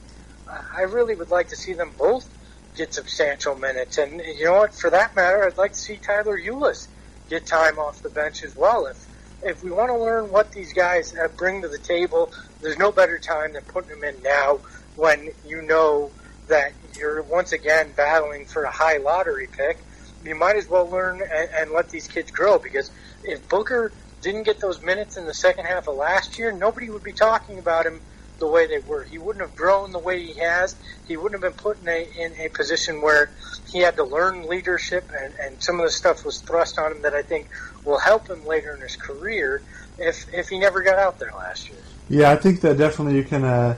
I 0.47 0.81
really 0.81 1.15
would 1.15 1.31
like 1.31 1.49
to 1.49 1.55
see 1.55 1.73
them 1.73 1.91
both 1.97 2.27
get 2.75 2.93
substantial 2.93 3.55
minutes. 3.55 3.97
And 3.97 4.21
you 4.21 4.45
know 4.45 4.59
what? 4.59 4.73
For 4.73 4.89
that 4.89 5.15
matter, 5.15 5.45
I'd 5.45 5.57
like 5.57 5.73
to 5.73 5.79
see 5.79 5.97
Tyler 5.97 6.39
Ulis 6.39 6.87
get 7.29 7.45
time 7.45 7.79
off 7.79 8.01
the 8.01 8.09
bench 8.09 8.43
as 8.43 8.55
well. 8.55 8.85
If 8.85 9.07
if 9.43 9.63
we 9.63 9.71
want 9.71 9.89
to 9.89 9.97
learn 9.97 10.31
what 10.31 10.51
these 10.51 10.71
guys 10.71 11.15
bring 11.35 11.63
to 11.63 11.67
the 11.67 11.79
table, 11.79 12.31
there's 12.61 12.77
no 12.77 12.91
better 12.91 13.17
time 13.17 13.53
than 13.53 13.63
putting 13.63 13.89
them 13.89 14.03
in 14.03 14.21
now 14.21 14.59
when 14.95 15.29
you 15.47 15.63
know 15.63 16.11
that 16.51 16.73
you're 16.97 17.21
once 17.23 17.53
again 17.53 17.93
battling 17.95 18.45
for 18.45 18.63
a 18.63 18.71
high 18.71 18.97
lottery 18.97 19.47
pick. 19.47 19.77
You 20.23 20.35
might 20.35 20.57
as 20.57 20.69
well 20.69 20.87
learn 20.87 21.21
and, 21.21 21.49
and 21.57 21.71
let 21.71 21.89
these 21.89 22.07
kids 22.07 22.29
grow 22.29 22.59
because 22.59 22.91
if 23.23 23.47
Booker 23.49 23.91
didn't 24.21 24.43
get 24.43 24.59
those 24.59 24.81
minutes 24.81 25.17
in 25.17 25.25
the 25.25 25.33
second 25.33 25.65
half 25.65 25.87
of 25.87 25.95
last 25.95 26.37
year, 26.37 26.51
nobody 26.51 26.89
would 26.89 27.03
be 27.03 27.13
talking 27.13 27.57
about 27.57 27.85
him 27.85 28.01
the 28.37 28.47
way 28.47 28.67
they 28.67 28.79
were. 28.79 29.03
He 29.03 29.17
wouldn't 29.17 29.45
have 29.45 29.55
grown 29.55 29.91
the 29.91 29.99
way 29.99 30.21
he 30.21 30.39
has. 30.39 30.75
He 31.07 31.15
wouldn't 31.15 31.41
have 31.41 31.55
been 31.55 31.63
put 31.63 31.81
in 31.81 31.87
a, 31.87 32.07
in 32.17 32.33
a 32.39 32.49
position 32.49 33.01
where 33.01 33.31
he 33.71 33.79
had 33.79 33.95
to 33.95 34.03
learn 34.03 34.47
leadership, 34.47 35.09
and, 35.17 35.33
and 35.41 35.63
some 35.63 35.79
of 35.79 35.85
the 35.85 35.91
stuff 35.91 36.25
was 36.25 36.41
thrust 36.41 36.77
on 36.77 36.91
him 36.91 37.01
that 37.03 37.13
I 37.13 37.21
think 37.21 37.47
will 37.85 37.99
help 37.99 38.27
him 38.27 38.45
later 38.45 38.75
in 38.75 38.81
his 38.81 38.95
career 38.95 39.61
if 39.97 40.31
if 40.33 40.49
he 40.49 40.59
never 40.59 40.81
got 40.81 40.97
out 40.97 41.19
there 41.19 41.31
last 41.35 41.69
year. 41.69 41.79
Yeah, 42.09 42.31
I 42.31 42.35
think 42.35 42.61
that 42.61 42.77
definitely 42.77 43.15
you 43.15 43.23
can. 43.23 43.45
Uh, 43.45 43.77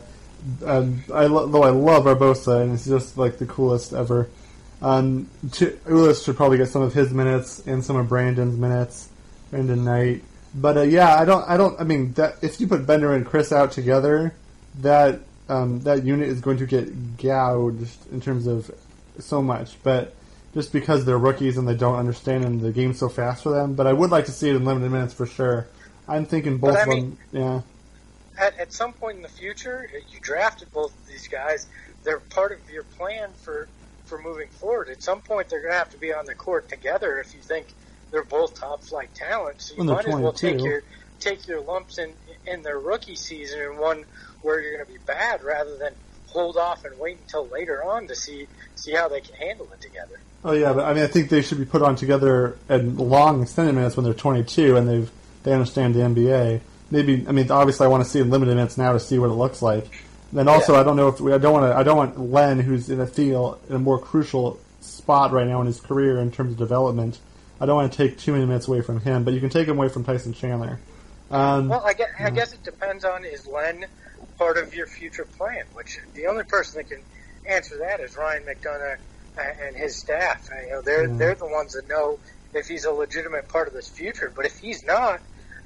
um, 0.65 1.03
I 1.13 1.25
lo- 1.25 1.47
though 1.47 1.63
I 1.63 1.69
love 1.69 2.05
Barbosa, 2.05 2.61
and 2.61 2.73
it's 2.73 2.85
just 2.85 3.17
like 3.17 3.37
the 3.37 3.45
coolest 3.45 3.93
ever. 3.93 4.29
Um, 4.81 5.29
Ulis 5.47 6.25
should 6.25 6.35
probably 6.35 6.57
get 6.57 6.67
some 6.67 6.81
of 6.81 6.93
his 6.93 7.13
minutes 7.13 7.59
and 7.65 7.83
some 7.83 7.95
of 7.95 8.09
Brandon's 8.09 8.57
minutes, 8.57 9.09
Brandon 9.49 9.83
Knight. 9.83 10.23
But 10.53 10.77
uh, 10.77 10.81
yeah, 10.81 11.15
I 11.15 11.25
don't. 11.25 11.47
I 11.49 11.57
don't. 11.57 11.79
I 11.79 11.83
mean, 11.83 12.13
that, 12.13 12.35
if 12.41 12.59
you 12.59 12.67
put 12.67 12.85
Bender 12.85 13.13
and 13.13 13.25
Chriss 13.25 13.51
out 13.51 13.71
together, 13.71 14.35
that 14.81 15.21
um, 15.49 15.79
that 15.81 16.03
unit 16.03 16.27
is 16.27 16.41
going 16.41 16.57
to 16.57 16.65
get 16.65 17.17
gouged 17.17 18.11
in 18.11 18.21
terms 18.21 18.47
of 18.47 18.69
so 19.19 19.41
much. 19.41 19.81
But 19.83 20.15
just 20.53 20.71
because 20.71 21.05
they're 21.05 21.17
rookies 21.17 21.57
and 21.57 21.67
they 21.67 21.75
don't 21.75 21.95
understand 21.95 22.45
and 22.45 22.61
the 22.61 22.71
game's 22.71 22.99
so 22.99 23.09
fast 23.09 23.43
for 23.43 23.49
them. 23.49 23.73
But 23.73 23.87
I 23.87 23.93
would 23.93 24.11
like 24.11 24.25
to 24.25 24.31
see 24.31 24.49
it 24.49 24.55
in 24.55 24.65
limited 24.65 24.91
minutes 24.91 25.13
for 25.13 25.25
sure. 25.25 25.67
I'm 26.07 26.25
thinking 26.25 26.57
both 26.57 26.75
of 26.77 26.89
them. 26.89 27.17
Yeah. 27.31 27.61
At, 28.37 28.57
at 28.59 28.73
some 28.73 28.93
point 28.93 29.17
in 29.17 29.21
the 29.21 29.29
future, 29.29 29.89
uh, 29.93 29.97
you 30.11 30.19
drafted 30.19 30.71
both 30.71 30.91
of 30.91 31.07
these 31.07 31.27
guys. 31.27 31.67
They're 32.03 32.19
part 32.19 32.51
of 32.51 32.69
your 32.69 32.83
plan 32.83 33.29
for 33.43 33.67
for 34.05 34.21
moving 34.21 34.49
forward. 34.49 34.89
At 34.89 35.01
some 35.01 35.21
point, 35.21 35.49
they're 35.49 35.61
going 35.61 35.71
to 35.71 35.77
have 35.77 35.91
to 35.91 35.97
be 35.97 36.13
on 36.13 36.25
the 36.25 36.35
court 36.35 36.67
together 36.67 37.19
if 37.19 37.33
you 37.33 37.39
think 37.39 37.67
they're 38.11 38.23
both 38.23 38.53
top 38.53 38.83
flight 38.83 39.13
talents. 39.15 39.69
So 39.69 39.75
you 39.75 39.83
might 39.85 40.05
as 40.07 40.15
well 40.15 40.33
take 40.33 40.61
your 40.61 40.83
take 41.19 41.47
your 41.47 41.61
lumps 41.61 41.97
in 41.97 42.13
in 42.45 42.63
their 42.63 42.79
rookie 42.79 43.15
season 43.15 43.61
and 43.61 43.77
one 43.77 44.05
where 44.41 44.59
you're 44.61 44.73
going 44.73 44.85
to 44.85 44.91
be 44.91 44.99
bad 45.05 45.43
rather 45.43 45.77
than 45.77 45.93
hold 46.27 46.57
off 46.57 46.83
and 46.83 46.99
wait 46.99 47.17
until 47.23 47.47
later 47.47 47.83
on 47.83 48.07
to 48.07 48.15
see 48.15 48.47
see 48.75 48.91
how 48.91 49.07
they 49.07 49.21
can 49.21 49.35
handle 49.35 49.67
it 49.71 49.81
together. 49.81 50.19
Oh 50.43 50.51
yeah, 50.51 50.73
but 50.73 50.85
I 50.85 50.93
mean, 50.93 51.03
I 51.03 51.07
think 51.07 51.29
they 51.29 51.41
should 51.41 51.59
be 51.59 51.65
put 51.65 51.81
on 51.81 51.95
together 51.95 52.57
in 52.69 52.97
long 52.97 53.41
extended 53.41 53.75
minutes 53.75 53.95
when 53.95 54.03
they're 54.03 54.13
22 54.13 54.75
and 54.75 54.89
they've 54.89 55.11
they 55.43 55.53
understand 55.53 55.95
the 55.95 55.99
NBA. 55.99 56.61
Maybe 56.93 57.25
I 57.27 57.31
mean, 57.31 57.49
obviously, 57.49 57.85
I 57.85 57.89
want 57.89 58.03
to 58.03 58.09
see 58.09 58.19
in 58.19 58.29
limited 58.29 58.55
minutes 58.55 58.77
now 58.77 58.93
to 58.93 58.99
see 58.99 59.17
what 59.17 59.31
it 59.31 59.33
looks 59.33 59.63
like. 59.63 59.87
And 60.35 60.47
also, 60.47 60.73
yeah. 60.73 60.81
I 60.81 60.83
don't 60.83 60.95
know 60.95 61.07
if 61.07 61.19
we, 61.19 61.33
I 61.33 61.39
don't 61.39 61.53
want 61.53 61.71
to. 61.71 61.75
I 61.75 61.81
don't 61.81 61.97
want 61.97 62.19
Len, 62.19 62.59
who's 62.59 62.89
in 62.89 62.99
a 62.99 63.07
feel 63.07 63.59
in 63.67 63.75
a 63.75 63.79
more 63.79 63.99
crucial 63.99 64.59
spot 64.79 65.31
right 65.31 65.47
now 65.47 65.59
in 65.61 65.67
his 65.67 65.81
career 65.81 66.19
in 66.19 66.31
terms 66.31 66.51
of 66.51 66.57
development. 66.57 67.19
I 67.59 67.65
don't 67.65 67.75
want 67.75 67.91
to 67.91 67.97
take 67.97 68.19
too 68.19 68.33
many 68.33 68.45
minutes 68.45 68.67
away 68.67 68.81
from 68.81 68.99
him, 68.99 69.23
but 69.23 69.33
you 69.33 69.39
can 69.39 69.49
take 69.49 69.67
him 69.67 69.77
away 69.77 69.89
from 69.89 70.03
Tyson 70.03 70.33
Chandler. 70.33 70.79
Um, 71.31 71.69
well, 71.69 71.83
I 71.83 71.93
guess, 71.93 72.09
I 72.19 72.29
guess 72.29 72.53
it 72.53 72.63
depends 72.63 73.05
on 73.05 73.25
is 73.25 73.47
Len 73.47 73.85
part 74.37 74.57
of 74.57 74.75
your 74.75 74.85
future 74.85 75.25
plan? 75.25 75.65
Which 75.73 75.99
the 76.13 76.27
only 76.27 76.43
person 76.43 76.77
that 76.77 76.89
can 76.89 77.03
answer 77.47 77.77
that 77.79 77.99
is 77.99 78.15
Ryan 78.15 78.43
McDonough 78.43 78.97
and 79.37 79.75
his 79.75 79.95
staff. 79.95 80.49
You 80.63 80.71
know, 80.71 80.81
they're 80.81 81.07
mm. 81.07 81.17
they're 81.17 81.35
the 81.35 81.47
ones 81.47 81.73
that 81.73 81.87
know 81.87 82.19
if 82.53 82.67
he's 82.67 82.85
a 82.85 82.91
legitimate 82.91 83.47
part 83.47 83.67
of 83.67 83.73
this 83.73 83.87
future. 83.87 84.31
But 84.33 84.45
if 84.45 84.59
he's 84.59 84.83
not, 84.83 85.21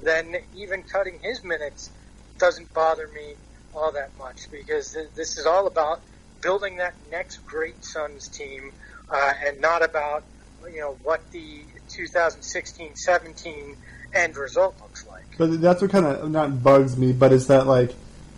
then 0.08 0.38
even 0.56 0.84
cutting 0.84 1.20
his 1.22 1.44
minutes 1.44 1.90
doesn't 2.38 2.74
bother 2.74 3.08
me 3.10 3.34
all 3.76 3.92
that 3.92 4.10
much 4.18 4.50
because 4.52 4.98
this 5.16 5.38
is 5.38 5.46
all 5.46 5.68
about 5.68 6.02
building 6.42 6.78
that 6.78 6.94
next 7.12 7.46
great 7.46 7.84
Suns 7.84 8.28
team 8.28 8.72
uh, 9.10 9.34
and 9.46 9.60
not 9.60 9.84
about 9.84 10.24
you 10.72 10.80
know 10.80 10.98
what 11.04 11.22
the 11.32 11.62
2016-17 11.90 13.76
end 14.14 14.38
result 14.38 14.76
looks 14.82 15.06
like. 15.08 15.24
But 15.38 15.62
that's 15.62 15.82
what 15.82 15.92
kind 15.92 16.06
of 16.06 16.30
not 16.32 16.64
bugs 16.64 16.98
me, 16.98 17.14
but 17.14 17.32
is 17.32 17.48
that 17.48 17.68
like 17.68 17.94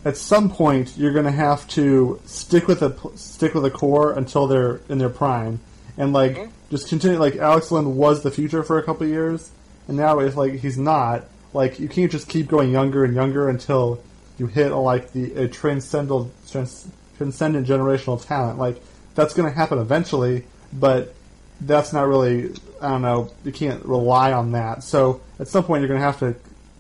at 0.06 0.18
some 0.18 0.50
point 0.50 0.98
you're 0.98 1.14
going 1.14 1.26
to 1.26 1.32
have 1.32 1.68
to 1.70 2.22
stick 2.26 2.68
with 2.68 2.82
a 2.82 2.96
stick 3.18 3.54
with 3.54 3.66
a 3.66 3.72
core 3.72 4.14
until 4.14 4.48
they're 4.48 4.82
in 4.90 4.98
their 4.98 5.10
prime, 5.10 5.60
and 5.98 6.14
like 6.14 6.36
mm-hmm. 6.36 6.52
just 6.70 6.90
continue. 6.90 7.18
Like 7.18 7.36
Alex 7.36 7.72
Len 7.72 7.96
was 7.96 8.24
the 8.24 8.32
future 8.32 8.64
for 8.64 8.78
a 8.78 8.84
couple 8.84 9.08
years, 9.08 9.52
and 9.88 9.98
now 9.98 10.20
if 10.20 10.36
like 10.36 10.54
he's 10.56 10.78
not, 10.78 11.26
like 11.54 11.80
you 11.80 11.88
can't 11.88 12.12
just 12.12 12.28
keep 12.28 12.48
going 12.48 12.72
younger 12.72 13.04
and 13.04 13.16
younger 13.16 13.50
until 13.50 14.02
you 14.38 14.48
hit 14.48 14.72
like 14.72 15.12
the 15.14 15.34
a 15.34 15.48
transcendental 15.48 16.32
trans, 16.50 16.88
transcendent 17.18 17.68
generational 17.68 18.24
talent. 18.24 18.60
Like 18.60 18.82
that's 19.16 19.34
going 19.34 19.50
to 19.50 19.56
happen 19.56 19.80
eventually, 19.80 20.46
but 20.74 21.14
that's 21.62 21.94
not 21.94 22.08
really. 22.08 22.54
I 22.82 22.90
don't 22.90 23.02
know. 23.02 23.32
You 23.44 23.52
can't 23.52 23.84
rely 23.86 24.32
on 24.32 24.54
that. 24.54 24.84
So 24.84 25.22
at 25.40 25.50
some 25.50 25.66
point 25.66 25.82
you're 25.82 25.90
going 25.90 26.00
to 26.00 26.06
have 26.06 26.20
to 26.20 26.36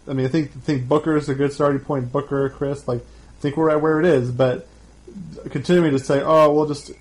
I 0.10 0.14
mean, 0.14 0.26
I 0.26 0.30
think 0.30 0.52
I 0.56 0.60
think 0.60 0.88
Booker 0.88 1.16
is 1.16 1.30
a 1.30 1.36
good 1.36 1.54
starting 1.54 1.82
point. 1.82 2.12
Booker, 2.12 2.50
Chriss, 2.50 2.88
like 2.88 3.00
I 3.00 3.42
think 3.42 3.56
we're 3.56 3.70
at 3.70 3.82
where 3.82 4.00
it 4.00 4.06
is, 4.06 4.32
but 4.32 4.68
continuing 5.52 5.92
to 5.92 6.00
say, 6.00 6.22
oh, 6.22 6.52
we'll 6.52 6.68
just 6.68 6.92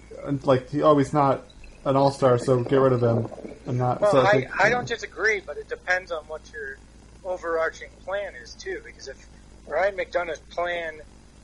like 0.42 0.68
he 0.68 0.82
always 0.82 1.14
oh, 1.14 1.18
not 1.18 1.44
an 1.86 1.96
all 1.96 2.10
star, 2.10 2.38
so 2.38 2.62
get 2.62 2.76
rid 2.76 2.92
of 2.92 3.02
him. 3.02 3.26
I'm 3.66 3.78
not. 3.78 4.02
Well, 4.02 4.12
so 4.12 4.20
I, 4.20 4.32
think, 4.32 4.60
I 4.60 4.68
don't 4.68 4.86
disagree, 4.86 5.40
but 5.40 5.56
it 5.56 5.68
depends 5.68 6.12
on 6.12 6.22
what 6.24 6.42
your 6.52 6.76
overarching 7.24 7.88
plan 8.04 8.32
is 8.42 8.54
too. 8.54 8.80
Because 8.84 9.08
if 9.08 9.26
Ryan 9.66 9.96
McDonough's 9.96 10.40
plan 10.50 10.94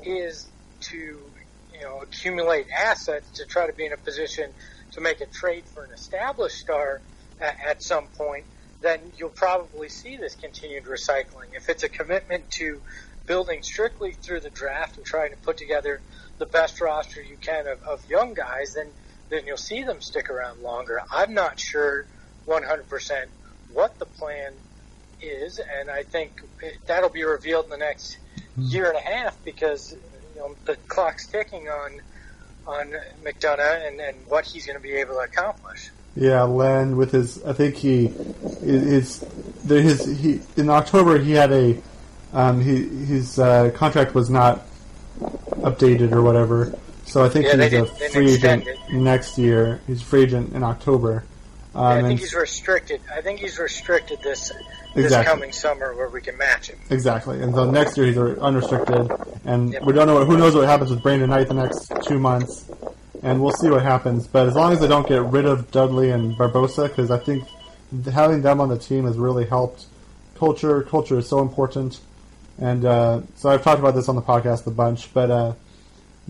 is 0.03 0.47
to 0.81 0.97
you 0.97 1.81
know 1.83 2.01
accumulate 2.03 2.67
assets 2.71 3.31
to 3.39 3.47
try 3.47 3.67
to 3.67 3.73
be 3.73 3.87
in 3.87 3.93
a 3.93 3.97
position 3.97 4.51
to 4.93 5.01
make 5.01 5.21
a 5.21 5.27
trade 5.27 5.65
for 5.65 5.85
an 5.85 5.91
established 5.93 6.57
star 6.57 7.01
at, 7.41 7.57
at 7.67 7.83
some 7.83 8.07
point, 8.17 8.45
then 8.81 9.01
you'll 9.17 9.31
probably 9.31 9.89
see 9.89 10.17
this 10.17 10.35
continued 10.35 10.85
recycling. 10.85 11.55
If 11.57 11.69
it's 11.69 11.83
a 11.83 11.89
commitment 11.89 12.51
to 12.53 12.81
building 13.27 13.63
strictly 13.63 14.13
through 14.13 14.41
the 14.41 14.51
draft 14.51 14.99
and 14.99 15.07
trying 15.07 15.31
to 15.31 15.37
put 15.39 15.57
together 15.57 16.01
the 16.39 16.47
best 16.47 16.81
roster 16.81 17.23
you 17.23 17.37
can 17.41 17.67
of, 17.67 17.83
of 17.83 18.09
young 18.09 18.35
guys, 18.35 18.75
then 18.75 18.89
then 19.31 19.47
you'll 19.47 19.57
see 19.57 19.83
them 19.83 20.01
stick 20.01 20.31
around 20.31 20.63
longer. 20.63 21.01
I'm 21.11 21.35
not 21.35 21.59
sure 21.59 22.07
100% 22.47 23.25
what 23.73 23.99
the 23.99 24.05
plan 24.05 24.53
is, 25.25 25.59
and 25.59 25.91
I 25.91 26.03
think 26.03 26.43
that'll 26.87 27.11
be 27.11 27.25
revealed 27.25 27.67
in 27.67 27.71
the 27.71 27.79
next 27.79 28.19
hmm. 28.55 28.63
year 28.63 28.89
and 28.89 28.97
a 28.97 29.01
half 29.01 29.43
because 29.45 29.97
you 30.35 30.41
know, 30.41 30.55
the 30.65 30.77
clock's 30.89 31.27
ticking 31.27 31.69
on 31.69 32.01
on 32.67 32.95
McDonough 33.23 33.87
and, 33.87 34.01
and 34.01 34.17
what 34.27 34.47
he's 34.47 34.67
going 34.67 34.79
to 34.79 34.83
be 34.83 34.93
able 34.93 35.15
to 35.15 35.21
accomplish. 35.21 35.91
Yeah, 36.17 36.43
Len 36.43 36.97
with 36.97 37.13
his. 37.13 37.45
I 37.45 37.53
think 37.53 37.75
he 37.75 38.07
his 38.07 39.25
his 39.67 40.21
he 40.21 40.41
in 40.57 40.71
October 40.71 41.19
he 41.19 41.33
had 41.33 41.53
a 41.53 41.77
um, 42.33 42.61
he 42.61 42.85
his 43.05 43.39
uh, 43.39 43.71
contract 43.75 44.15
was 44.15 44.31
not 44.31 44.65
updated 45.21 46.13
or 46.13 46.23
whatever. 46.23 46.77
So 47.07 47.25
I 47.25 47.29
think 47.29 47.47
yeah, 47.47 47.63
he's 47.63 47.73
a 47.73 47.87
free 47.87 48.33
agent 48.33 48.67
next 48.93 49.39
year. 49.39 49.81
He's 49.87 50.03
free 50.03 50.23
agent 50.23 50.55
in 50.55 50.63
October. 50.63 51.25
Um, 51.75 51.83
yeah, 51.83 52.05
I 52.05 52.09
think 52.09 52.21
he's 52.21 52.35
restricted. 52.35 53.01
I 53.13 53.21
think 53.21 53.41
he's 53.41 53.59
restricted 53.59 54.21
this 54.23 54.53
this 54.95 55.13
coming 55.25 55.51
summer 55.51 55.93
where 55.95 56.09
we 56.09 56.21
can 56.21 56.37
match 56.39 56.69
him. 56.69 56.79
Exactly, 56.91 57.43
and 57.43 57.53
so 57.55 57.69
next 57.69 57.97
year 57.97 58.07
he's 58.07 58.17
unrestricted, 58.17 59.11
and 59.45 59.73
Yeah. 59.73 59.81
we 59.85 59.93
don't 59.93 60.07
know. 60.07 60.15
What, 60.15 60.27
Who 60.29 60.37
knows 60.37 60.55
what 60.55 60.67
happens 60.69 60.91
with 60.91 61.03
Brandon 61.03 61.31
Knight 61.31 61.49
the 61.49 61.55
next 61.55 61.93
two 62.05 62.19
months, 62.21 62.65
and 63.23 63.43
we'll 63.43 63.53
see 63.55 63.69
what 63.71 63.83
happens. 63.83 64.27
But 64.29 64.47
as 64.47 64.55
long 64.55 64.73
as 64.73 64.81
they 64.81 64.87
don't 64.87 65.07
get 65.09 65.23
rid 65.25 65.47
of 65.47 65.71
Dudley 65.73 66.11
and 66.11 66.37
Barbosa, 66.37 66.89
because 66.89 67.11
I 67.11 67.19
think 67.19 67.45
having 68.13 68.43
them 68.43 68.61
on 68.61 68.69
the 68.69 68.79
team 68.79 69.05
has 69.07 69.17
really 69.19 69.47
helped. 69.47 69.87
Culture, 70.39 70.83
culture 70.83 71.19
is 71.19 71.29
so 71.29 71.41
important, 71.41 71.99
and 72.61 72.85
uh, 72.85 73.21
so 73.37 73.51
I've 73.51 73.63
talked 73.65 73.81
about 73.81 73.95
this 73.95 74.09
on 74.09 74.15
the 74.17 74.23
podcast 74.23 74.67
a 74.67 74.71
bunch, 74.71 75.13
but 75.15 75.31
uh, 75.31 75.53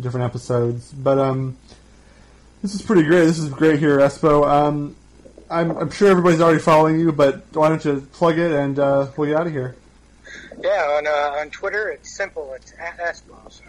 different 0.01 0.25
episodes. 0.25 0.91
But 0.93 1.19
um, 1.19 1.57
this 2.63 2.75
is 2.75 2.83
pretty 2.83 3.03
great. 3.03 3.25
This 3.25 3.39
is 3.39 3.49
great 3.51 3.79
here, 3.79 3.99
Espo. 3.99 4.47
Um, 4.47 4.97
I'm, 5.51 5.77
I'm 5.77 5.91
sure 5.91 6.09
everybody's 6.11 6.41
already 6.41 6.61
following 6.61 6.99
you, 6.99 7.13
but 7.13 7.45
why 7.53 7.69
don't 7.69 7.85
you 7.85 8.01
plug 8.13 8.39
it 8.39 8.51
and 8.53 8.79
uh, 8.79 9.09
we'll 9.17 9.29
get 9.29 9.39
out 9.41 9.47
of 9.47 9.53
here. 9.53 9.77
Yeah, 10.61 10.97
on 10.97 11.07
uh, 11.07 11.39
on 11.41 11.51
Twitter, 11.51 11.89
it's 11.91 12.17
simple. 12.17 12.55
It's 12.55 12.73
at 12.79 12.97
Espo. 12.99 13.51
So 13.53 13.63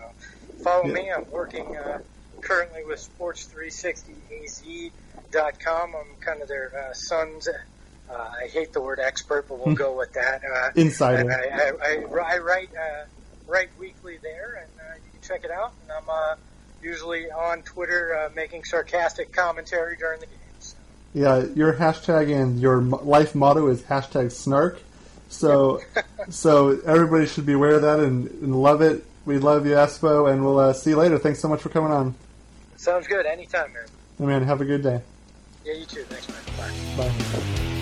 follow 0.63 0.86
Yeah. 0.86 0.93
me. 0.93 1.11
I'm 1.11 1.30
working 1.32 1.76
uh, 1.76 1.99
currently 2.41 2.86
with 2.86 3.07
Sports360AZ.com. 3.19 5.95
I'm 5.95 6.15
kind 6.21 6.41
of 6.41 6.47
their 6.47 6.71
uh, 6.89 6.93
Suns. 6.93 7.47
Uh, 7.47 8.13
I 8.13 8.47
hate 8.47 8.71
the 8.71 8.82
word 8.82 8.99
expert, 8.99 9.47
but 9.49 9.65
we'll 9.65 9.76
go 9.76 9.97
with 9.97 10.13
that. 10.13 10.43
Uh, 10.45 10.69
Insider. 10.76 11.30
I, 11.32 11.47
I, 11.47 11.71
I, 11.84 12.05
I 12.36 12.38
write 12.38 12.69
uh, 12.76 13.05
write 13.47 13.69
weekly 13.80 14.17
there, 14.21 14.61
and 14.61 14.69
uh, 14.80 14.93
you 14.95 15.09
can 15.11 15.21
check 15.28 15.43
it 15.43 15.49
out. 15.51 15.73
And 15.84 15.91
I'm 15.91 16.07
uh, 16.09 16.36
usually 16.84 17.32
on 17.32 17.63
Twitter 17.63 18.15
uh, 18.15 18.30
making 18.36 18.63
sarcastic 18.63 19.34
commentary 19.34 19.97
during 19.97 20.19
the 20.19 20.28
games. 20.28 20.39
Yeah, 21.16 21.45
your 21.55 21.74
hashtag 21.74 22.30
and 22.30 22.59
your 22.59 22.82
life 22.82 23.36
motto 23.36 23.68
is 23.68 23.82
hashtag 23.84 24.34
snark. 24.34 24.82
So, 25.30 25.82
so 26.30 26.78
everybody 26.86 27.26
should 27.26 27.45
be 27.45 27.53
aware 27.53 27.76
of 27.76 27.84
that 27.84 28.01
and, 28.01 28.30
and 28.30 28.61
love 28.61 28.82
it. 28.82 29.05
We 29.26 29.39
love 29.39 29.66
you, 29.66 29.72
Espo, 29.72 30.32
and 30.32 30.43
we'll 30.43 30.59
uh, 30.59 30.74
see 30.74 30.89
you 30.89 30.97
later. 30.97 31.18
Thanks 31.18 31.39
so 31.39 31.47
much 31.47 31.61
for 31.61 31.70
coming 31.70 31.91
on. 31.91 32.16
Sounds 32.76 33.07
good. 33.07 33.26
Anytime, 33.26 33.72
man. 33.72 33.86
Hey, 34.18 34.26
man, 34.26 34.43
have 34.43 34.59
a 34.59 34.66
good 34.66 34.84
day. 34.84 35.01
Yeah, 35.63 35.74
you 35.74 35.86
too. 35.86 36.03
Thanks, 36.03 36.28
man. 36.28 36.97
Bye. 36.97 37.09
Bye. 37.09 37.74